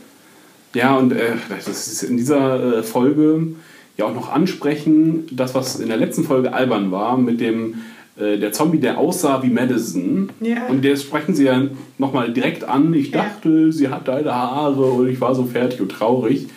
[0.74, 3.49] Ja, und äh, das ist in dieser äh, Folge
[3.97, 7.74] ja auch noch ansprechen, das, was in der letzten Folge albern war, mit dem
[8.21, 10.31] äh, der Zombie, der aussah wie Madison.
[10.41, 10.66] Ja.
[10.68, 11.62] Und das sprechen sie ja
[11.99, 12.93] nochmal direkt an.
[12.95, 13.23] Ich Ja.
[13.25, 16.49] dachte, sie hat deine Haare und ich war so fertig und traurig.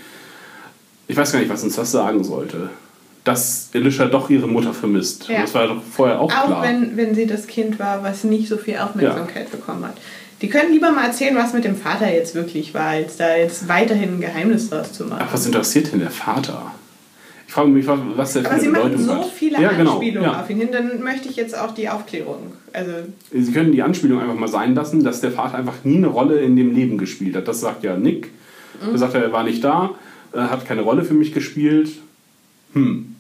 [1.08, 2.70] Ich weiß gar nicht, was uns das sagen sollte.
[3.24, 5.30] Dass Elisha doch ihre Mutter vermisst.
[5.30, 5.42] Ja.
[5.42, 6.64] Das war doch vorher auch, Auch klar.
[6.64, 9.96] wenn, wenn sie das Kind war, was nicht so viel Aufmerksamkeit bekommen hat.
[10.42, 13.70] Die können lieber mal erzählen, was mit dem Vater jetzt wirklich war, als da jetzt
[13.70, 15.24] weiterhin ein Geheimnis draus zu machen.
[15.26, 16.72] Ach, was interessiert denn der Vater?
[17.48, 19.26] Ich frage mich, was der für eine sie machen Bedeutung so hat.
[19.26, 20.42] viele ja, genau, Anspielungen ja.
[20.42, 22.54] auf ihn hin, dann möchte ich jetzt auch die Aufklärung.
[22.72, 22.92] Also,
[23.32, 26.40] Sie können die Anspielung einfach mal sein lassen, dass der Vater einfach nie eine Rolle
[26.40, 27.48] in dem Leben gespielt hat.
[27.48, 28.32] Das sagt ja Nick.
[28.92, 29.92] Er sagt, er war nicht da,
[30.34, 31.92] äh, hat keine Rolle für mich gespielt.
[32.74, 33.16] Hm.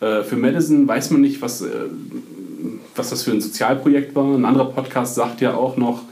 [0.00, 1.68] Äh, Für Madison weiß man nicht, was, äh,
[2.96, 4.34] was das für ein Sozialprojekt war.
[4.34, 6.02] Ein anderer Podcast sagt ja auch noch,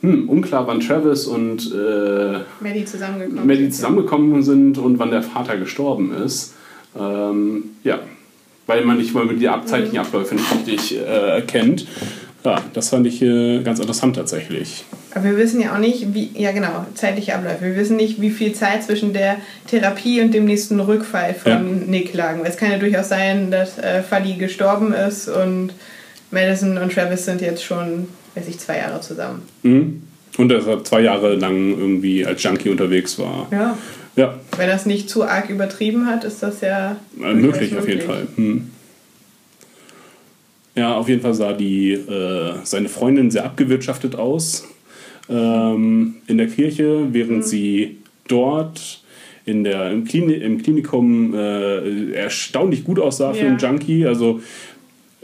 [0.00, 3.46] hm, unklar, wann Travis und äh, Maddie zusammengekommen.
[3.46, 6.53] Maddie zusammengekommen sind und wann der Vater gestorben ist.
[6.98, 8.00] Ähm, ja,
[8.66, 11.86] weil man nicht mal mit die zeitlichen Abläufe nicht richtig äh, erkennt.
[12.44, 14.84] Ja, das fand ich äh, ganz interessant tatsächlich.
[15.14, 17.62] Aber wir wissen ja auch nicht, wie, ja genau, zeitliche Abläufe.
[17.64, 19.36] Wir wissen nicht, wie viel Zeit zwischen der
[19.66, 21.60] Therapie und dem nächsten Rückfall von Ja.
[21.60, 22.42] Nick lagen.
[22.42, 25.70] Weil Es kann ja durchaus sein, dass äh, Fuddy gestorben ist und
[26.30, 29.42] Madison und Travis sind jetzt schon, weiß ich, zwei Jahre zusammen.
[29.62, 30.02] Mhm.
[30.36, 33.46] Und dass er zwei Jahre lang irgendwie als Junkie unterwegs war.
[33.52, 33.78] Ja.
[34.16, 37.78] Ja, Wenn er es nicht zu arg übertrieben hat, ist das ja äh, möglich durchaus
[37.78, 38.04] auf jeden möglich.
[38.04, 38.26] Fall.
[38.36, 38.70] Hm.
[40.76, 44.66] Ja, auf jeden Fall sah die, äh, seine Freundin sehr abgewirtschaftet aus
[45.28, 49.00] ähm, in der Kirche, während sie dort
[49.46, 53.48] in der, im, Klini im Klinikum äh, erstaunlich gut aussah für Ja.
[53.50, 54.06] einen Junkie.
[54.06, 54.40] Also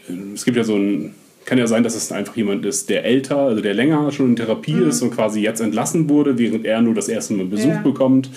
[0.09, 1.14] äh, es gibt ja so ein,
[1.47, 4.36] kann ja sein, dass es einfach jemand ist, der älter, also der länger schon in
[4.36, 7.81] Therapie ist und quasi jetzt entlassen wurde, während er nur das erste Mal Besuch Ja.
[7.82, 8.31] bekommt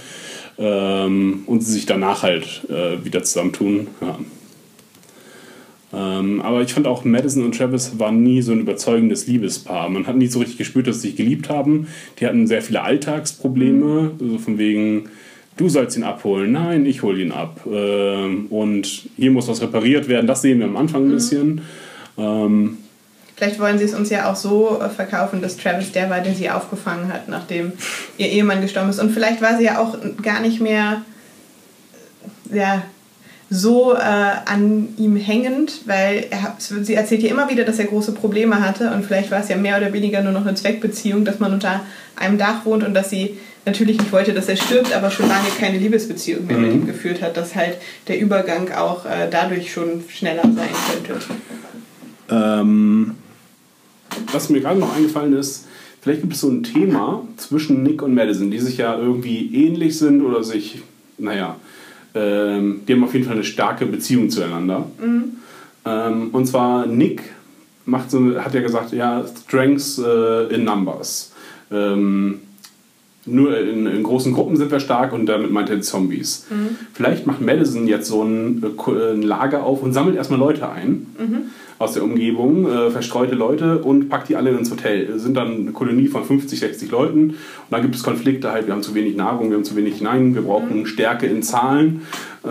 [0.58, 3.88] ähm, und sie sich danach halt äh, wieder zusammentun.
[4.02, 4.20] Ja.
[5.94, 9.90] Ähm, aber ich fand auch Madison und Travis waren nie so ein überzeugendes Liebespaar.
[9.90, 11.88] Man hat nie so richtig gespürt, dass sie sich geliebt haben.
[12.20, 15.10] Die hatten sehr viele Alltagsprobleme, also von wegen,
[15.56, 17.62] du sollst ihn abholen, nein, ich hole ihn ab.
[17.72, 21.62] Ähm, und hier muss was repariert werden, das sehen wir am Anfang ein bisschen.
[22.18, 22.78] Ähm,
[23.36, 26.36] Vielleicht wollen sie es uns ja auch so äh, verkaufen, dass Travis der war, der
[26.36, 27.74] sie aufgefangen hat, nachdem
[28.18, 29.00] ihr Ehemann gestorben ist.
[29.00, 31.02] Und vielleicht war sie ja auch gar nicht mehr
[32.52, 32.84] äh, ja,
[33.50, 38.14] so äh, an ihm hängend, weil er, sie erzählt ja immer wieder, dass er große
[38.14, 38.92] Probleme hatte.
[38.92, 41.82] Und vielleicht war es ja mehr oder weniger nur noch eine Zweckbeziehung, dass man unter
[42.16, 45.48] einem Dach wohnt und dass sie natürlich nicht wollte, dass er stirbt, aber schon lange
[45.60, 47.78] keine Liebesbeziehung mehr mit ihm geführt hat, dass halt
[48.08, 50.70] der Übergang auch äh, dadurch schon schneller sein
[51.06, 51.22] könnte.
[52.30, 53.16] Ähm,
[54.32, 55.68] was mir gerade noch eingefallen ist,
[56.02, 59.98] vielleicht gibt es so ein Thema zwischen Nick und Madison, die sich ja irgendwie ähnlich
[59.98, 60.82] sind oder sich,
[61.18, 61.58] naja,
[62.16, 64.86] ähm, die haben auf jeden Fall eine starke Beziehung zueinander.
[65.86, 67.24] Ähm, und zwar Nick
[67.86, 71.32] macht so, hat ja gesagt, ja, Strengths äh, in Numbers.
[71.72, 72.40] Ähm,
[73.26, 76.46] nur in, in großen Gruppen sind wir stark und damit meint er die Zombies.
[76.94, 81.08] Vielleicht macht Madison jetzt so ein, äh, ein Lager auf und sammelt erstmal Leute ein
[81.84, 85.10] aus der Umgebung, äh, verstreute Leute und packt die alle ins Hotel.
[85.16, 87.30] Es sind dann eine Kolonie von 50, 60 Leuten.
[87.30, 87.38] Und
[87.70, 90.34] dann gibt es Konflikte halt, wir haben zu wenig Nahrung, wir haben zu wenig Nein,
[90.36, 92.02] wir brauchen Stärke in Zahlen.
[92.44, 92.50] Äh,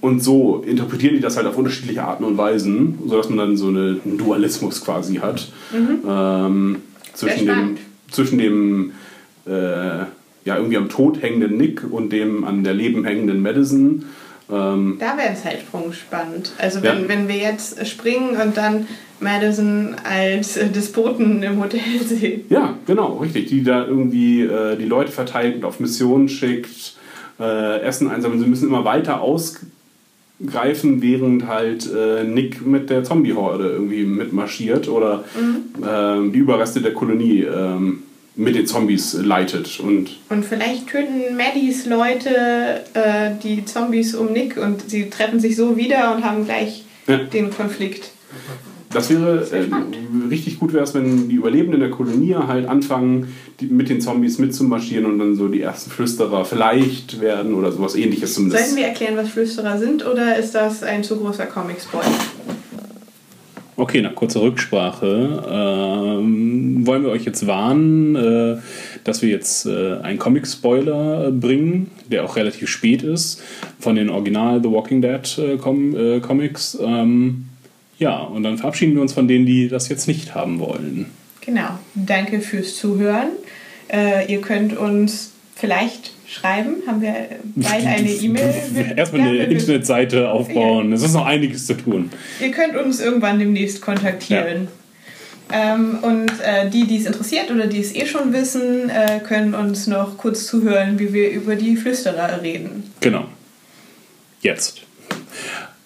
[0.00, 3.68] und so interpretieren die das halt auf unterschiedliche Arten und Weisen, sodass man dann so
[3.68, 6.76] eine, einen Dualismus quasi hat ähm,
[7.14, 7.76] zwischen dem,
[8.10, 8.92] zwischen dem
[9.46, 10.04] äh,
[10.44, 14.04] ja, irgendwie am Tod hängenden Nick und dem an der Leben hängenden Madison.
[14.52, 16.52] Ähm, Da wäre ein Zeitsprung spannend.
[16.58, 17.08] Also wenn, Ja.
[17.08, 18.86] wenn wir jetzt springen und dann
[19.20, 22.42] Madison als äh, Despoten im Hotel sehen.
[22.48, 23.46] Ja, genau, richtig.
[23.48, 26.94] Die da irgendwie äh, die Leute verteilt und auf Missionen schickt,
[27.38, 28.40] äh, Essen einsammeln.
[28.40, 35.24] Sie müssen immer weiter ausgreifen, während halt äh, Nick mit der Zombie-Horde irgendwie mitmarschiert oder
[35.82, 38.02] ähm, die Überreste der Kolonie ähm,
[38.36, 39.80] mit den Zombies leitet.
[39.80, 42.30] Und Und vielleicht töten Maddies Leute
[42.94, 47.16] äh, die Zombies um Nick und sie treffen sich so wieder und haben gleich Ja.
[47.18, 48.10] den Konflikt.
[48.92, 49.66] das wäre äh,
[50.30, 54.38] richtig gut wäre es, wenn die Überlebenden der Kolonie halt anfangen, die, mit den Zombies
[54.38, 58.64] mitzumarschieren und dann so die ersten Flüsterer vielleicht werden oder sowas ähnliches zumindest.
[58.64, 62.04] Sollen wir erklären, was Flüsterer sind oder ist das ein zu großer Comic-Spoiler?
[63.80, 68.58] Okay, nach kurzer Rücksprache ähm, wollen wir euch jetzt warnen, äh,
[69.04, 73.42] dass wir jetzt äh, einen Comic-Spoiler äh, bringen, der auch relativ spät ist,
[73.78, 76.76] von den Original The Walking Dead äh, Com äh, Comics.
[76.78, 77.46] Ähm,
[77.98, 81.06] ja, und dann verabschieden wir uns von denen, die das jetzt nicht haben wollen.
[81.40, 81.78] Genau.
[81.94, 83.30] Danke fürs Zuhören.
[83.90, 86.76] Äh, ihr könnt uns vielleicht schreiben.
[86.86, 87.14] Haben wir
[87.56, 88.54] bald eine E-Mail?
[88.96, 90.92] Erstmal eine Ja, Internetseite aufbauen.
[90.92, 92.10] Es ist noch einiges zu tun.
[92.40, 94.68] Ihr könnt uns irgendwann demnächst kontaktieren.
[95.52, 99.54] Ähm, und äh, die, die es interessiert oder die es eh schon wissen, äh, können
[99.54, 102.92] uns noch kurz zuhören, wie wir über die Flüsterer reden.
[103.00, 103.24] Genau.
[104.42, 104.82] Jetzt.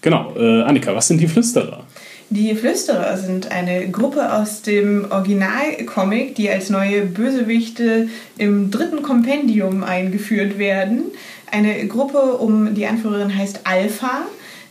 [0.02, 0.34] Genau.
[0.36, 1.86] Äh, Annika, was sind die Flüsterer?
[2.36, 8.08] Die Flüsterer sind eine Gruppe aus dem Originalcomic, die als neue Bösewichte
[8.38, 11.04] im dritten Kompendium eingeführt werden.
[11.52, 14.22] Eine Gruppe um die Anführerin heißt Alpha,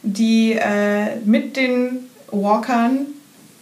[0.01, 1.99] die äh, mit den
[2.31, 3.05] Walkern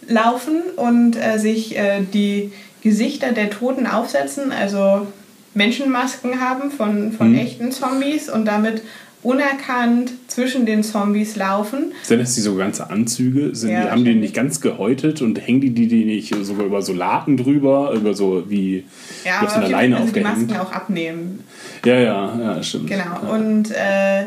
[0.08, 2.50] laufen und äh, sich äh, die
[2.82, 5.06] Gesichter der Toten aufsetzen, also
[5.54, 7.38] Menschenmasken haben von, von Mhm.
[7.38, 8.82] echten Zombies und damit
[9.22, 11.92] unerkannt zwischen den Zombies laufen.
[12.02, 13.54] Sind das die so ganze Anzüge?
[13.54, 16.66] Sind Ja, die, haben die nicht ganz gehäutet und hängen die die, die nicht sogar
[16.66, 18.84] über so Laken drüber, über so wie
[19.24, 20.48] Ja, auf aber auf Leine jeden Fall, also die aufgehängt?
[20.50, 21.44] Masken auch abnehmen.
[21.84, 22.88] Ja, ja, ja, stimmt.
[22.88, 23.04] Genau.
[23.04, 23.28] Ja.
[23.28, 24.24] Und äh,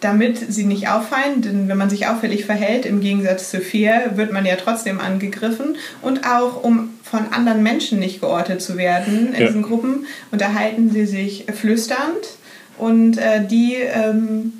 [0.00, 4.32] damit sie nicht auffallen, denn wenn man sich auffällig verhält, im Gegensatz zu Fear, wird
[4.32, 5.76] man ja trotzdem angegriffen.
[6.02, 9.46] Und auch um von anderen Menschen nicht geortet zu werden in Ja.
[9.46, 12.16] diesen Gruppen, unterhalten sie sich flüsternd.
[12.78, 14.54] Und äh, die ähm,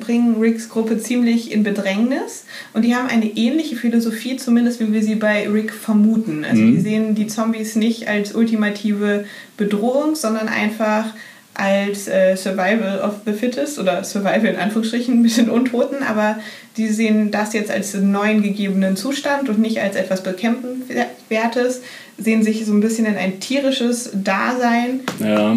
[0.00, 2.44] bringen Ricks Gruppe ziemlich in Bedrängnis.
[2.72, 6.44] Und die haben eine ähnliche Philosophie, zumindest wie wir sie bei Rick vermuten.
[6.44, 6.74] Also Mhm.
[6.74, 9.24] die sehen die Zombies nicht als ultimative
[9.56, 11.06] Bedrohung, sondern einfach
[11.52, 16.38] als äh, Survival of the Fittest oder Survival in Anführungsstrichen mit den Untoten, aber
[16.76, 21.80] die sehen das jetzt als einen neuen gegebenen Zustand und nicht als etwas Bekämpfenswertes,
[22.18, 25.56] sehen sich so ein bisschen in ein tierisches Dasein ja.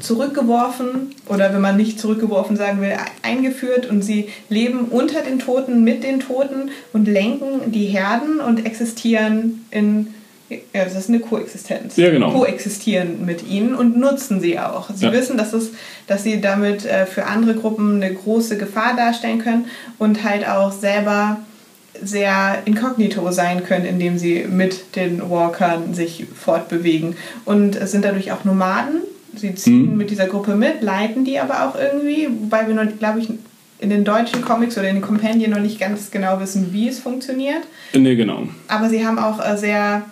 [0.00, 2.92] Zurückgeworfen oder wenn man nicht zurückgeworfen sagen will,
[3.22, 8.64] eingeführt und sie leben unter den Toten, mit den Toten und lenken die Herden und
[8.66, 10.14] existieren in,
[10.50, 11.96] ja, das ist eine Koexistenz.
[11.96, 12.30] Ja, genau.
[12.32, 14.90] Koexistieren mit ihnen und nutzen sie auch.
[14.94, 15.12] Sie Ja.
[15.12, 15.70] wissen, dass, es,
[16.06, 19.66] dass sie damit äh, für andere Gruppen eine große Gefahr darstellen können
[19.98, 21.38] und halt auch selber
[22.02, 28.32] sehr inkognito sein können, indem sie mit den Walkern sich fortbewegen und es sind dadurch
[28.32, 29.02] auch Nomaden.
[29.34, 29.96] Sie ziehen Mhm.
[29.96, 33.28] mit dieser Gruppe mit, leiten die aber auch irgendwie, wobei wir noch, glaube ich,
[33.78, 37.00] in den deutschen Comics oder in den Companion noch nicht ganz genau wissen, wie es
[37.00, 37.62] funktioniert.
[37.94, 38.46] Nee, genau.
[38.68, 40.02] Aber sie haben auch äh, sehr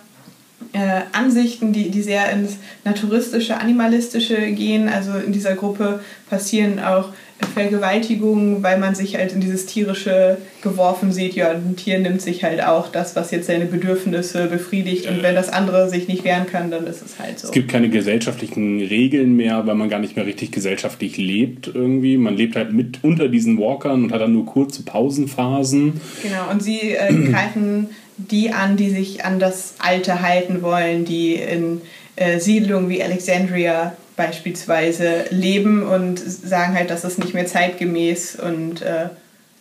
[0.73, 4.89] äh, Ansichten, die, die sehr ins naturistische, animalistische gehen.
[4.89, 7.09] Also in dieser Gruppe passieren auch
[7.53, 11.33] Vergewaltigungen, weil man sich halt in dieses tierische geworfen sieht.
[11.33, 15.07] Ja, ein Tier nimmt sich halt auch das, was jetzt seine Bedürfnisse befriedigt.
[15.07, 17.47] Und wenn das andere sich nicht wehren kann, dann ist es halt so.
[17.47, 22.17] Es gibt keine gesellschaftlichen Regeln mehr, weil man gar nicht mehr richtig gesellschaftlich lebt irgendwie.
[22.17, 25.99] Man lebt halt mit unter diesen Walkern und hat dann nur kurze Pausenphasen.
[26.21, 31.35] Genau, und sie äh, greifen die an, die sich an das Alte halten wollen, die
[31.35, 31.81] in
[32.15, 38.81] äh, Siedlungen wie Alexandria beispielsweise leben und sagen halt, das ist nicht mehr zeitgemäß und
[38.81, 39.09] äh,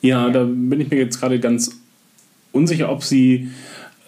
[0.02, 1.80] Ja, da bin ich mir jetzt gerade ganz
[2.52, 3.48] unsicher, ob sie,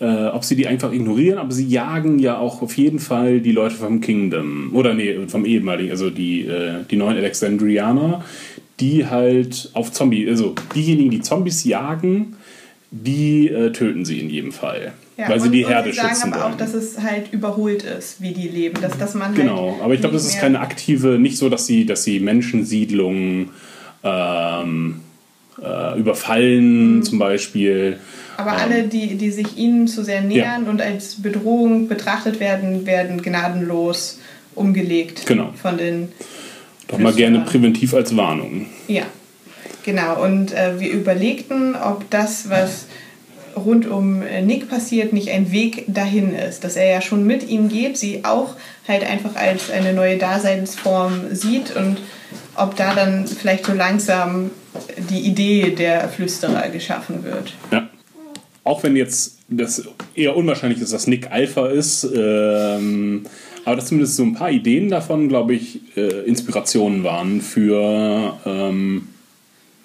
[0.01, 3.53] äh, ob sie die einfach ignorieren, aber sie jagen ja auch auf jeden Fall die
[3.53, 4.71] Leute vom Kingdom.
[4.75, 8.25] Oder nee, vom ehemaligen, also die, äh, die neuen Alexandrianer,
[8.81, 12.37] die halt auf Zombie, also diejenigen, die Zombies jagen,
[12.95, 14.93] die äh, töten sie in jedem Fall.
[15.17, 16.53] ja, weil sie und, die und Herde sie sagen schützen aber wollen.
[16.55, 19.95] auch, dass es halt überholt ist, wie die leben, dass, dass man Genau, halt aber
[19.95, 23.49] ich glaube, das ist keine aktive, nicht so, dass sie, dass sie Menschensiedlungen
[24.05, 25.01] ähm,
[25.63, 27.03] äh, überfallen Mhm.
[27.03, 27.99] zum Beispiel.
[28.37, 32.87] Aber Ähm, alle, die, die sich ihnen zu sehr nähern und als Bedrohung betrachtet werden,
[32.87, 34.19] werden gnadenlos
[34.55, 35.53] umgelegt Genau.
[35.61, 36.09] von den
[36.89, 38.67] Doch mal gerne präventiv als Warnung.
[38.89, 39.05] Ja,
[39.85, 40.23] genau.
[40.23, 42.87] Und äh, wir überlegten, ob das, was
[43.57, 46.65] rund um äh, Nick passiert, nicht ein Weg dahin ist.
[46.65, 48.55] Dass er ja schon mit ihm geht, sie auch
[48.89, 51.99] halt einfach als eine neue Daseinsform sieht und
[52.57, 54.51] ob da dann vielleicht so langsam
[55.11, 57.55] die Idee der Flüsterer geschaffen wird.
[57.71, 57.89] Ja.
[58.65, 59.83] Auch wenn jetzt das
[60.15, 63.25] eher unwahrscheinlich ist, dass Nick Alpha ist, ähm,
[63.65, 69.09] aber dass zumindest so ein paar Ideen davon, glaube ich, äh, Inspirationen waren für, ähm,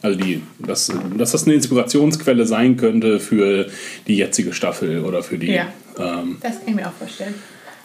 [0.01, 3.67] also die, dass, dass das eine Inspirationsquelle sein könnte für
[4.07, 5.51] die jetzige Staffel oder für die.
[5.51, 5.67] Ja.
[5.97, 7.33] Ähm, Das kann ich mir auch vorstellen.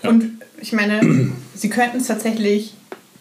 [0.03, 1.01] Und ich meine,
[1.55, 2.75] sie könnten es tatsächlich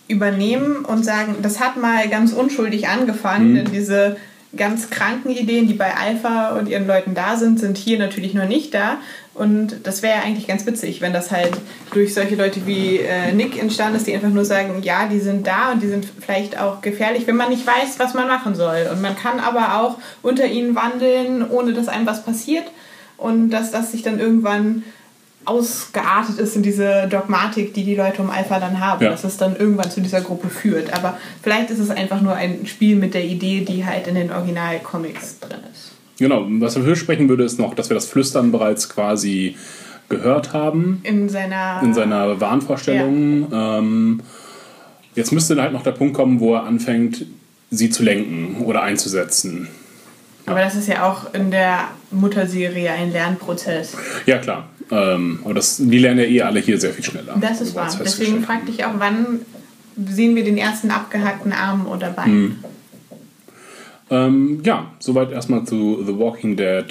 [0.08, 4.18] übernehmen und sagen, das hat mal ganz unschuldig angefangen, denn diese
[4.56, 8.48] ganz kranken Ideen, die bei Alpha und ihren Leuten da sind, sind hier natürlich noch
[8.48, 8.98] nicht da.
[9.34, 11.54] Und das wäre ja eigentlich ganz witzig, wenn das halt
[11.94, 15.48] durch solche Leute wie äh, Nick entstanden ist, die einfach nur sagen, ja, die sind
[15.48, 18.90] da und die sind vielleicht auch gefährlich, wenn man nicht weiß, was man machen soll.
[18.92, 22.66] Und man kann aber auch unter ihnen wandeln, ohne dass einem was passiert.
[23.18, 24.84] Und dass das sich dann irgendwann
[25.46, 29.12] ausgeartet ist in diese Dogmatik, die die Leute um Alpha dann haben, Ja.
[29.12, 30.94] dass es dann irgendwann zu dieser Gruppe führt.
[30.94, 34.32] Aber vielleicht ist es einfach nur ein Spiel mit der Idee, die halt in den
[34.32, 35.92] Originalcomics drin ist.
[36.18, 39.56] Genau, was dafür sprechen würde, ist noch, dass wir das Flüstern bereits quasi
[40.10, 41.02] gehört haben.
[41.04, 41.82] In seiner.
[41.84, 43.48] in seiner Wahnvorstellung.
[43.52, 44.22] Ähm,
[45.16, 47.26] jetzt müsste halt noch der Punkt kommen, wo er anfängt,
[47.70, 49.70] sie zu lenken oder einzusetzen.
[50.46, 53.96] aber das ist ja auch in der Mutterserie ein Lernprozess.
[54.26, 54.68] Ja, klar.
[54.92, 57.38] Ähm, aber das, die lernen ja eh alle hier sehr viel schneller.
[57.40, 57.90] Das ist wahr.
[58.04, 59.40] Deswegen fragte ich auch, wann
[59.96, 62.26] sehen wir den ersten abgehackten Arm oder Bein?
[62.26, 62.56] Hm.
[64.12, 66.86] Ähm, ja, soweit erstmal zu The Walking Dead,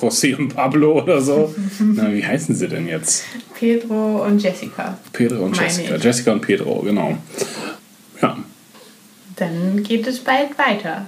[0.00, 1.54] José und Pablo oder so.
[1.80, 3.24] Na, wie heißen sie denn jetzt?
[3.58, 4.98] Pedro und Jessica.
[5.12, 5.96] Pedro und Meine Jessica.
[5.96, 6.04] ich.
[6.04, 7.16] Jessica und Pedro, genau.
[8.20, 8.36] Ja.
[9.36, 11.06] Dann geht es bald weiter.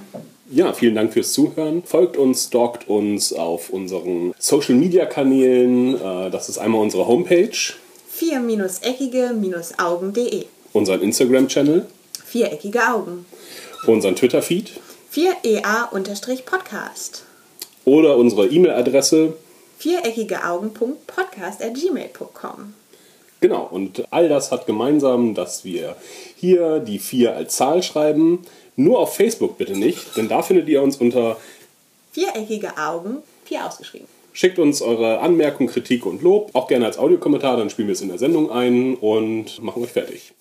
[0.51, 1.83] Ja, vielen Dank fürs Zuhören.
[1.85, 5.97] Folgt uns, stalkt uns auf unseren Social Media Kanälen.
[6.01, 7.51] Äh, Das ist einmal unsere Homepage,
[8.09, 11.85] vier-eckige-augen.de unseren Instagram-Channel,
[12.25, 13.27] Viereckige Augen.
[13.87, 14.73] unseren Twitter-Feed
[15.19, 17.25] 4EA-Podcast.
[17.85, 19.35] oder unsere E-Mail-Adresse.
[19.79, 22.75] viereckigeaugen.podcast.gmail.com
[23.41, 25.97] Genau, und all das hat gemeinsam, dass wir
[26.37, 28.45] hier die 4 als Zahl schreiben.
[28.77, 31.37] Nur auf Facebook bitte nicht, denn da findet ihr uns unter
[32.13, 34.07] Viereckige Augen, vier ausgeschrieben.
[34.33, 38.03] Schickt uns eure Anmerkungen, Kritik und Lob, auch gerne als Audiokommentar, dann spielen wir es
[38.03, 40.33] in der Sendung ein und machen euch fertig.